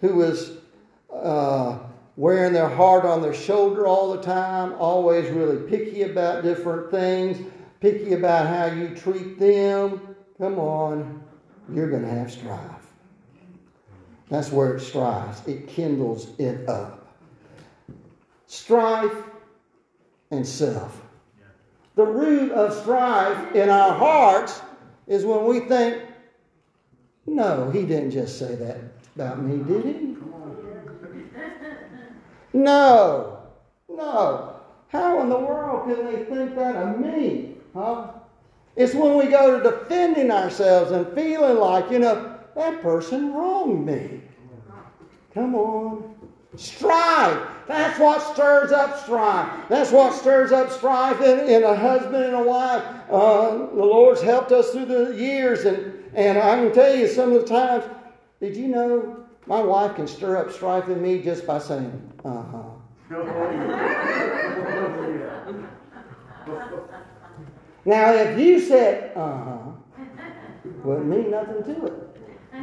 who 0.00 0.22
is 0.22 0.58
uh, 1.14 1.78
wearing 2.16 2.52
their 2.52 2.68
heart 2.68 3.04
on 3.04 3.22
their 3.22 3.34
shoulder 3.34 3.86
all 3.86 4.12
the 4.12 4.22
time, 4.22 4.72
always 4.72 5.30
really 5.30 5.68
picky 5.68 6.02
about 6.02 6.42
different 6.42 6.90
things, 6.90 7.38
picky 7.78 8.14
about 8.14 8.48
how 8.48 8.66
you 8.74 8.88
treat 8.96 9.38
them. 9.38 10.11
Come 10.42 10.58
on, 10.58 11.22
you're 11.72 11.88
going 11.88 12.02
to 12.02 12.08
have 12.08 12.32
strife. 12.32 12.58
That's 14.28 14.50
where 14.50 14.74
it 14.74 14.80
strives, 14.80 15.46
it 15.46 15.68
kindles 15.68 16.30
it 16.36 16.68
up. 16.68 17.14
Strife 18.48 19.14
and 20.32 20.44
self. 20.44 21.00
The 21.94 22.04
root 22.04 22.50
of 22.50 22.74
strife 22.74 23.54
in 23.54 23.70
our 23.70 23.94
hearts 23.94 24.60
is 25.06 25.24
when 25.24 25.44
we 25.44 25.60
think, 25.60 26.02
no, 27.24 27.70
he 27.70 27.86
didn't 27.86 28.10
just 28.10 28.36
say 28.36 28.56
that 28.56 28.78
about 29.14 29.40
me, 29.40 29.62
did 29.62 29.84
he? 29.84 30.16
No, 32.52 33.38
no. 33.88 34.56
How 34.88 35.22
in 35.22 35.28
the 35.28 35.38
world 35.38 35.86
can 35.86 36.04
they 36.04 36.24
think 36.24 36.56
that 36.56 36.74
of 36.74 36.98
me? 36.98 37.58
Huh? 37.74 38.08
It's 38.76 38.94
when 38.94 39.16
we 39.16 39.26
go 39.26 39.58
to 39.58 39.70
defending 39.70 40.30
ourselves 40.30 40.92
and 40.92 41.06
feeling 41.14 41.58
like, 41.58 41.90
you 41.90 41.98
know, 41.98 42.38
that 42.54 42.82
person 42.82 43.32
wronged 43.34 43.86
me. 43.86 44.22
Come 45.34 45.54
on. 45.54 46.14
Strife. 46.56 47.48
That's 47.66 47.98
what 47.98 48.20
stirs 48.20 48.72
up 48.72 48.98
strife. 49.02 49.50
That's 49.68 49.90
what 49.90 50.12
stirs 50.12 50.52
up 50.52 50.70
strife 50.70 51.20
in, 51.20 51.48
in 51.48 51.62
a 51.64 51.74
husband 51.74 52.24
and 52.24 52.34
a 52.34 52.42
wife. 52.42 52.82
Uh, 53.10 53.56
the 53.56 53.84
Lord's 53.84 54.20
helped 54.20 54.52
us 54.52 54.70
through 54.70 54.86
the 54.86 55.14
years, 55.16 55.64
and, 55.64 55.94
and 56.14 56.38
I 56.38 56.56
can 56.56 56.72
tell 56.74 56.94
you 56.94 57.08
some 57.08 57.32
of 57.32 57.42
the 57.42 57.46
times, 57.46 57.84
did 58.40 58.56
you 58.56 58.68
know 58.68 59.24
my 59.46 59.62
wife 59.62 59.96
can 59.96 60.06
stir 60.06 60.36
up 60.36 60.52
strife 60.52 60.88
in 60.88 61.00
me 61.00 61.22
just 61.22 61.46
by 61.46 61.58
saying, 61.58 62.12
uh 62.24 62.42
huh. 62.42 62.62
now, 67.84 68.12
if 68.12 68.38
you 68.38 68.60
said, 68.60 69.12
uh 69.16 69.44
huh, 69.44 69.58
wouldn't 70.84 71.06
mean 71.06 71.30
nothing 71.30 71.62
to 71.64 71.86
it. 71.86 72.12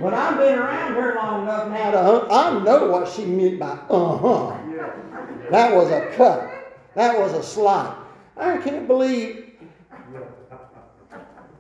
But 0.02 0.14
I've 0.14 0.38
been 0.38 0.58
around 0.58 0.94
her 0.94 1.16
long 1.16 1.44
enough 1.44 1.68
now 1.70 1.92
to 1.92 2.28
I 2.32 2.64
know 2.64 2.86
what 2.86 3.10
she 3.10 3.26
meant 3.26 3.60
by 3.60 3.72
uh 3.90 4.18
huh. 4.18 4.58
That 5.52 5.76
was 5.76 5.90
a 5.90 6.12
cut. 6.16 6.50
That 6.96 7.20
was 7.20 7.34
a 7.34 7.44
slight. 7.44 7.96
I 8.38 8.58
can't 8.58 8.88
believe 8.88 9.58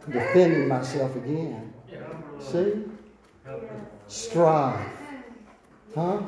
defending 0.10 0.68
myself 0.68 1.16
again. 1.16 1.74
See? 2.40 2.86
Strive. 4.08 4.88
Huh? 5.94 6.22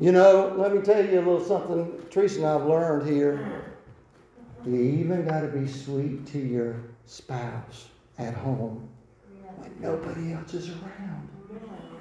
You 0.00 0.12
know, 0.12 0.54
let 0.56 0.74
me 0.74 0.80
tell 0.82 1.04
you 1.04 1.18
a 1.18 1.22
little 1.22 1.44
something 1.44 2.00
Teresa 2.10 2.38
and 2.38 2.46
I've 2.46 2.66
learned 2.66 3.08
here. 3.08 3.64
You 4.66 4.80
even 4.80 5.24
got 5.26 5.40
to 5.40 5.48
be 5.48 5.66
sweet 5.66 6.26
to 6.28 6.38
your 6.38 6.76
spouse 7.06 7.88
at 8.18 8.34
home 8.34 8.88
when 9.56 9.72
nobody 9.80 10.32
else 10.32 10.54
is 10.54 10.70
around. 10.70 11.28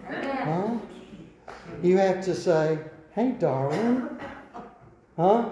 Huh? 0.09 0.77
You 1.83 1.97
have 1.97 2.23
to 2.25 2.33
say, 2.33 2.79
hey, 3.11 3.31
darling, 3.31 4.09
huh? 5.15 5.49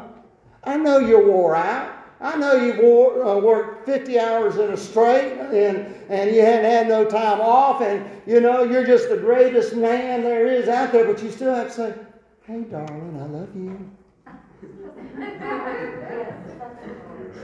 I 0.64 0.78
know 0.78 0.98
you're 1.00 1.28
wore 1.28 1.56
out. 1.56 1.92
I 2.22 2.38
know 2.38 2.56
you've 2.56 2.80
wore, 2.80 3.24
uh, 3.24 3.40
worked 3.40 3.86
50 3.86 4.20
hours 4.20 4.56
in 4.58 4.72
a 4.72 4.78
straight 4.78 5.34
and, 5.34 5.94
and 6.10 6.34
you 6.34 6.42
hadn't 6.42 6.66
had 6.66 6.88
no 6.88 7.06
time 7.06 7.42
off 7.42 7.82
and, 7.82 8.10
you 8.26 8.40
know, 8.40 8.64
you're 8.64 8.86
just 8.86 9.10
the 9.10 9.18
greatest 9.18 9.76
man 9.76 10.24
there 10.24 10.48
is 10.48 10.68
out 10.68 10.92
there, 10.92 11.06
but 11.06 11.22
you 11.22 11.30
still 11.30 11.54
have 11.54 11.68
to 11.68 11.74
say, 11.74 11.94
hey, 12.48 12.62
darling, 12.62 13.20
I 13.22 13.26
love 13.26 13.56
you. 13.56 13.92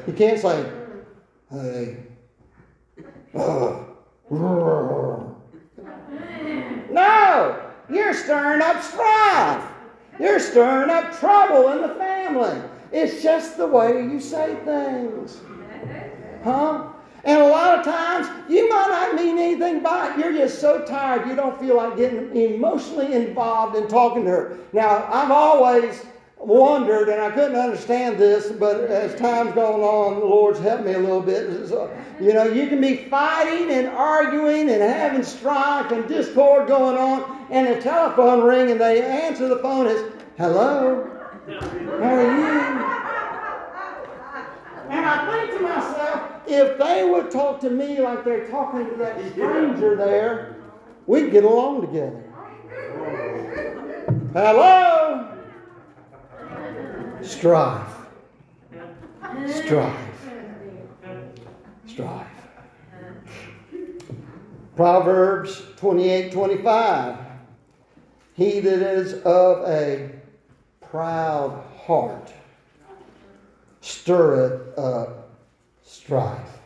You 0.07 0.14
can't 0.14 0.39
say, 0.39 0.72
hey, 1.51 1.97
uh, 3.36 3.84
no, 6.91 7.72
you're 7.89 8.14
stirring 8.14 8.62
up 8.62 8.82
strife. 8.82 9.68
You're 10.20 10.39
stirring 10.39 10.89
up 10.89 11.18
trouble 11.20 11.72
in 11.72 11.82
the 11.82 11.95
family. 11.95 12.62
It's 12.91 13.24
just 13.24 13.57
the 13.57 13.68
way 13.68 14.03
you 14.03 14.20
say 14.20 14.55
things. 14.66 15.39
Huh? 16.43 16.88
And 17.24 17.39
a 17.39 17.47
lot 17.47 17.80
of 17.80 17.86
times, 17.86 18.28
you 18.50 18.67
might 18.67 18.88
not 18.88 19.16
mean 19.16 19.38
anything 19.38 19.82
by 19.83 20.12
it. 20.12 20.17
You're 20.17 20.33
just 20.33 20.59
so 20.59 20.83
tired, 20.86 21.28
you 21.28 21.36
don't 21.36 21.59
feel 21.59 21.78
like 21.78 21.96
getting 21.96 22.36
emotionally 22.36 23.13
involved 23.13 23.75
in 23.75 23.88
talking 23.88 24.24
to 24.24 24.29
her. 24.29 24.58
Now, 24.74 25.08
I've 25.12 25.29
always 25.29 26.04
wondered, 26.43 27.09
and 27.09 27.22
I 27.22 27.32
couldn't 27.32 27.55
understand 27.55 28.18
this, 28.18 28.51
but 28.51 28.82
as 28.82 29.13
time's 29.20 29.54
gone 29.54 29.82
on, 29.82 30.20
the 30.20 30.26
Lord's 30.26 30.59
helped 30.59 30.86
me 30.86 30.93
a 30.93 31.00
little 31.00 31.22
bit. 31.22 31.68
So, 31.68 31.96
you 32.20 32.34
know, 32.34 32.46
you 32.46 32.68
can 32.68 32.82
be 32.82 32.96
fighting 33.09 33.70
and 33.72 33.88
arguing 33.88 34.70
and 34.70 34.82
having 34.82 35.24
strife 35.24 35.92
and 35.92 36.08
discord 36.08 36.68
going 36.68 36.97
on, 36.97 37.46
and 37.51 37.68
the 37.68 37.82
telephone 37.82 38.42
ring, 38.43 38.72
and 38.72 38.80
they 38.82 39.01
answer 39.01 39.47
the 39.47 39.58
phone 39.58 39.88
as, 39.88 40.04
"Hello, 40.38 41.08
how 42.01 42.16
are 42.16 42.22
you?" 42.22 42.86
And 44.89 45.05
I 45.05 45.32
think 45.32 45.58
to 45.58 45.63
myself, 45.63 46.22
if 46.47 46.78
they 46.78 47.09
would 47.09 47.32
talk 47.32 47.59
to 47.62 47.70
me 47.70 48.01
like 48.01 48.24
they're 48.26 48.47
talking 48.47 48.89
to 48.89 48.96
that 48.96 49.20
stranger 49.32 49.96
there, 49.96 50.55
we'd 51.08 51.32
get 51.32 51.43
along 51.43 51.82
together. 51.82 52.24
Hello. 54.34 55.28
Strife. 57.23 57.87
Strive. 59.47 59.95
Strive. 61.87 62.27
Proverbs 64.75 65.61
28 65.77 66.31
25. 66.31 67.17
He 68.33 68.59
that 68.59 68.81
is 68.81 69.13
of 69.23 69.67
a 69.67 70.09
proud 70.81 71.63
heart 71.85 72.33
stirreth 73.81 74.77
up 74.77 75.29
strife. 75.83 76.59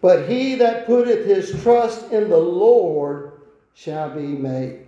But 0.00 0.28
he 0.28 0.56
that 0.56 0.86
putteth 0.86 1.24
his 1.26 1.62
trust 1.62 2.10
in 2.12 2.28
the 2.28 2.36
Lord 2.36 3.32
shall 3.74 4.10
be 4.10 4.26
made. 4.26 4.86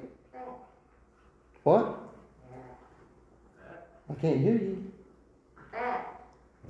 What? 1.63 1.96
I 4.09 4.15
can't 4.15 4.41
hear 4.41 4.55
you. 4.55 4.93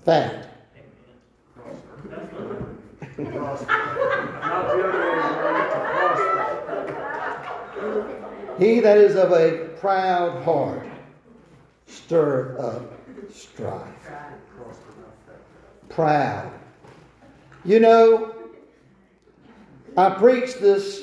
Fat. 0.05 0.53
He 8.59 8.81
that 8.81 8.99
is 8.99 9.17
of 9.17 9.33
a 9.33 9.69
proud 9.81 10.43
heart 10.45 10.87
stir 11.87 12.57
up 12.59 12.93
strife. 13.33 14.11
Proud. 15.89 16.53
You 17.65 17.81
know, 17.81 18.35
I 19.97 20.11
preached 20.11 20.61
this, 20.61 21.03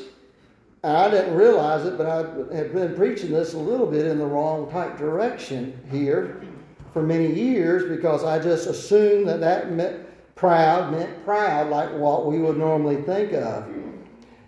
I 0.84 1.10
didn't 1.10 1.36
realize 1.36 1.86
it, 1.86 1.98
but 1.98 2.08
I 2.08 2.56
had 2.56 2.74
been 2.74 2.94
preaching 2.94 3.32
this 3.32 3.54
a 3.54 3.58
little 3.58 3.88
bit 3.88 4.06
in 4.06 4.18
the 4.18 4.26
wrong 4.26 4.70
type 4.70 4.98
direction 4.98 5.80
here 5.90 6.44
for 6.92 7.02
many 7.02 7.32
years 7.34 7.90
because 7.90 8.26
I 8.26 8.40
just 8.40 8.68
assumed 8.68 9.28
that 9.30 9.40
that 9.40 9.72
meant 9.72 10.06
proud 10.36 10.92
meant 10.92 11.24
proud, 11.24 11.70
like 11.70 11.90
what 11.94 12.26
we 12.26 12.40
would 12.40 12.58
normally 12.58 13.02
think 13.04 13.32
of. 13.32 13.66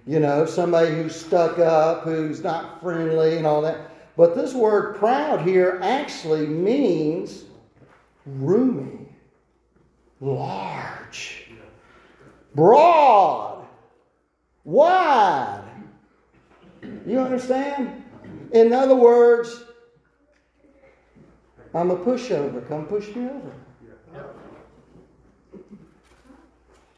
You 0.06 0.20
know, 0.20 0.46
somebody 0.46 0.94
who's 0.94 1.16
stuck 1.16 1.58
up, 1.58 2.04
who's 2.04 2.44
not 2.44 2.82
friendly, 2.82 3.38
and 3.38 3.48
all 3.48 3.62
that. 3.62 3.92
But 4.18 4.36
this 4.36 4.54
word 4.54 4.98
proud 4.98 5.42
here 5.42 5.80
actually 5.82 6.46
means 6.48 7.46
roomy, 8.26 9.08
large, 10.20 11.50
broad, 12.54 13.66
wide. 14.64 15.65
You 17.06 17.20
understand? 17.20 18.04
In 18.52 18.74
other 18.74 18.96
words, 18.96 19.64
I'm 21.74 21.92
a 21.92 21.98
pushover. 21.98 22.68
Come 22.68 22.86
push 22.86 23.14
me 23.16 23.26
over. 23.26 23.52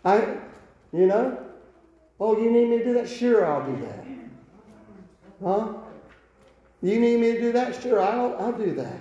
I, 0.06 0.38
you 0.94 1.08
know, 1.08 1.38
oh, 2.20 2.38
you 2.38 2.50
need 2.52 2.70
me 2.70 2.78
to 2.78 2.84
do 2.84 2.94
that? 2.94 3.10
Sure, 3.10 3.46
I'll 3.46 3.66
do 3.66 3.86
that. 3.86 4.06
Huh? 5.44 5.74
You 6.82 7.00
need 7.00 7.20
me 7.20 7.34
to 7.34 7.42
do 7.42 7.52
that? 7.52 7.82
Sure, 7.82 8.00
I'll, 8.00 8.36
I'll 8.40 8.54
do 8.54 8.74
that. 8.76 9.00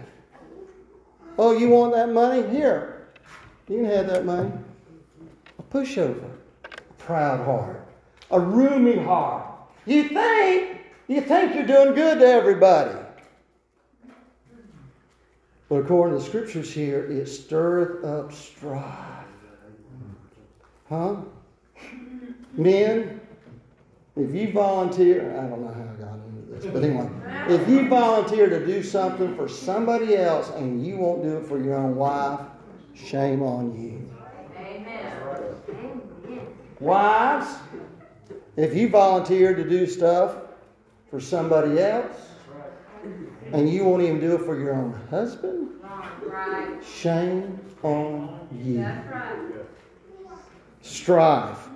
Oh, 1.39 1.57
you 1.57 1.69
want 1.69 1.95
that 1.95 2.09
money? 2.09 2.49
Here, 2.49 3.09
you 3.69 3.77
can 3.77 3.85
have 3.85 4.07
that 4.09 4.25
money. 4.25 4.51
A 5.59 5.63
pushover, 5.63 6.31
a 6.65 6.93
proud 6.95 7.45
heart, 7.45 7.87
a 8.31 8.41
roomy 8.41 8.97
heart. 8.97 9.47
You 9.85 10.09
think 10.09 10.76
you 11.09 11.21
think 11.21 11.55
you're 11.55 11.67
doing 11.67 11.95
good 11.95 12.19
to 12.19 12.27
everybody. 12.27 12.99
But 15.69 15.77
according 15.77 16.17
to 16.17 16.23
the 16.23 16.29
scriptures 16.29 16.73
here, 16.73 17.05
it 17.11 17.27
stirreth 17.27 18.05
up 18.05 18.33
strife. 18.33 19.25
Huh? 20.89 21.17
Men, 22.57 23.21
if 24.17 24.35
you 24.35 24.53
volunteer, 24.53 25.33
I 25.37 25.49
don't 25.49 25.63
know 25.63 25.73
how 25.73 25.83
I 25.83 25.97
got 25.97 26.15
into 26.15 26.53
this, 26.53 26.67
but 26.73 26.85
anyway, 26.85 27.11
if 27.49 27.69
you 27.69 27.89
volunteer 27.89 28.49
to 28.49 28.65
do 28.65 28.83
something 28.83 29.35
for 29.35 29.49
somebody 29.49 30.17
else 30.17 30.51
and 30.51 30.87
you 30.87 30.97
won't 30.97 31.23
do 31.23 31.39
it 31.39 31.47
for 31.47 31.63
your 31.63 31.75
own 31.75 31.97
wife, 31.97 32.41
shame 32.95 33.43
on 33.43 33.79
you. 33.79 34.09
Wives, 36.79 37.57
if 38.57 38.75
you 38.75 38.89
volunteer 38.89 39.55
to 39.55 39.69
do 39.69 39.87
stuff 39.87 40.37
for 41.11 41.21
somebody 41.21 41.79
else 41.79 42.27
and 43.53 43.69
you 43.69 43.85
won't 43.85 44.03
even 44.03 44.21
do 44.21 44.35
it 44.35 44.45
for 44.45 44.59
your 44.59 44.75
own 44.75 44.93
husband, 45.11 45.69
shame 46.85 47.61
on 47.83 48.49
you. 48.53 48.85
Strife. 50.81 51.69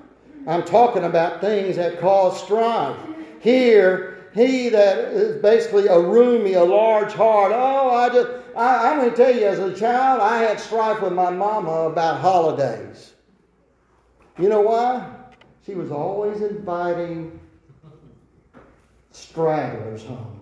I'm 0.46 0.64
talking 0.64 1.04
about 1.04 1.40
things 1.40 1.76
that 1.76 2.00
cause 2.00 2.42
strife. 2.42 2.96
Here, 3.40 4.28
he 4.34 4.68
that 4.68 4.98
is 4.98 5.40
basically 5.42 5.86
a 5.86 5.98
roomy, 5.98 6.54
a 6.54 6.64
large 6.64 7.12
heart. 7.12 7.52
Oh, 7.54 7.90
I 7.90 8.08
just, 8.08 8.28
I, 8.56 8.90
I'm 8.90 8.98
going 8.98 9.10
to 9.10 9.16
tell 9.16 9.34
you, 9.34 9.46
as 9.46 9.58
a 9.58 9.74
child, 9.74 10.20
I 10.20 10.38
had 10.38 10.60
strife 10.60 11.02
with 11.02 11.12
my 11.12 11.30
mama 11.30 11.88
about 11.90 12.20
holidays. 12.20 13.14
You 14.38 14.48
know 14.48 14.60
why? 14.60 15.08
She 15.66 15.74
was 15.74 15.90
always 15.90 16.40
inviting 16.40 17.39
stragglers 19.10 20.04
home. 20.04 20.40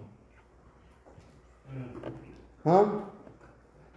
Hmm. 1.70 2.09
Huh? 2.65 2.86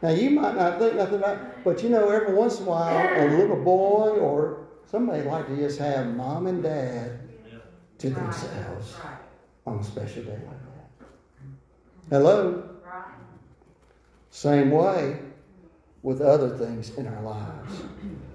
Now 0.01 0.09
you 0.09 0.31
might 0.31 0.55
not 0.55 0.79
think 0.79 0.95
nothing 0.95 1.15
about 1.15 1.37
it, 1.37 1.63
but 1.63 1.83
you 1.83 1.89
know, 1.89 2.09
every 2.09 2.33
once 2.33 2.59
in 2.59 2.65
a 2.65 2.69
while, 2.69 3.25
a 3.25 3.37
little 3.37 3.63
boy 3.63 4.09
or 4.17 4.65
somebody 4.89 5.23
like 5.23 5.47
to 5.47 5.55
just 5.55 5.79
have 5.79 6.07
mom 6.07 6.47
and 6.47 6.63
dad 6.63 7.19
to 7.99 8.09
themselves 8.09 8.95
on 9.67 9.77
a 9.77 9.83
special 9.83 10.23
day 10.23 10.31
like 10.31 10.47
that. 10.47 11.07
Hello? 12.09 12.63
Same 14.31 14.71
way 14.71 15.19
with 16.03 16.21
other 16.21 16.57
things 16.57 16.97
in 16.97 17.05
our 17.05 17.21
lives. 17.21 17.83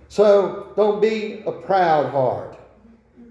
So 0.08 0.72
don't 0.76 1.00
be 1.00 1.42
a 1.46 1.52
proud 1.52 2.10
heart. 2.10 2.58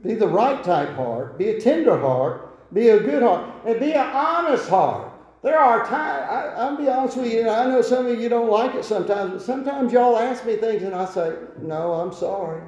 Be 0.03 0.13
the 0.13 0.27
right 0.27 0.61
type 0.63 0.95
heart. 0.95 1.37
Be 1.37 1.49
a 1.49 1.61
tender 1.61 1.97
heart. 1.97 2.54
Be 2.75 2.89
a 2.89 2.99
good 2.99 3.23
heart. 3.23 3.49
And 3.65 3.79
be 3.79 3.93
an 3.93 4.05
honest 4.05 4.67
heart. 4.67 5.13
There 5.41 5.57
are 5.57 5.85
times, 5.85 6.27
I, 6.29 6.61
I'll 6.61 6.75
be 6.75 6.89
honest 6.89 7.15
with 7.15 7.31
you, 7.31 7.47
I 7.47 7.67
know 7.67 7.81
some 7.81 8.05
of 8.05 8.19
you 8.19 8.27
don't 8.27 8.49
like 8.49 8.75
it 8.75 8.83
sometimes, 8.83 9.31
but 9.31 9.41
sometimes 9.41 9.93
y'all 9.93 10.17
ask 10.17 10.45
me 10.45 10.57
things 10.57 10.83
and 10.83 10.93
I 10.93 11.05
say, 11.05 11.35
no, 11.61 11.93
I'm 11.93 12.11
sorry. 12.11 12.61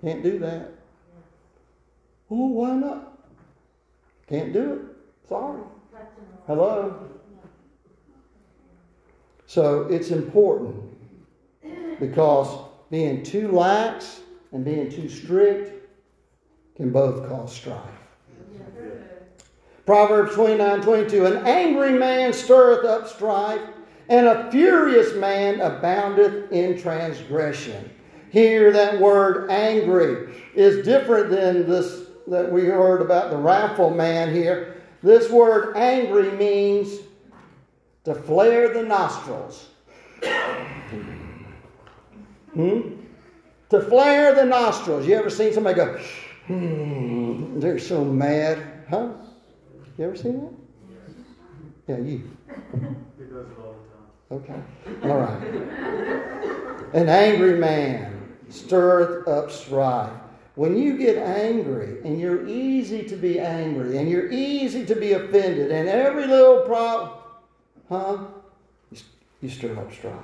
Can't 0.00 0.24
do 0.24 0.40
that. 0.40 0.70
Oh, 2.30 2.46
why 2.48 2.72
not? 2.72 3.16
Can't 4.26 4.52
do 4.52 4.72
it. 4.72 5.28
Sorry. 5.28 5.62
Hello? 6.48 7.08
So 9.46 9.82
it's 9.82 10.10
important 10.10 10.74
because 12.00 12.70
being 12.90 13.22
too 13.22 13.52
lax 13.52 14.22
and 14.50 14.64
being 14.64 14.90
too 14.90 15.08
strict 15.08 15.86
can 16.74 16.90
both 16.90 17.28
cause 17.28 17.54
strife. 17.54 17.78
Proverbs 19.86 20.34
29 20.34 20.82
22. 20.82 21.26
An 21.26 21.46
angry 21.46 21.92
man 21.92 22.32
stirreth 22.32 22.84
up 22.84 23.08
strife, 23.08 23.60
and 24.08 24.26
a 24.26 24.50
furious 24.50 25.14
man 25.14 25.60
aboundeth 25.60 26.52
in 26.52 26.80
transgression. 26.80 27.90
Here, 28.30 28.72
that 28.72 29.00
word 29.00 29.50
angry 29.50 30.34
is 30.54 30.84
different 30.84 31.30
than 31.30 31.68
this 31.68 32.06
that 32.28 32.50
we 32.50 32.66
heard 32.66 33.02
about 33.02 33.30
the 33.30 33.36
wrathful 33.36 33.90
man 33.90 34.32
here. 34.32 34.76
This 35.02 35.30
word 35.30 35.76
angry 35.76 36.30
means 36.32 37.00
to 38.04 38.14
flare 38.14 38.72
the 38.72 38.82
nostrils. 38.82 39.68
Hmm? 42.54 42.80
To 43.70 43.80
flare 43.80 44.34
the 44.34 44.44
nostrils. 44.44 45.06
You 45.06 45.16
ever 45.16 45.30
seen 45.30 45.52
somebody 45.52 45.76
go, 45.76 45.98
hmm, 46.46 47.58
they're 47.58 47.78
so 47.78 48.04
mad? 48.04 48.62
Huh? 48.88 49.08
You 49.98 50.04
ever 50.06 50.16
seen 50.16 50.40
that? 50.40 50.52
Yeah, 51.86 51.98
you. 51.98 52.30
He 53.18 53.24
does 53.24 53.46
it 53.46 53.58
all 53.60 53.76
the 54.30 54.38
time. 54.38 54.62
Okay. 55.00 55.08
All 55.08 55.18
right. 55.18 56.94
An 56.94 57.08
angry 57.08 57.58
man 57.58 58.36
stirreth 58.48 59.28
up 59.28 59.50
strife. 59.50 60.10
When 60.54 60.76
you 60.76 60.98
get 60.98 61.16
angry, 61.16 61.98
and 62.04 62.20
you're 62.20 62.46
easy 62.46 63.04
to 63.04 63.16
be 63.16 63.40
angry, 63.40 63.96
and 63.96 64.08
you're 64.08 64.30
easy 64.30 64.84
to 64.84 64.94
be 64.94 65.12
offended, 65.12 65.70
and 65.70 65.88
every 65.88 66.26
little 66.26 66.60
problem, 66.62 67.18
huh? 67.88 68.18
You, 68.90 68.98
you 69.40 69.48
stir 69.48 69.78
up 69.78 69.92
strife. 69.92 70.14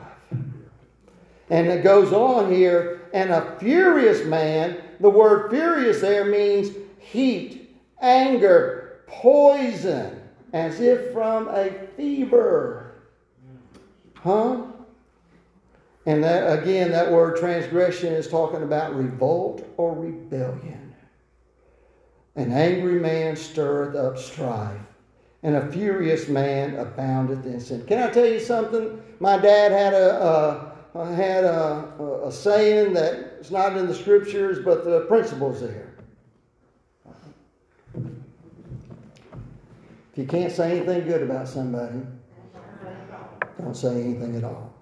And 1.50 1.66
it 1.66 1.82
goes 1.82 2.12
on 2.12 2.52
here, 2.52 3.08
and 3.14 3.30
a 3.30 3.56
furious 3.58 4.24
man, 4.26 4.76
the 5.00 5.08
word 5.08 5.50
furious 5.50 6.02
there 6.02 6.26
means 6.26 6.76
heat, 6.98 7.74
anger, 8.02 8.77
poison, 9.08 10.20
as 10.52 10.80
if 10.80 11.12
from 11.12 11.48
a 11.48 11.70
fever. 11.96 12.94
Huh? 14.16 14.62
And 16.06 16.24
that 16.24 16.58
again, 16.58 16.90
that 16.92 17.12
word 17.12 17.38
transgression 17.38 18.12
is 18.12 18.28
talking 18.28 18.62
about 18.62 18.94
revolt 18.94 19.68
or 19.76 19.94
rebellion. 19.94 20.94
An 22.36 22.52
angry 22.52 23.00
man 23.00 23.36
stirreth 23.36 23.94
up 23.94 24.16
strife, 24.16 24.80
and 25.42 25.56
a 25.56 25.70
furious 25.70 26.28
man 26.28 26.76
aboundeth 26.76 27.44
in 27.44 27.60
sin. 27.60 27.84
Can 27.84 27.98
I 27.98 28.10
tell 28.10 28.26
you 28.26 28.40
something? 28.40 29.02
My 29.20 29.36
dad 29.36 29.72
had 29.72 29.92
a, 29.92 30.72
a 30.94 31.14
had 31.14 31.44
a, 31.44 31.92
a, 32.24 32.32
saying 32.32 32.94
that's 32.94 33.50
not 33.50 33.76
in 33.76 33.86
the 33.86 33.94
scriptures, 33.94 34.58
but 34.64 34.84
the 34.84 35.00
principle's 35.00 35.60
there. 35.60 35.87
If 40.18 40.22
you 40.22 40.28
can't 40.30 40.52
say 40.52 40.78
anything 40.78 41.06
good 41.06 41.22
about 41.22 41.46
somebody, 41.46 42.00
don't 43.56 43.76
say 43.76 44.02
anything 44.02 44.34
at 44.34 44.42
all. 44.42 44.74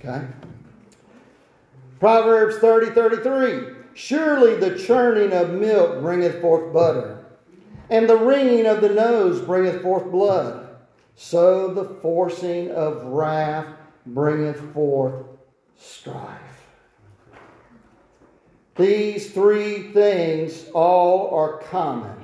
Okay? 0.00 0.26
Proverbs 2.00 2.58
30 2.58 2.90
33. 2.90 3.66
Surely 3.94 4.56
the 4.56 4.76
churning 4.76 5.32
of 5.32 5.50
milk 5.50 6.00
bringeth 6.00 6.40
forth 6.40 6.72
butter, 6.72 7.24
and 7.88 8.08
the 8.08 8.16
wringing 8.16 8.66
of 8.66 8.80
the 8.80 8.88
nose 8.88 9.40
bringeth 9.40 9.80
forth 9.80 10.10
blood. 10.10 10.68
So 11.14 11.72
the 11.72 11.84
forcing 11.84 12.72
of 12.72 13.04
wrath 13.04 13.68
bringeth 14.06 14.72
forth 14.74 15.24
strife. 15.76 16.66
These 18.74 19.30
three 19.30 19.92
things 19.92 20.66
all 20.74 21.32
are 21.32 21.58
common. 21.58 22.16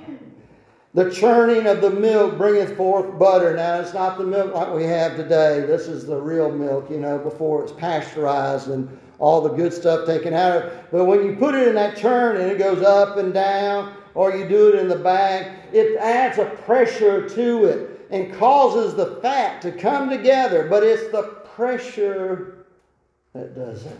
The 0.94 1.10
churning 1.10 1.66
of 1.66 1.80
the 1.80 1.90
milk 1.90 2.36
bringeth 2.36 2.76
forth 2.76 3.18
butter. 3.18 3.56
Now, 3.56 3.80
it's 3.80 3.94
not 3.94 4.18
the 4.18 4.24
milk 4.24 4.54
like 4.54 4.74
we 4.74 4.84
have 4.84 5.16
today. 5.16 5.60
This 5.60 5.88
is 5.88 6.04
the 6.04 6.20
real 6.20 6.52
milk, 6.52 6.90
you 6.90 7.00
know, 7.00 7.16
before 7.18 7.62
it's 7.62 7.72
pasteurized 7.72 8.68
and 8.68 8.98
all 9.18 9.40
the 9.40 9.48
good 9.48 9.72
stuff 9.72 10.06
taken 10.06 10.34
out 10.34 10.56
of 10.56 10.64
it. 10.64 10.86
But 10.92 11.06
when 11.06 11.24
you 11.24 11.36
put 11.36 11.54
it 11.54 11.68
in 11.68 11.74
that 11.76 11.96
churn 11.96 12.36
and 12.36 12.50
it 12.50 12.58
goes 12.58 12.82
up 12.82 13.16
and 13.16 13.32
down, 13.32 13.96
or 14.14 14.36
you 14.36 14.46
do 14.46 14.68
it 14.68 14.80
in 14.80 14.88
the 14.88 14.96
bag, 14.96 15.50
it 15.72 15.96
adds 15.96 16.36
a 16.36 16.44
pressure 16.44 17.26
to 17.26 17.64
it 17.64 18.06
and 18.10 18.34
causes 18.34 18.94
the 18.94 19.16
fat 19.22 19.62
to 19.62 19.72
come 19.72 20.10
together. 20.10 20.66
But 20.68 20.82
it's 20.82 21.10
the 21.10 21.22
pressure 21.56 22.66
that 23.32 23.54
does 23.54 23.86
it. 23.86 23.98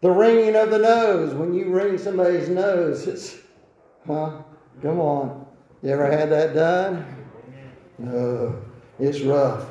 The 0.00 0.10
wringing 0.10 0.56
of 0.56 0.70
the 0.70 0.78
nose. 0.78 1.34
When 1.34 1.54
you 1.54 1.70
wring 1.70 1.98
somebody's 1.98 2.48
nose, 2.48 3.06
it's, 3.06 3.36
huh? 4.08 4.42
Come 4.82 5.00
on. 5.00 5.46
You 5.82 5.90
ever 5.90 6.10
had 6.10 6.30
that 6.30 6.54
done? 6.54 7.06
No. 7.98 8.62
It's 8.98 9.20
rough. 9.20 9.70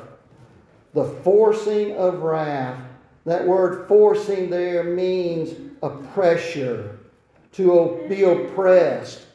The 0.94 1.04
forcing 1.04 1.94
of 1.96 2.22
wrath. 2.22 2.80
That 3.24 3.46
word 3.46 3.88
forcing 3.88 4.50
there 4.50 4.84
means 4.84 5.50
a 5.82 5.90
pressure, 5.90 6.98
to 7.52 8.04
be 8.08 8.22
oppressed. 8.22 9.26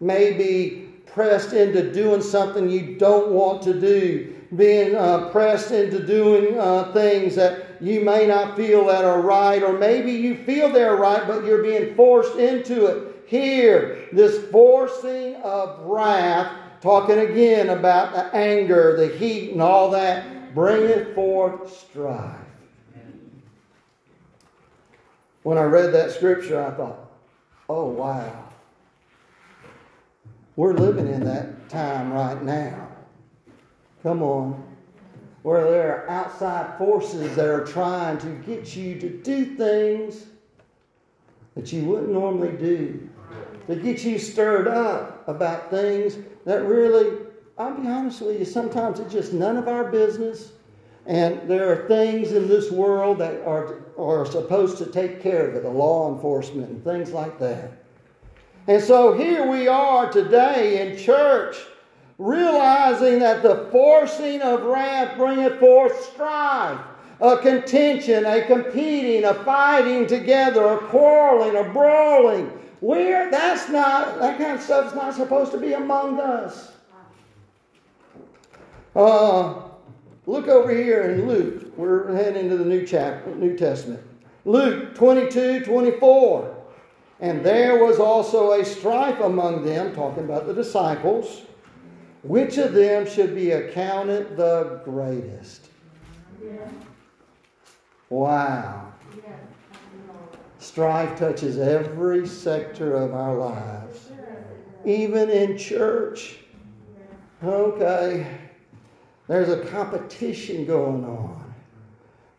Maybe 0.00 0.88
pressed 1.06 1.52
into 1.52 1.92
doing 1.92 2.22
something 2.22 2.68
you 2.68 2.96
don't 2.98 3.30
want 3.30 3.62
to 3.62 3.80
do. 3.80 4.34
Being 4.54 4.94
uh, 4.94 5.30
pressed 5.30 5.70
into 5.70 6.04
doing 6.04 6.58
uh, 6.58 6.92
things 6.92 7.34
that 7.36 7.80
you 7.80 8.00
may 8.00 8.26
not 8.26 8.56
feel 8.56 8.86
that 8.86 9.04
are 9.04 9.20
right, 9.20 9.62
or 9.62 9.72
maybe 9.72 10.12
you 10.12 10.36
feel 10.36 10.70
they're 10.70 10.96
right, 10.96 11.26
but 11.26 11.44
you're 11.44 11.62
being 11.62 11.94
forced 11.94 12.36
into 12.36 12.86
it 12.86 13.15
here, 13.26 14.08
this 14.12 14.44
forcing 14.50 15.36
of 15.36 15.80
wrath, 15.80 16.52
talking 16.80 17.18
again 17.18 17.70
about 17.70 18.12
the 18.12 18.36
anger, 18.36 18.96
the 18.96 19.08
heat, 19.16 19.52
and 19.52 19.60
all 19.60 19.90
that, 19.90 20.54
bringeth 20.54 21.14
forth 21.14 21.76
strife. 21.76 22.40
When 25.42 25.58
I 25.58 25.62
read 25.62 25.92
that 25.92 26.10
scripture, 26.10 26.64
I 26.64 26.70
thought, 26.72 27.10
oh, 27.68 27.86
wow. 27.86 28.44
We're 30.56 30.72
living 30.72 31.06
in 31.06 31.24
that 31.24 31.68
time 31.68 32.12
right 32.12 32.42
now. 32.42 32.88
Come 34.02 34.22
on. 34.22 34.64
Where 35.42 35.70
there 35.70 36.04
are 36.04 36.10
outside 36.10 36.78
forces 36.78 37.36
that 37.36 37.46
are 37.46 37.64
trying 37.64 38.18
to 38.18 38.30
get 38.46 38.74
you 38.74 38.98
to 38.98 39.08
do 39.08 39.56
things 39.56 40.26
that 41.54 41.72
you 41.72 41.84
wouldn't 41.84 42.10
normally 42.10 42.56
do 42.56 43.08
to 43.66 43.76
get 43.76 44.04
you 44.04 44.18
stirred 44.18 44.68
up 44.68 45.26
about 45.28 45.70
things 45.70 46.16
that 46.44 46.64
really, 46.64 47.26
I'll 47.58 47.74
be 47.74 47.88
honest 47.88 48.22
with 48.22 48.38
you, 48.38 48.44
sometimes 48.44 49.00
it's 49.00 49.12
just 49.12 49.32
none 49.32 49.56
of 49.56 49.68
our 49.68 49.90
business. 49.90 50.52
And 51.06 51.48
there 51.48 51.70
are 51.72 51.86
things 51.86 52.32
in 52.32 52.48
this 52.48 52.70
world 52.70 53.18
that 53.18 53.42
are, 53.46 53.84
are 53.96 54.26
supposed 54.26 54.78
to 54.78 54.86
take 54.86 55.22
care 55.22 55.48
of 55.48 55.54
it, 55.54 55.62
the 55.62 55.70
law 55.70 56.12
enforcement 56.12 56.68
and 56.68 56.82
things 56.82 57.12
like 57.12 57.38
that. 57.38 57.72
And 58.66 58.82
so 58.82 59.12
here 59.12 59.48
we 59.48 59.68
are 59.68 60.10
today 60.10 60.90
in 60.90 60.98
church, 60.98 61.56
realizing 62.18 63.20
that 63.20 63.44
the 63.44 63.68
forcing 63.70 64.42
of 64.42 64.62
wrath 64.62 65.16
bringeth 65.16 65.60
forth 65.60 66.10
strife, 66.12 66.80
a 67.20 67.38
contention, 67.38 68.26
a 68.26 68.42
competing, 68.42 69.24
a 69.24 69.34
fighting 69.34 70.08
together, 70.08 70.66
a 70.66 70.78
quarreling, 70.78 71.56
a 71.56 71.72
brawling, 71.72 72.50
we're, 72.80 73.30
that's 73.30 73.68
not, 73.68 74.18
that 74.18 74.38
kind 74.38 74.52
of 74.52 74.62
stuff's 74.62 74.94
not 74.94 75.14
supposed 75.14 75.52
to 75.52 75.58
be 75.58 75.72
among 75.72 76.20
us. 76.20 76.72
Uh, 78.94 79.62
look 80.26 80.48
over 80.48 80.74
here 80.74 81.10
in 81.10 81.28
Luke. 81.28 81.76
We're 81.76 82.14
heading 82.14 82.48
to 82.48 82.56
the 82.56 82.64
New 82.64 82.86
chapter, 82.86 83.34
New 83.34 83.56
Testament. 83.56 84.02
Luke 84.44 84.94
22, 84.94 85.64
24. 85.64 86.56
And 87.20 87.44
there 87.44 87.82
was 87.82 87.98
also 87.98 88.52
a 88.52 88.64
strife 88.64 89.20
among 89.20 89.64
them, 89.64 89.94
talking 89.94 90.24
about 90.24 90.46
the 90.46 90.54
disciples. 90.54 91.42
Which 92.22 92.58
of 92.58 92.72
them 92.72 93.06
should 93.06 93.34
be 93.34 93.52
accounted 93.52 94.36
the 94.36 94.80
greatest? 94.84 95.68
Wow. 98.08 98.92
Strife 100.66 101.16
touches 101.16 101.58
every 101.58 102.26
sector 102.26 102.94
of 102.96 103.14
our 103.14 103.36
lives, 103.36 104.10
even 104.84 105.30
in 105.30 105.56
church. 105.56 106.38
Okay, 107.42 108.26
there's 109.28 109.48
a 109.48 109.64
competition 109.66 110.66
going 110.66 111.04
on. 111.04 111.54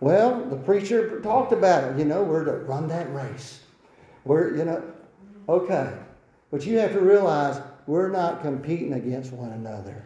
Well, 0.01 0.43
the 0.43 0.57
preacher 0.57 1.21
talked 1.21 1.53
about 1.53 1.85
it. 1.85 1.99
You 1.99 2.03
know, 2.03 2.21
we're 2.21 2.43
to 2.43 2.51
run 2.51 2.89
that 2.89 3.11
race. 3.13 3.61
We're, 4.25 4.57
you 4.57 4.65
know, 4.65 4.83
okay. 5.47 5.93
But 6.51 6.65
you 6.65 6.79
have 6.79 6.91
to 6.91 6.99
realize 6.99 7.61
we're 7.87 8.09
not 8.09 8.41
competing 8.41 8.93
against 8.93 9.31
one 9.31 9.53
another. 9.53 10.03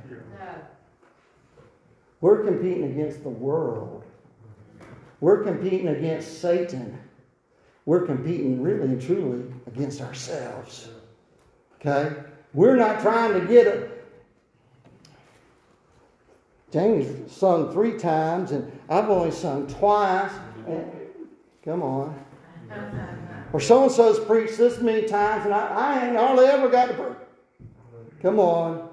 We're 2.22 2.44
competing 2.44 2.84
against 2.84 3.24
the 3.24 3.30
world. 3.30 4.04
We're 5.22 5.44
competing 5.44 5.88
against 5.88 6.40
Satan 6.40 7.00
we're 7.86 8.06
competing 8.06 8.62
really 8.62 8.84
and 8.84 9.02
truly 9.02 9.44
against 9.68 10.02
ourselves. 10.02 10.90
Okay? 11.80 12.16
We're 12.54 12.76
not 12.76 13.02
trying 13.02 13.40
to 13.40 13.48
get 13.48 13.68
it. 13.68 13.98
James 16.72 17.32
sung 17.32 17.72
three 17.74 17.98
times, 17.98 18.52
and 18.52 18.72
I've 18.90 19.10
only 19.10 19.32
sung 19.32 19.68
twice. 19.68 20.32
And, 20.68 20.90
come 21.64 21.84
on. 21.84 22.26
Or 23.52 23.60
so 23.60 23.84
and 23.84 23.92
so's 23.92 24.20
preached 24.20 24.58
this 24.58 24.80
many 24.80 25.06
times, 25.06 25.46
and 25.46 25.54
I, 25.54 25.68
I 25.68 26.08
ain't 26.08 26.16
hardly 26.16 26.46
ever 26.46 26.70
got 26.70 26.88
to 26.88 26.94
preach. 26.94 27.18
Come 28.22 28.40
on. 28.40 28.90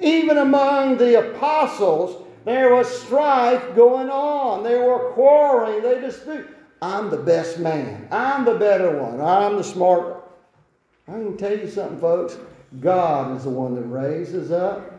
Even 0.00 0.38
among 0.38 0.96
the 0.96 1.30
apostles, 1.30 2.26
there 2.44 2.74
was 2.74 2.88
strife 3.02 3.74
going 3.76 4.10
on. 4.10 4.62
They 4.62 4.78
were 4.78 5.12
quarreling. 5.12 5.82
They 5.82 6.00
dispute. 6.00 6.55
I'm 6.86 7.10
the 7.10 7.16
best 7.16 7.58
man. 7.58 8.06
I'm 8.12 8.44
the 8.44 8.54
better 8.54 9.02
one. 9.02 9.20
I'm 9.20 9.56
the 9.56 9.64
smart. 9.64 10.22
I 11.08 11.12
can 11.12 11.36
tell 11.36 11.58
you 11.58 11.68
something, 11.68 11.98
folks. 11.98 12.38
God 12.78 13.36
is 13.36 13.42
the 13.42 13.50
one 13.50 13.74
that 13.74 13.82
raises 13.82 14.52
up, 14.52 14.92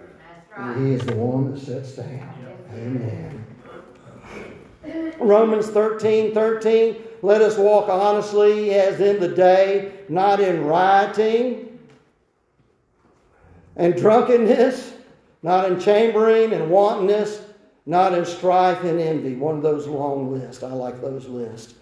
and 0.58 0.86
He 0.86 0.94
is 0.96 1.06
the 1.06 1.16
one 1.16 1.50
that 1.50 1.62
sets 1.62 1.94
down. 1.94 2.34
Amen. 2.74 3.46
Romans 5.20 5.68
13 5.68 6.34
13. 6.34 7.04
Let 7.22 7.42
us 7.42 7.58
walk 7.58 7.88
honestly 7.88 8.74
as 8.74 9.00
in 9.00 9.22
the 9.22 9.30
day, 9.30 9.94
not 10.10 10.42
in 10.42 10.66
rioting 10.66 11.80
and 13.78 13.96
drunkenness, 13.96 14.94
not 15.42 15.72
in 15.72 15.80
chambering 15.80 16.52
and 16.52 16.70
wantonness 16.70 17.42
not 17.88 18.14
in 18.14 18.26
strife 18.26 18.84
and 18.84 19.00
envy. 19.00 19.36
One 19.36 19.56
of 19.56 19.64
those 19.64 19.88
long 19.88 20.32
lists. 20.32 20.62
I 20.62 20.74
like 20.74 21.02
those 21.02 21.26
lists. 21.28 21.76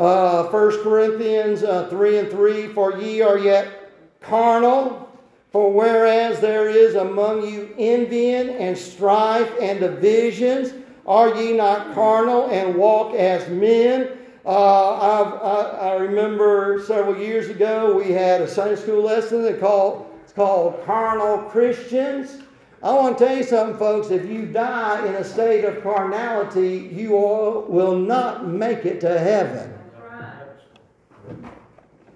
Uh, 0.00 0.44
1 0.44 0.82
Corinthians 0.82 1.62
uh, 1.62 1.86
3 1.90 2.18
and 2.20 2.30
3 2.30 2.68
For 2.68 2.96
ye 2.96 3.20
are 3.20 3.36
yet 3.36 3.92
carnal, 4.22 5.14
for 5.52 5.70
whereas 5.70 6.40
there 6.40 6.70
is 6.70 6.94
among 6.94 7.46
you 7.46 7.74
envying 7.76 8.48
and 8.48 8.78
strife 8.78 9.52
and 9.60 9.78
divisions, 9.78 10.72
Are 11.06 11.34
ye 11.34 11.52
not 11.52 11.92
carnal 11.92 12.48
and 12.48 12.76
walk 12.76 13.14
as 13.14 13.46
men? 13.50 14.16
Uh, 14.46 14.48
I, 14.48 15.88
I 15.88 15.94
remember 15.96 16.82
several 16.86 17.18
years 17.18 17.50
ago 17.50 17.94
we 17.94 18.10
had 18.10 18.40
a 18.40 18.48
Sunday 18.48 18.76
school 18.76 19.02
lesson 19.02 19.42
that 19.42 19.60
called 19.60 20.06
it's 20.24 20.32
called 20.32 20.82
Carnal 20.86 21.50
Christians. 21.50 22.38
I 22.82 22.94
want 22.94 23.18
to 23.18 23.26
tell 23.26 23.36
you 23.36 23.42
something, 23.42 23.76
folks. 23.76 24.10
If 24.10 24.24
you 24.24 24.46
die 24.46 25.06
in 25.06 25.16
a 25.16 25.24
state 25.24 25.66
of 25.66 25.82
carnality, 25.82 26.90
you 26.90 27.10
will 27.10 27.98
not 27.98 28.46
make 28.46 28.86
it 28.86 29.02
to 29.02 29.18
heaven. 29.18 29.74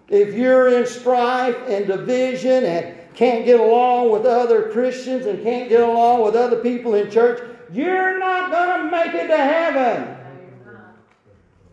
If 0.09 0.35
you're 0.35 0.68
in 0.68 0.86
strife 0.86 1.56
and 1.66 1.86
division 1.86 2.64
and 2.64 2.94
can't 3.14 3.44
get 3.44 3.60
along 3.60 4.10
with 4.10 4.26
other 4.26 4.70
Christians 4.70 5.26
and 5.26 5.43
can't 5.43 5.68
get 5.68 5.81
along 5.81 6.24
with 6.24 6.35
other 6.35 6.56
people 6.56 6.94
in 6.94 7.10
church, 7.10 7.40
you're 7.72 8.18
not 8.18 8.51
going 8.51 8.85
to 8.85 8.90
make 8.90 9.14
it 9.14 9.28
to 9.28 9.36
heaven. 9.36 10.16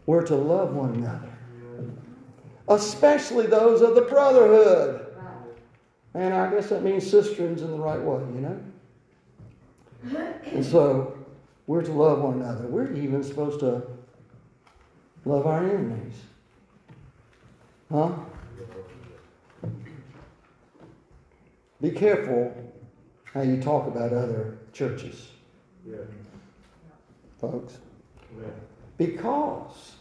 We're 0.05 0.25
to 0.25 0.35
love 0.35 0.73
one 0.73 0.95
another, 0.95 1.29
especially 2.67 3.47
those 3.47 3.81
of 3.81 3.95
the 3.95 4.01
brotherhood. 4.01 5.07
And 6.13 6.33
I 6.33 6.49
guess 6.51 6.69
that 6.69 6.83
means 6.83 7.09
sisterings 7.09 7.61
in 7.61 7.71
the 7.71 7.77
right 7.77 8.01
way, 8.01 8.19
you 8.33 8.41
know? 8.41 8.59
And 10.45 10.65
so 10.65 11.17
we're 11.67 11.83
to 11.83 11.91
love 11.91 12.19
one 12.19 12.41
another. 12.41 12.65
We're 12.65 12.91
even 12.93 13.23
supposed 13.23 13.59
to 13.61 13.83
love 15.23 15.47
our 15.47 15.63
enemies. 15.63 16.15
Huh? 17.91 18.11
Be 21.81 21.91
careful 21.91 22.53
how 23.33 23.41
you 23.41 23.61
talk 23.61 23.87
about 23.87 24.13
other 24.13 24.59
churches, 24.71 25.31
Yeah. 25.85 25.97
folks. 27.39 27.79
Yeah. 28.39 28.47
Because 28.97 29.95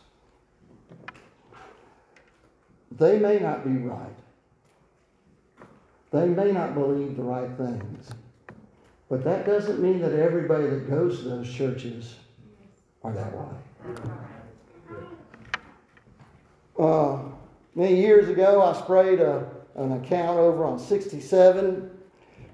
they 2.92 3.18
may 3.18 3.40
not 3.40 3.64
be 3.64 3.76
right. 3.78 4.14
They 6.12 6.28
may 6.28 6.52
not 6.52 6.74
believe 6.74 7.16
the 7.16 7.22
right 7.22 7.50
things. 7.56 8.10
But 9.08 9.24
that 9.24 9.46
doesn't 9.46 9.80
mean 9.80 10.00
that 10.00 10.12
everybody 10.12 10.68
that 10.68 10.88
goes 10.88 11.22
to 11.22 11.28
those 11.30 11.50
churches 11.52 12.14
are 13.02 13.12
that 13.12 13.32
way. 13.36 13.94
Uh, 16.78 17.29
many 17.74 18.00
years 18.00 18.28
ago, 18.28 18.62
I 18.62 18.78
sprayed 18.78 19.20
a, 19.20 19.46
an 19.76 19.92
account 19.92 20.38
over 20.38 20.64
on 20.64 20.78
67 20.78 21.90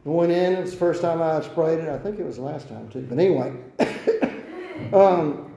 and 0.04 0.14
went 0.14 0.32
in. 0.32 0.54
It 0.54 0.60
was 0.62 0.72
the 0.72 0.76
first 0.76 1.02
time 1.02 1.22
I 1.22 1.34
had 1.34 1.44
sprayed 1.44 1.78
it. 1.80 1.88
I 1.88 1.98
think 1.98 2.18
it 2.18 2.24
was 2.24 2.36
the 2.36 2.42
last 2.42 2.68
time, 2.68 2.88
too. 2.88 3.06
But 3.08 3.18
anyway, 3.18 3.52
um, 4.92 5.54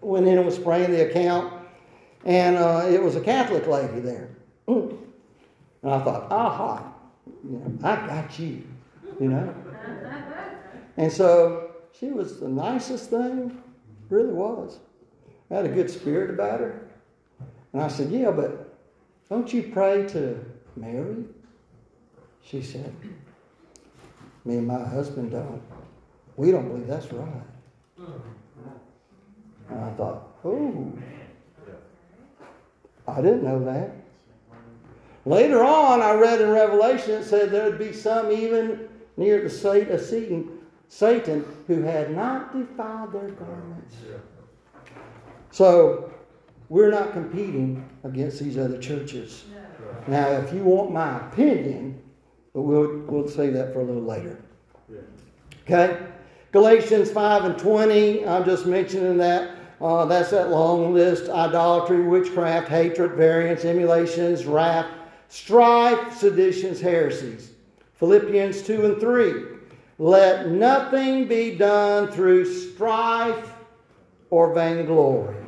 went 0.00 0.26
in 0.26 0.36
and 0.36 0.46
was 0.46 0.56
spraying 0.56 0.90
the 0.90 1.08
account, 1.10 1.52
and 2.24 2.56
uh, 2.56 2.86
it 2.88 3.02
was 3.02 3.16
a 3.16 3.20
Catholic 3.20 3.66
lady 3.66 4.00
there. 4.00 4.30
And 5.84 5.92
I 5.92 6.02
thought, 6.02 6.32
aha, 6.32 6.94
you 7.44 7.58
know, 7.58 7.86
I 7.86 8.06
got 8.06 8.38
you, 8.38 8.62
you 9.20 9.28
know. 9.28 9.54
And 10.96 11.12
so 11.12 11.72
she 11.92 12.06
was 12.06 12.40
the 12.40 12.48
nicest 12.48 13.10
thing, 13.10 13.62
really 14.08 14.32
was. 14.32 14.78
I 15.50 15.56
Had 15.56 15.66
a 15.66 15.68
good 15.68 15.90
spirit 15.90 16.30
about 16.30 16.60
her. 16.60 16.88
And 17.74 17.82
I 17.82 17.88
said, 17.88 18.10
Yeah, 18.10 18.30
but 18.30 18.63
don't 19.28 19.52
you 19.52 19.70
pray 19.72 20.06
to 20.08 20.44
Mary? 20.76 21.24
She 22.42 22.62
said, 22.62 22.94
Me 24.44 24.58
and 24.58 24.66
my 24.66 24.84
husband 24.84 25.30
don't. 25.30 25.62
We 26.36 26.50
don't 26.50 26.68
believe 26.68 26.86
that's 26.86 27.10
right. 27.12 27.42
And 29.70 29.80
I 29.80 29.90
thought, 29.92 30.28
Oh, 30.44 30.92
I 33.06 33.20
didn't 33.20 33.44
know 33.44 33.64
that. 33.64 33.92
Later 35.26 35.64
on, 35.64 36.02
I 36.02 36.12
read 36.14 36.40
in 36.40 36.50
Revelation 36.50 37.12
it 37.12 37.24
said 37.24 37.50
there'd 37.50 37.78
be 37.78 37.92
some 37.92 38.30
even 38.30 38.88
near 39.16 39.42
the 39.42 39.48
seat 39.48 39.88
of 39.88 40.00
uh, 40.00 40.02
Satan, 40.02 40.58
Satan 40.88 41.44
who 41.66 41.82
had 41.82 42.14
not 42.14 42.56
defiled 42.56 43.12
their 43.12 43.30
garments. 43.30 43.96
So 45.50 46.12
we're 46.68 46.90
not 46.90 47.12
competing 47.12 47.88
against 48.04 48.40
these 48.40 48.58
other 48.58 48.78
churches. 48.78 49.44
Now, 50.06 50.28
if 50.28 50.52
you 50.52 50.62
want 50.62 50.92
my 50.92 51.26
opinion, 51.28 52.00
but 52.52 52.62
we'll 52.62 52.98
we'll 53.06 53.28
say 53.28 53.50
that 53.50 53.72
for 53.72 53.80
a 53.80 53.84
little 53.84 54.02
later. 54.02 54.38
Okay, 55.62 55.98
Galatians 56.52 57.10
five 57.10 57.44
and 57.44 57.58
twenty. 57.58 58.26
I'm 58.26 58.44
just 58.44 58.66
mentioning 58.66 59.16
that. 59.18 59.56
Uh, 59.80 60.04
that's 60.04 60.30
that 60.30 60.50
long 60.50 60.94
list: 60.94 61.30
idolatry, 61.30 62.02
witchcraft, 62.02 62.68
hatred, 62.68 63.12
variance, 63.12 63.64
emulations, 63.64 64.44
wrath, 64.44 64.86
strife, 65.28 66.16
seditions, 66.16 66.80
heresies. 66.80 67.50
Philippians 67.94 68.62
2 68.62 68.84
and 68.84 69.00
3. 69.00 69.34
Let 69.98 70.48
nothing 70.48 71.26
be 71.28 71.56
done 71.56 72.08
through 72.08 72.44
strife 72.44 73.52
or 74.30 74.52
vainglory, 74.52 75.43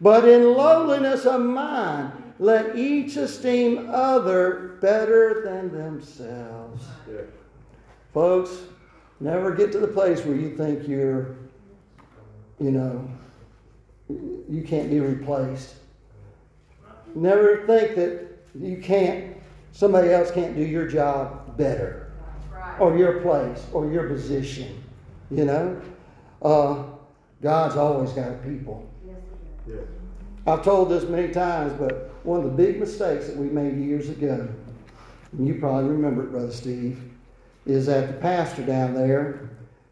but 0.00 0.26
in 0.26 0.54
lowliness 0.54 1.26
of 1.26 1.40
mind, 1.40 2.12
let 2.38 2.76
each 2.76 3.16
esteem 3.16 3.90
other 3.90 4.78
better 4.80 5.42
than 5.44 5.70
themselves. 5.70 6.84
Folks, 8.14 8.62
never 9.20 9.54
get 9.54 9.70
to 9.72 9.78
the 9.78 9.86
place 9.86 10.24
where 10.24 10.34
you 10.34 10.56
think 10.56 10.88
you're, 10.88 11.36
you 12.58 12.70
know, 12.70 13.08
you 14.08 14.64
can't 14.66 14.90
be 14.90 15.00
replaced. 15.00 15.74
Never 17.14 17.66
think 17.66 17.94
that 17.96 18.26
you 18.58 18.78
can't, 18.78 19.36
somebody 19.72 20.10
else 20.10 20.30
can't 20.30 20.56
do 20.56 20.64
your 20.64 20.86
job 20.86 21.56
better 21.56 22.10
or 22.78 22.96
your 22.96 23.20
place 23.20 23.66
or 23.72 23.90
your 23.92 24.08
position. 24.08 24.82
You 25.30 25.44
know? 25.44 25.80
Uh, 26.40 26.84
God's 27.42 27.76
always 27.76 28.12
got 28.12 28.30
a 28.30 28.36
I've 30.46 30.64
told 30.64 30.90
this 30.90 31.04
many 31.04 31.32
times, 31.32 31.72
but 31.74 32.10
one 32.24 32.38
of 32.38 32.44
the 32.44 32.50
big 32.50 32.80
mistakes 32.80 33.26
that 33.26 33.36
we 33.36 33.46
made 33.46 33.76
years 33.76 34.08
ago, 34.08 34.48
and 35.32 35.46
you 35.46 35.54
probably 35.54 35.90
remember 35.90 36.24
it, 36.24 36.30
Brother 36.30 36.52
Steve, 36.52 37.00
is 37.66 37.86
that 37.86 38.08
the 38.08 38.14
pastor 38.14 38.62
down 38.62 38.94
there 38.94 39.50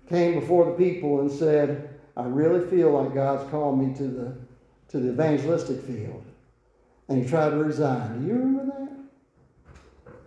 came 0.08 0.40
before 0.40 0.64
the 0.64 0.72
people 0.72 1.20
and 1.20 1.30
said, 1.30 2.00
I 2.16 2.24
really 2.24 2.68
feel 2.68 2.90
like 2.90 3.14
God's 3.14 3.48
called 3.50 3.78
me 3.78 3.94
to 3.94 4.04
the 4.04 4.36
to 4.88 4.98
the 4.98 5.10
evangelistic 5.10 5.82
field. 5.82 6.24
And 7.08 7.22
he 7.22 7.28
tried 7.28 7.50
to 7.50 7.56
resign. 7.56 8.22
Do 8.22 8.26
you 8.26 8.34
remember 8.34 8.64
that? 8.66 8.88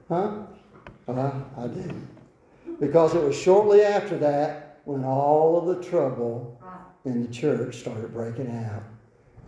Huh? 0.08 0.32
Uh, 1.08 1.32
I 1.58 1.68
do. 1.68 2.08
Because 2.80 3.16
it 3.16 3.24
was 3.24 3.36
shortly 3.36 3.82
after 3.82 4.18
that 4.20 4.80
when 4.86 5.04
all 5.04 5.58
of 5.58 5.76
the 5.76 5.84
trouble 5.84 6.62
in 7.06 7.26
the 7.26 7.32
church 7.32 7.80
started 7.80 8.14
breaking 8.14 8.52
out. 8.52 8.84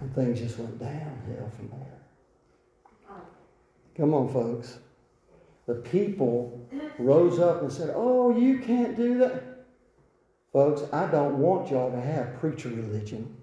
And 0.03 0.13
things 0.15 0.39
just 0.41 0.59
went 0.59 0.77
downhill 0.79 1.49
from 1.55 1.69
there. 1.69 3.17
Come 3.95 4.13
on, 4.13 4.33
folks. 4.33 4.79
The 5.65 5.75
people 5.75 6.67
rose 6.99 7.39
up 7.39 7.61
and 7.61 7.71
said, 7.71 7.93
Oh, 7.95 8.37
you 8.37 8.59
can't 8.59 8.97
do 8.97 9.17
that. 9.19 9.65
Folks, 10.51 10.81
I 10.91 11.09
don't 11.09 11.37
want 11.37 11.71
y'all 11.71 11.89
to 11.89 12.01
have 12.01 12.37
preacher 12.41 12.67
religion. 12.67 13.33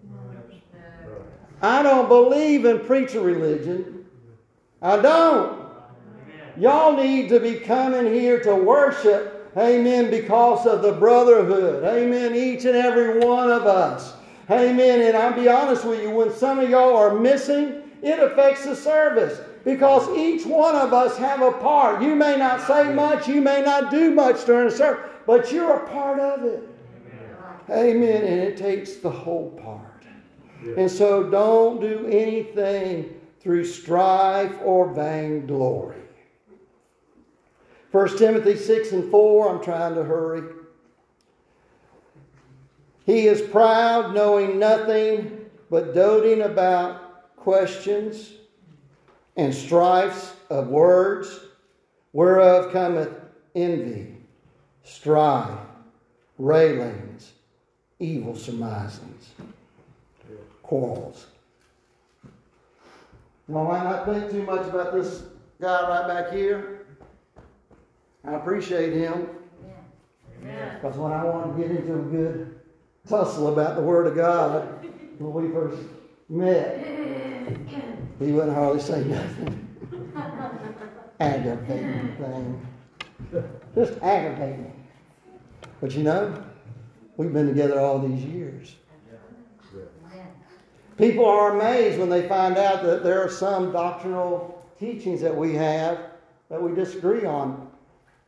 I 1.62 1.82
don't 1.82 2.08
believe 2.08 2.66
in 2.66 2.80
preacher 2.80 3.20
religion. 3.20 4.04
I 4.82 5.00
don't. 5.00 5.66
Y'all 6.58 6.94
need 6.94 7.30
to 7.30 7.40
be 7.40 7.54
coming 7.54 8.12
here 8.12 8.38
to 8.40 8.54
worship, 8.54 9.50
amen, 9.56 10.10
because 10.10 10.66
of 10.66 10.82
the 10.82 10.92
brotherhood. 10.92 11.84
Amen, 11.84 12.34
each 12.34 12.66
and 12.66 12.76
every 12.76 13.18
one 13.20 13.50
of 13.50 13.66
us. 13.66 14.12
Amen. 14.50 15.00
And 15.02 15.16
I'll 15.16 15.32
be 15.32 15.48
honest 15.48 15.84
with 15.84 16.02
you, 16.02 16.10
when 16.10 16.32
some 16.32 16.58
of 16.58 16.68
y'all 16.68 16.96
are 16.96 17.14
missing, 17.18 17.82
it 18.02 18.18
affects 18.18 18.64
the 18.64 18.74
service 18.74 19.40
because 19.64 20.08
each 20.16 20.44
one 20.46 20.74
of 20.74 20.92
us 20.92 21.16
have 21.18 21.42
a 21.42 21.52
part. 21.52 22.02
You 22.02 22.16
may 22.16 22.36
not 22.36 22.66
say 22.66 22.92
much, 22.92 23.28
you 23.28 23.40
may 23.40 23.62
not 23.62 23.90
do 23.90 24.10
much 24.10 24.44
during 24.46 24.68
the 24.70 24.74
service, 24.74 25.08
but 25.26 25.52
you're 25.52 25.76
a 25.76 25.88
part 25.88 26.18
of 26.18 26.44
it. 26.44 26.68
Amen. 27.68 28.24
And 28.24 28.40
it 28.40 28.56
takes 28.56 28.96
the 28.96 29.10
whole 29.10 29.50
part. 29.50 29.86
And 30.76 30.90
so 30.90 31.30
don't 31.30 31.80
do 31.80 32.06
anything 32.06 33.14
through 33.40 33.64
strife 33.64 34.54
or 34.62 34.92
vainglory. 34.92 35.96
1 37.92 38.18
Timothy 38.18 38.56
6 38.56 38.92
and 38.92 39.10
4, 39.10 39.54
I'm 39.54 39.62
trying 39.62 39.94
to 39.94 40.04
hurry. 40.04 40.42
He 43.10 43.26
is 43.26 43.42
proud, 43.42 44.14
knowing 44.14 44.60
nothing, 44.60 45.50
but 45.68 45.94
doting 45.96 46.42
about 46.42 47.34
questions 47.34 48.34
and 49.36 49.52
strifes 49.52 50.32
of 50.48 50.68
words, 50.68 51.40
whereof 52.12 52.70
cometh 52.70 53.10
envy, 53.56 54.14
strife, 54.84 55.58
railings, 56.38 57.32
evil 57.98 58.36
surmisings, 58.36 59.30
quarrels. 60.62 61.26
Well, 63.48 63.72
I 63.72 63.82
might 63.82 63.90
not 63.90 64.04
think 64.04 64.30
too 64.30 64.44
much 64.44 64.68
about 64.68 64.92
this 64.92 65.24
guy 65.60 65.88
right 65.88 66.06
back 66.06 66.32
here. 66.32 66.86
I 68.24 68.34
appreciate 68.34 68.92
him. 68.92 69.28
Because 70.40 70.96
when 70.96 71.10
I 71.10 71.24
wanted 71.24 71.56
to 71.56 71.68
get 71.68 71.76
into 71.76 71.94
a 71.94 72.02
good 72.02 72.59
tussle 73.08 73.48
about 73.52 73.76
the 73.76 73.82
Word 73.82 74.06
of 74.06 74.14
God, 74.14 74.84
when 75.18 75.32
we 75.32 75.52
first 75.52 75.82
met, 76.28 76.78
he 78.18 78.32
wouldn't 78.32 78.54
hardly 78.54 78.80
say 78.80 79.04
nothing. 79.04 79.66
Aggravating 81.20 82.16
thing. 82.16 82.66
Just 83.74 84.00
aggravating. 84.02 84.72
But 85.80 85.92
you 85.92 86.02
know, 86.02 86.42
we've 87.16 87.32
been 87.32 87.46
together 87.46 87.78
all 87.78 87.98
these 87.98 88.24
years. 88.24 88.76
People 90.96 91.24
are 91.24 91.56
amazed 91.56 91.98
when 91.98 92.10
they 92.10 92.28
find 92.28 92.58
out 92.58 92.82
that 92.82 93.02
there 93.02 93.24
are 93.24 93.30
some 93.30 93.72
doctrinal 93.72 94.66
teachings 94.78 95.20
that 95.22 95.34
we 95.34 95.54
have 95.54 95.98
that 96.50 96.60
we 96.60 96.74
disagree 96.74 97.24
on. 97.24 97.70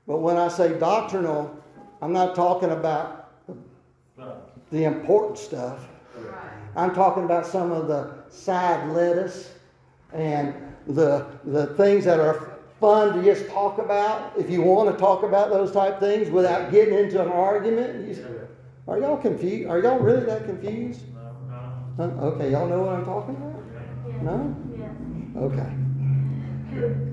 But 0.06 0.18
when 0.18 0.38
I 0.38 0.48
say 0.48 0.78
doctrinal, 0.78 1.54
I'm 2.00 2.12
not 2.12 2.34
talking 2.34 2.70
about 2.70 3.30
the 4.16 4.36
important 4.72 5.38
stuff. 5.38 5.88
I'm 6.74 6.94
talking 6.94 7.24
about 7.24 7.46
some 7.46 7.70
of 7.70 7.86
the 7.88 8.14
side 8.30 8.88
lettuce 8.90 9.52
and 10.12 10.54
the, 10.86 11.26
the 11.44 11.66
things 11.74 12.04
that 12.04 12.18
are 12.18 12.58
fun 12.80 13.14
to 13.16 13.22
just 13.22 13.48
talk 13.50 13.78
about. 13.78 14.32
If 14.38 14.50
you 14.50 14.62
want 14.62 14.90
to 14.90 14.98
talk 14.98 15.22
about 15.22 15.50
those 15.50 15.70
type 15.72 16.00
things 16.00 16.30
without 16.30 16.70
getting 16.70 16.94
into 16.94 17.20
an 17.22 17.28
argument, 17.28 18.08
you 18.08 18.14
say, 18.14 18.24
are 18.88 18.98
y'all 18.98 19.16
confused? 19.16 19.68
Are 19.68 19.78
y'all 19.78 19.98
really 19.98 20.24
that 20.26 20.44
confused? 20.44 21.02
Huh? 21.96 22.04
Okay, 22.04 22.50
y'all 22.50 22.66
know 22.66 22.80
what 22.80 22.94
I'm 22.94 23.04
talking 23.04 23.36
about? 23.36 23.62
No? 24.22 24.56
Okay. 25.36 27.08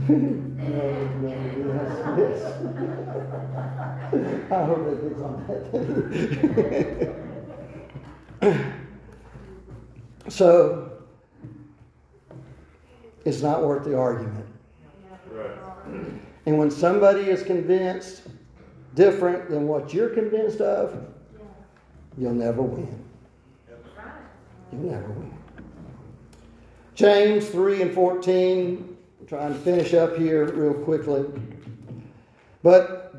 no, 0.10 0.16
no, 1.22 1.28
yes, 1.74 2.42
yes. 2.42 3.26
I 4.50 4.64
hope 4.64 4.84
that 4.86 5.08
gets 5.08 5.20
on 5.20 5.46
that. 8.40 8.74
so, 10.28 10.90
it's 13.24 13.42
not 13.42 13.64
worth 13.64 13.84
the 13.84 13.96
argument. 13.96 14.46
And 16.46 16.58
when 16.58 16.70
somebody 16.70 17.22
is 17.22 17.42
convinced 17.42 18.22
different 18.94 19.50
than 19.50 19.68
what 19.68 19.92
you're 19.92 20.08
convinced 20.08 20.60
of, 20.60 21.06
you'll 22.18 22.34
never 22.34 22.62
win. 22.62 23.04
You'll 24.72 24.82
never 24.82 25.08
win. 25.10 25.34
James 26.94 27.48
3 27.48 27.82
and 27.82 27.94
14, 27.94 28.96
I'm 29.20 29.26
trying 29.26 29.52
to 29.52 29.58
finish 29.60 29.94
up 29.94 30.16
here 30.16 30.50
real 30.52 30.74
quickly. 30.74 31.24
But 32.62 33.09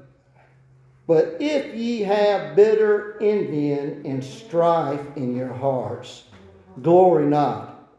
but 1.08 1.38
if 1.40 1.76
ye 1.76 2.02
have 2.02 2.56
bitter 2.56 3.18
envy 3.22 3.74
and 3.74 4.24
strife 4.24 5.06
in 5.16 5.36
your 5.36 5.54
hearts, 5.54 6.24
glory 6.82 7.26
not, 7.26 7.90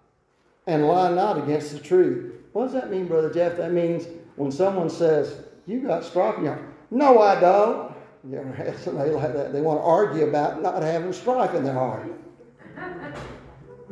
and 0.66 0.86
lie 0.86 1.12
not 1.12 1.38
against 1.38 1.72
the 1.72 1.78
truth. 1.80 2.32
What 2.52 2.64
does 2.64 2.72
that 2.74 2.90
mean, 2.90 3.06
Brother 3.06 3.32
Jeff? 3.32 3.56
That 3.56 3.72
means 3.72 4.06
when 4.36 4.52
someone 4.52 4.90
says, 4.90 5.36
You 5.66 5.80
got 5.80 6.04
strife 6.04 6.38
in 6.38 6.44
your 6.44 6.54
heart. 6.54 6.68
No, 6.90 7.20
I 7.20 7.40
don't. 7.40 7.92
You 8.30 8.38
ever 8.38 8.52
had 8.52 8.78
somebody 8.78 9.10
like 9.10 9.32
that? 9.34 9.52
They 9.52 9.60
want 9.60 9.80
to 9.80 9.84
argue 9.84 10.28
about 10.28 10.62
not 10.62 10.82
having 10.82 11.12
strife 11.12 11.54
in 11.54 11.64
their 11.64 11.74
heart. 11.74 12.06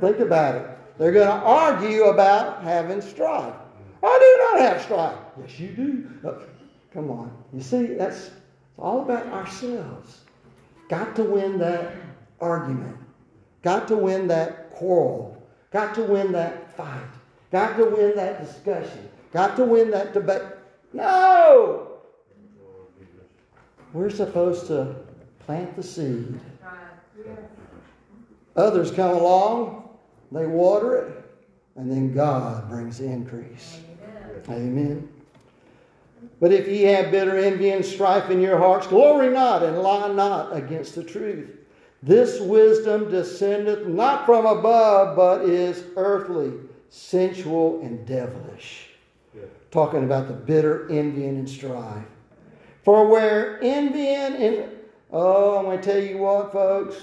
Think 0.01 0.21
about 0.21 0.55
it. 0.55 0.67
They're 0.99 1.13
going 1.13 1.27
to 1.27 1.33
argue 1.33 2.05
about 2.05 2.63
having 2.63 3.01
strife. 3.01 3.55
I 4.03 4.19
do 4.19 4.59
not 4.59 4.71
have 4.71 4.83
strife. 4.83 5.19
Yes, 5.41 5.59
you 5.59 5.69
do. 5.69 6.11
Oh, 6.25 6.43
come 6.93 7.11
on. 7.11 7.33
You 7.53 7.61
see, 7.61 7.87
that's 7.95 8.31
all 8.81 9.03
about 9.03 9.27
ourselves. 9.27 10.21
Got 10.89 11.15
to 11.17 11.25
win 11.25 11.59
that 11.59 11.93
argument. 12.41 12.97
Got 13.63 13.87
to 13.89 13.97
win 13.97 14.27
that 14.29 14.71
quarrel. 14.71 15.43
Got 15.71 15.95
to 15.97 16.03
win 16.03 16.33
that 16.33 16.77
fight. 16.77 17.01
Got 17.53 17.77
to 17.77 17.85
win 17.85 18.17
that 18.17 18.45
discussion. 18.45 19.09
Got 19.33 19.57
to 19.57 19.65
win 19.65 19.91
that 19.91 20.13
debate. 20.13 20.43
No! 20.93 21.99
We're 23.93 24.11
supposed 24.11 24.67
to 24.69 24.97
plant 25.41 25.77
the 25.77 25.83
seed. 25.83 26.41
Others 28.57 28.91
come 28.93 29.17
along, 29.17 29.89
they 30.33 30.47
water 30.47 30.97
it, 30.97 31.25
and 31.77 31.91
then 31.91 32.13
God 32.13 32.69
brings 32.69 32.99
the 32.99 33.07
increase. 33.07 33.81
Amen. 34.49 35.09
But 36.41 36.53
if 36.53 36.67
ye 36.67 36.83
have 36.85 37.11
bitter 37.11 37.37
envy 37.37 37.71
and 37.71 37.85
strife 37.85 38.31
in 38.31 38.41
your 38.41 38.59
hearts, 38.59 38.87
glory 38.87 39.29
not 39.29 39.63
and 39.63 39.79
lie 39.79 40.11
not 40.13 40.57
against 40.57 40.95
the 40.95 41.05
truth. 41.05 41.51
This 42.03 42.41
wisdom 42.41 43.11
descendeth 43.11 43.87
not 43.87 44.25
from 44.25 44.47
above, 44.47 45.17
but 45.17 45.43
is 45.43 45.85
earthly, 45.97 46.53
sensual, 46.89 47.83
and 47.83 48.07
devilish. 48.07 48.89
Talking 49.71 50.05
about 50.05 50.27
the 50.27 50.35
bitter 50.35 50.91
envying 50.91 51.37
and 51.37 51.49
strife. 51.49 52.07
For 52.83 53.07
where 53.07 53.63
envying 53.63 54.35
and 54.35 54.71
oh, 55.13 55.59
I'm 55.59 55.65
going 55.65 55.81
to 55.81 55.93
tell 55.93 56.03
you 56.03 56.19
what, 56.19 56.53
folks. 56.53 56.97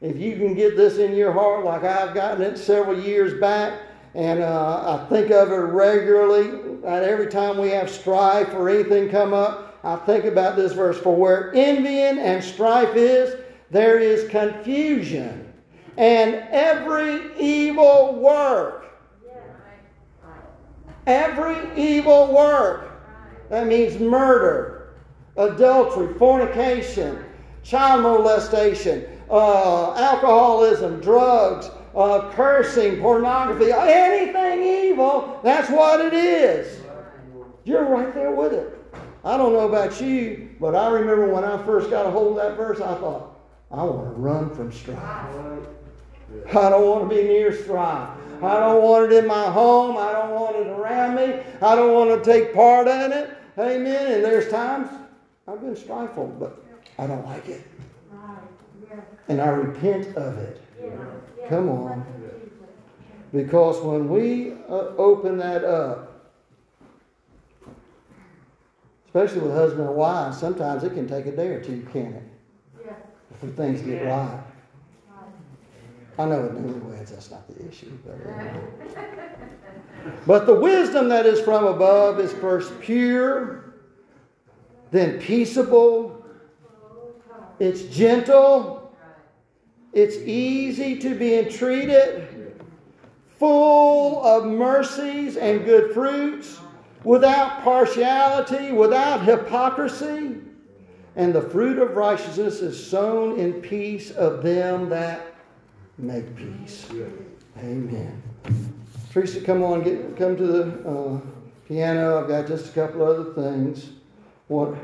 If 0.00 0.18
you 0.18 0.36
can 0.36 0.54
get 0.54 0.76
this 0.76 0.98
in 0.98 1.14
your 1.14 1.32
heart, 1.32 1.64
like 1.64 1.84
I've 1.84 2.14
gotten 2.14 2.42
it 2.42 2.58
several 2.58 3.00
years 3.00 3.40
back, 3.40 3.80
and 4.14 4.40
uh, 4.40 5.00
I 5.02 5.08
think 5.08 5.30
of 5.30 5.50
it 5.50 5.54
regularly, 5.54 6.50
and 6.50 7.04
every 7.04 7.26
time 7.26 7.58
we 7.58 7.70
have 7.70 7.90
strife 7.90 8.52
or 8.54 8.68
anything 8.68 9.10
come 9.10 9.34
up, 9.34 9.78
I 9.82 9.96
think 9.96 10.24
about 10.24 10.56
this 10.56 10.72
verse. 10.72 10.98
For 10.98 11.14
where 11.14 11.52
envying 11.54 12.18
and 12.18 12.42
strife 12.42 12.94
is, 12.96 13.36
there 13.70 13.98
is 13.98 14.28
confusion 14.28 15.52
and 15.96 16.34
every 16.50 17.36
evil 17.38 18.14
work. 18.16 18.86
Every 21.06 21.56
evil 21.76 22.32
work. 22.34 22.90
That 23.50 23.66
means 23.66 23.98
murder, 24.00 24.94
adultery, 25.36 26.14
fornication, 26.14 27.22
child 27.62 28.02
molestation, 28.02 29.04
uh, 29.30 29.94
alcoholism, 29.94 31.00
drugs, 31.00 31.70
uh, 31.94 32.30
cursing, 32.32 33.00
pornography, 33.00 33.72
anything 33.72 34.62
evil. 34.62 35.40
That's 35.42 35.70
what 35.70 36.04
it 36.04 36.14
is. 36.14 36.80
You're 37.64 37.84
right 37.84 38.12
there 38.12 38.32
with 38.32 38.52
it. 38.52 38.78
I 39.24 39.36
don't 39.38 39.52
know 39.54 39.68
about 39.68 40.00
you, 40.00 40.50
but 40.60 40.74
I 40.74 40.90
remember 40.90 41.32
when 41.32 41.44
I 41.44 41.62
first 41.64 41.88
got 41.88 42.06
a 42.06 42.10
hold 42.10 42.36
of 42.38 42.44
that 42.44 42.56
verse, 42.56 42.80
I 42.80 42.94
thought, 42.96 43.40
I 43.70 43.82
want 43.82 44.14
to 44.14 44.20
run 44.20 44.54
from 44.54 44.70
strife. 44.70 44.98
I 44.98 46.68
don't 46.68 46.86
want 46.86 47.08
to 47.08 47.16
be 47.16 47.22
near 47.22 47.56
strife. 47.56 48.10
I 48.42 48.60
don't 48.60 48.82
want 48.82 49.10
it 49.10 49.18
in 49.18 49.26
my 49.26 49.50
home. 49.50 49.96
I 49.96 50.12
don't 50.12 50.32
want 50.32 50.56
it 50.56 50.66
around 50.66 51.14
me. 51.14 51.42
I 51.62 51.74
don't 51.74 51.94
want 51.94 52.22
to 52.22 52.30
take 52.30 52.52
part 52.52 52.86
in 52.86 53.12
it. 53.12 53.30
Amen. 53.58 54.12
And 54.12 54.24
there's 54.24 54.50
times 54.50 54.90
I've 55.48 55.60
been 55.60 55.74
strifeful, 55.74 56.38
but 56.38 56.62
I 56.98 57.06
don't 57.06 57.24
like 57.24 57.48
it. 57.48 57.62
And 59.28 59.40
I 59.40 59.48
repent 59.48 60.16
of 60.16 60.36
it. 60.38 60.60
Come 61.48 61.68
on. 61.68 62.06
Because 63.32 63.80
when 63.80 64.08
we 64.08 64.52
uh, 64.68 64.94
open 64.96 65.38
that 65.38 65.64
up, 65.64 66.30
especially 69.06 69.40
with 69.40 69.52
husband 69.52 69.88
and 69.88 69.96
wife, 69.96 70.34
sometimes 70.34 70.84
it 70.84 70.94
can 70.94 71.08
take 71.08 71.26
a 71.26 71.32
day 71.32 71.48
or 71.48 71.62
two, 71.62 71.86
can't 71.92 72.14
it? 72.14 72.22
If 73.42 73.54
things 73.54 73.82
get 73.82 74.04
right. 74.04 74.40
I 76.18 76.24
know 76.26 76.42
with 76.42 76.52
newlyweds 76.52 77.10
that's 77.10 77.30
not 77.30 77.46
the 77.48 77.68
issue, 77.68 77.90
but 78.06 78.18
uh, 78.30 79.00
but 80.26 80.46
the 80.46 80.54
wisdom 80.54 81.08
that 81.08 81.26
is 81.26 81.40
from 81.40 81.64
above 81.66 82.20
is 82.20 82.32
first 82.32 82.80
pure, 82.80 83.74
then 84.92 85.18
peaceable, 85.18 86.24
it's 87.58 87.82
gentle, 87.82 88.83
it's 89.94 90.16
easy 90.16 90.98
to 90.98 91.14
be 91.14 91.38
entreated, 91.38 92.56
full 93.38 94.24
of 94.24 94.46
mercies 94.46 95.36
and 95.36 95.64
good 95.64 95.94
fruits, 95.94 96.60
without 97.04 97.62
partiality, 97.62 98.72
without 98.72 99.22
hypocrisy. 99.22 100.40
And 101.16 101.32
the 101.32 101.42
fruit 101.42 101.78
of 101.78 101.96
righteousness 101.96 102.60
is 102.60 102.84
sown 102.84 103.38
in 103.38 103.60
peace 103.60 104.10
of 104.10 104.42
them 104.42 104.88
that 104.88 105.34
make 105.96 106.34
peace. 106.34 106.86
Amen. 107.58 108.20
Teresa, 109.12 109.40
come 109.40 109.62
on, 109.62 109.82
get 109.82 110.16
come 110.16 110.36
to 110.36 110.46
the 110.46 110.88
uh, 110.90 111.20
piano. 111.68 112.20
I've 112.20 112.26
got 112.26 112.48
just 112.48 112.70
a 112.70 112.72
couple 112.72 113.04
other 113.04 113.32
things. 113.32 113.90
What 114.48 114.74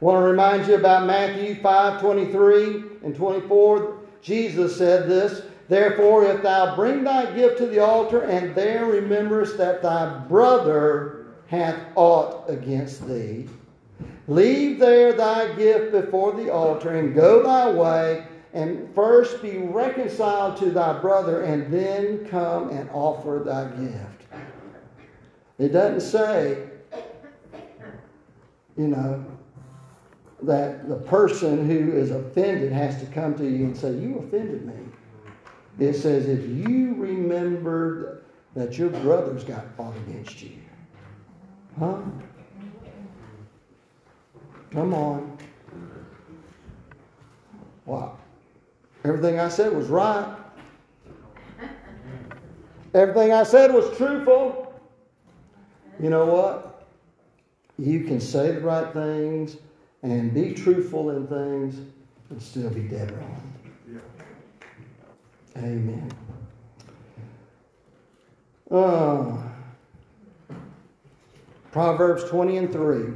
Want 0.00 0.22
to 0.22 0.22
remind 0.22 0.66
you 0.66 0.76
about 0.76 1.06
Matthew 1.06 1.56
5 1.56 2.00
23 2.00 2.84
and 3.04 3.14
24. 3.14 3.99
Jesus 4.22 4.76
said 4.76 5.08
this 5.08 5.42
Therefore, 5.68 6.24
if 6.24 6.42
thou 6.42 6.74
bring 6.74 7.04
thy 7.04 7.32
gift 7.32 7.58
to 7.58 7.66
the 7.66 7.78
altar, 7.78 8.22
and 8.22 8.54
there 8.56 8.86
rememberest 8.86 9.56
that 9.58 9.82
thy 9.82 10.18
brother 10.28 11.26
hath 11.46 11.78
aught 11.94 12.50
against 12.50 13.06
thee, 13.06 13.48
leave 14.26 14.80
there 14.80 15.12
thy 15.12 15.54
gift 15.54 15.92
before 15.92 16.32
the 16.32 16.52
altar, 16.52 16.96
and 16.96 17.14
go 17.14 17.44
thy 17.44 17.70
way, 17.70 18.26
and 18.52 18.92
first 18.96 19.40
be 19.42 19.58
reconciled 19.58 20.56
to 20.56 20.72
thy 20.72 20.98
brother, 20.98 21.42
and 21.42 21.72
then 21.72 22.26
come 22.26 22.70
and 22.70 22.90
offer 22.90 23.42
thy 23.44 23.68
gift. 23.80 24.26
It 25.58 25.68
doesn't 25.68 26.00
say, 26.00 26.66
you 28.76 28.88
know, 28.88 29.24
that 30.42 30.88
the 30.88 30.96
person 30.96 31.68
who 31.68 31.92
is 31.92 32.10
offended 32.10 32.72
has 32.72 32.98
to 33.00 33.06
come 33.06 33.34
to 33.34 33.44
you 33.44 33.66
and 33.66 33.76
say, 33.76 33.92
You 33.92 34.18
offended 34.18 34.66
me. 34.66 34.74
It 35.78 35.94
says, 35.94 36.28
If 36.28 36.46
you 36.46 36.94
remember 36.94 38.22
that 38.54 38.76
your 38.78 38.88
brother's 38.88 39.44
got 39.44 39.64
fought 39.76 39.96
against 40.08 40.42
you. 40.42 40.52
Huh? 41.78 41.98
Come 44.72 44.94
on. 44.94 45.38
Wow. 47.86 48.18
Everything 49.04 49.40
I 49.40 49.48
said 49.48 49.74
was 49.74 49.88
right. 49.88 50.36
Everything 52.92 53.32
I 53.32 53.44
said 53.44 53.72
was 53.72 53.96
truthful. 53.96 54.74
You 56.00 56.10
know 56.10 56.26
what? 56.26 56.88
You 57.78 58.04
can 58.04 58.20
say 58.20 58.52
the 58.52 58.60
right 58.60 58.92
things 58.92 59.56
and 60.02 60.32
be 60.32 60.54
truthful 60.54 61.10
in 61.10 61.26
things 61.26 61.76
and 62.30 62.42
still 62.42 62.70
be 62.70 62.82
dead 62.82 63.10
wrong. 63.12 63.50
Amen. 65.56 66.10
Uh, 68.70 69.36
Proverbs 71.72 72.24
20 72.24 72.56
and 72.56 72.72
3. 72.72 73.12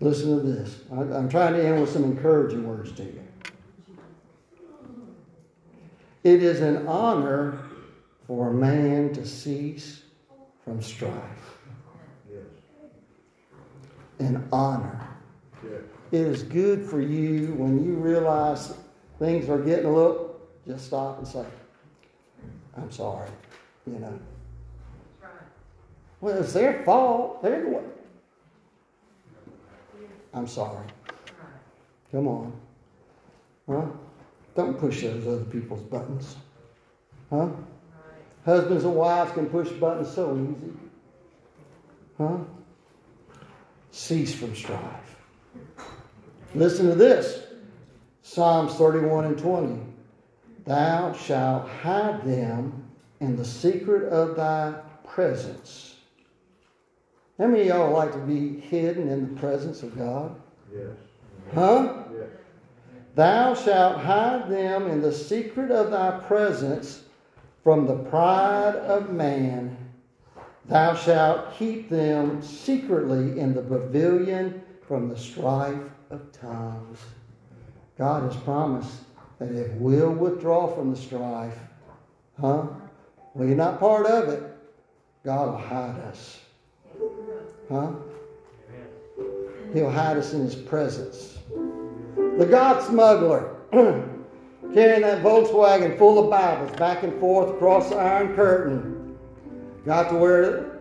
Listen 0.00 0.36
to 0.36 0.42
this. 0.42 0.80
I, 0.92 1.00
I'm 1.00 1.28
trying 1.28 1.54
to 1.54 1.64
end 1.64 1.80
with 1.80 1.90
some 1.90 2.04
encouraging 2.04 2.66
words 2.66 2.92
to 2.92 3.02
you. 3.02 3.20
It 6.22 6.42
is 6.42 6.60
an 6.60 6.86
honor 6.86 7.58
for 8.26 8.50
a 8.50 8.54
man 8.54 9.12
to 9.14 9.26
cease 9.26 10.02
from 10.64 10.80
strife. 10.80 11.12
An 14.18 14.46
honor. 14.52 15.03
It 16.12 16.20
is 16.20 16.42
good 16.42 16.84
for 16.88 17.00
you 17.00 17.54
when 17.54 17.84
you 17.84 17.94
realize 17.94 18.74
things 19.18 19.48
are 19.48 19.58
getting 19.58 19.86
a 19.86 19.92
little, 19.92 20.40
just 20.66 20.86
stop 20.86 21.18
and 21.18 21.26
say, 21.26 21.44
I'm 22.76 22.90
sorry. 22.90 23.28
You 23.86 23.98
know. 23.98 24.18
Well, 26.20 26.38
it's 26.38 26.52
their 26.52 26.82
fault. 26.84 27.42
They're 27.42 27.62
the. 27.62 27.82
I'm 30.32 30.48
sorry. 30.48 30.86
Come 32.10 32.28
on. 32.28 32.52
Huh? 33.68 33.86
Don't 34.54 34.78
push 34.78 35.02
those 35.02 35.26
other 35.26 35.44
people's 35.44 35.82
buttons. 35.82 36.36
Huh? 37.30 37.48
Husbands 38.44 38.84
and 38.84 38.94
wives 38.94 39.32
can 39.32 39.46
push 39.46 39.68
buttons 39.70 40.12
so 40.14 40.34
easy. 40.36 40.72
Huh? 42.18 42.38
Cease 43.90 44.34
from 44.34 44.54
strife. 44.54 45.03
Listen 46.54 46.88
to 46.88 46.94
this 46.94 47.46
Psalms 48.22 48.74
31 48.74 49.24
and 49.24 49.38
20. 49.38 49.80
Thou 50.64 51.12
shalt 51.12 51.68
hide 51.68 52.24
them 52.24 52.84
in 53.20 53.36
the 53.36 53.44
secret 53.44 54.04
of 54.04 54.36
thy 54.36 54.80
presence. 55.04 55.96
How 57.38 57.48
many 57.48 57.62
of 57.62 57.66
y'all 57.66 57.92
like 57.92 58.12
to 58.12 58.18
be 58.18 58.60
hidden 58.60 59.08
in 59.08 59.34
the 59.34 59.40
presence 59.40 59.82
of 59.82 59.98
God? 59.98 60.40
Yes. 60.72 60.86
Huh? 61.52 62.04
Yes. 62.12 62.28
Thou 63.16 63.54
shalt 63.54 64.00
hide 64.00 64.48
them 64.48 64.88
in 64.88 65.02
the 65.02 65.12
secret 65.12 65.72
of 65.72 65.90
thy 65.90 66.18
presence 66.20 67.02
from 67.64 67.86
the 67.86 67.96
pride 67.96 68.76
of 68.76 69.10
man. 69.10 69.76
Thou 70.66 70.94
shalt 70.94 71.54
keep 71.58 71.90
them 71.90 72.40
secretly 72.42 73.38
in 73.38 73.54
the 73.54 73.62
pavilion 73.62 74.62
from 74.86 75.08
the 75.08 75.18
strife 75.18 75.80
of 76.14 76.32
tongues. 76.32 76.98
God 77.98 78.22
has 78.22 78.40
promised 78.42 78.98
that 79.38 79.52
if 79.52 79.72
we'll 79.72 80.12
withdraw 80.12 80.72
from 80.74 80.90
the 80.90 80.96
strife, 80.96 81.58
huh? 82.40 82.66
We're 83.34 83.54
not 83.56 83.80
part 83.80 84.06
of 84.06 84.28
it. 84.28 84.42
God 85.24 85.50
will 85.50 85.58
hide 85.58 85.98
us. 86.00 86.40
Huh? 87.68 87.92
He'll 89.72 89.90
hide 89.90 90.16
us 90.16 90.32
in 90.32 90.42
His 90.42 90.54
presence. 90.54 91.38
The 92.16 92.46
God 92.48 92.82
smuggler 92.82 93.56
carrying 93.72 95.02
that 95.02 95.22
Volkswagen 95.22 95.98
full 95.98 96.22
of 96.22 96.30
Bibles 96.30 96.76
back 96.76 97.02
and 97.02 97.18
forth 97.18 97.50
across 97.56 97.90
the 97.90 97.96
Iron 97.96 98.34
Curtain 98.34 99.16
got 99.84 100.10
to 100.10 100.16
where 100.16 100.73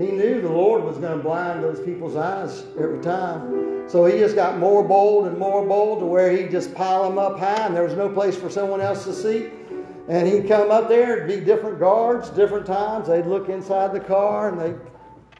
he 0.00 0.12
knew 0.12 0.40
the 0.40 0.48
Lord 0.48 0.82
was 0.82 0.96
going 0.96 1.18
to 1.18 1.22
blind 1.22 1.62
those 1.62 1.78
people's 1.80 2.16
eyes 2.16 2.64
every 2.78 3.02
time. 3.02 3.88
So 3.88 4.06
he 4.06 4.18
just 4.18 4.34
got 4.34 4.58
more 4.58 4.82
bold 4.82 5.26
and 5.26 5.36
more 5.36 5.66
bold 5.66 5.98
to 6.00 6.06
where 6.06 6.30
he'd 6.30 6.50
just 6.50 6.74
pile 6.74 7.08
them 7.08 7.18
up 7.18 7.38
high 7.38 7.66
and 7.66 7.76
there 7.76 7.84
was 7.84 7.94
no 7.94 8.08
place 8.08 8.36
for 8.36 8.48
someone 8.48 8.80
else 8.80 9.04
to 9.04 9.12
see. 9.12 9.50
And 10.08 10.26
he'd 10.26 10.48
come 10.48 10.70
up 10.70 10.88
there, 10.88 11.16
it'd 11.16 11.28
be 11.28 11.44
different 11.44 11.78
guards, 11.78 12.30
different 12.30 12.66
times. 12.66 13.08
They'd 13.08 13.26
look 13.26 13.48
inside 13.48 13.92
the 13.92 14.00
car 14.00 14.48
and 14.48 14.60
they'd 14.60 14.80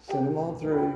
send 0.03 0.29
him 0.29 0.37
on 0.37 0.59
through. 0.59 0.95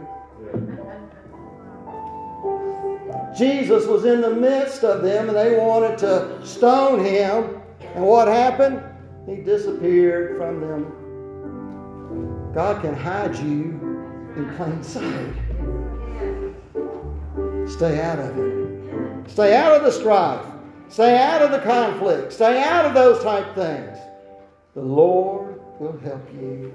Jesus 3.37 3.87
was 3.87 4.05
in 4.05 4.21
the 4.21 4.35
midst 4.35 4.85
of 4.85 5.03
them 5.03 5.29
and 5.29 5.37
they 5.37 5.57
wanted 5.57 5.97
to 5.99 6.47
stone 6.47 7.05
him. 7.05 7.63
And 7.95 8.05
what 8.05 8.29
happened? 8.29 8.83
He 9.27 9.37
disappeared 9.37 10.37
from 10.37 10.61
them. 10.61 11.04
God 12.55 12.83
can 12.83 12.95
hide 12.95 13.37
you 13.37 13.81
in 14.37 14.55
plain 14.57 14.81
sight. 14.83 15.35
Stay 17.69 18.01
out 18.01 18.21
of 18.21 18.39
it. 18.39 19.29
Stay 19.29 19.57
out 19.57 19.73
of 19.73 19.83
the 19.83 19.91
strife. 19.91 20.47
Stay 20.89 21.19
out 21.19 21.43
of 21.43 21.51
the 21.51 21.59
conflict. 21.59 22.33
Stay 22.33 22.63
out 22.63 22.85
of 22.85 22.95
those 22.95 23.21
type 23.25 23.57
things. 23.57 23.99
The 24.75 24.83
Lord 24.83 25.61
will 25.81 25.99
help 25.99 26.33
you. 26.33 26.73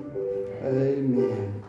Amen. 0.64 1.64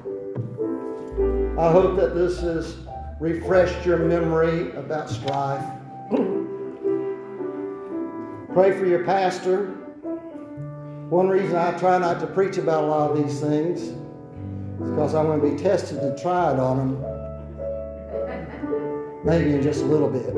I 1.57 1.71
hope 1.71 1.97
that 1.97 2.17
this 2.17 2.41
has 2.41 2.79
refreshed 3.21 3.87
your 3.87 3.99
memory 3.99 4.73
about 4.73 5.09
strife. 5.09 5.65
Pray 8.53 8.77
for 8.77 8.87
your 8.87 9.05
pastor. 9.05 9.80
One 11.11 11.29
reason 11.29 11.57
I 11.57 11.77
try 11.77 11.99
not 11.99 12.21
to 12.21 12.27
preach 12.29 12.57
about 12.57 12.85
a 12.85 12.87
lot 12.87 13.11
of 13.11 13.17
these 13.19 13.41
things 13.41 13.81
is 13.83 13.91
because 14.79 15.13
I'm 15.13 15.27
going 15.27 15.41
to 15.41 15.51
be 15.51 15.61
tested 15.61 15.99
and 15.99 16.17
tried 16.17 16.61
on 16.61 16.79
them. 16.79 17.05
Maybe 19.25 19.55
in 19.55 19.61
just 19.61 19.83
a 19.83 19.87
little 19.87 20.09
bit. 20.09 20.33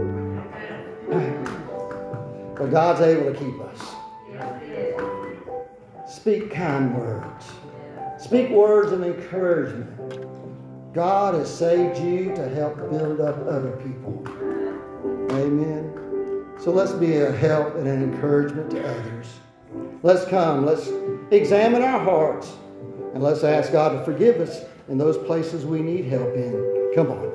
But 2.57 2.71
God's 2.71 3.03
able 3.03 3.35
to 3.35 3.39
keep 3.39 3.61
us. 3.61 3.81
Speak 6.11 6.51
kind 6.51 6.97
words. 6.97 7.45
Speak 8.19 8.49
words 8.49 8.93
of 8.93 9.05
encouragement. 9.05 10.25
God 10.95 11.35
has 11.35 11.55
saved 11.55 11.99
you 11.99 12.35
to 12.35 12.49
help 12.49 12.77
build 12.91 13.21
up 13.21 13.37
other 13.47 13.73
people. 13.73 14.25
Amen. 15.33 15.93
So 16.59 16.71
let's 16.71 16.93
be 16.93 17.19
a 17.19 17.31
help 17.31 17.75
and 17.75 17.87
an 17.87 18.03
encouragement 18.03 18.71
to 18.71 18.83
others. 18.83 19.27
Let's 20.03 20.25
come. 20.27 20.67
Let's 20.67 20.89
examine 21.31 21.83
our 21.83 22.01
hearts. 22.01 22.53
And 23.15 23.23
let's 23.23 23.45
ask 23.45 23.73
God 23.73 23.91
to 23.91 24.05
forgive 24.05 24.41
us 24.41 24.65
in 24.89 24.99
those 24.99 25.19
places 25.19 25.65
we 25.65 25.81
need 25.81 26.07
help 26.07 26.35
in. 26.35 26.91
Come 26.95 27.11
on. 27.11 27.32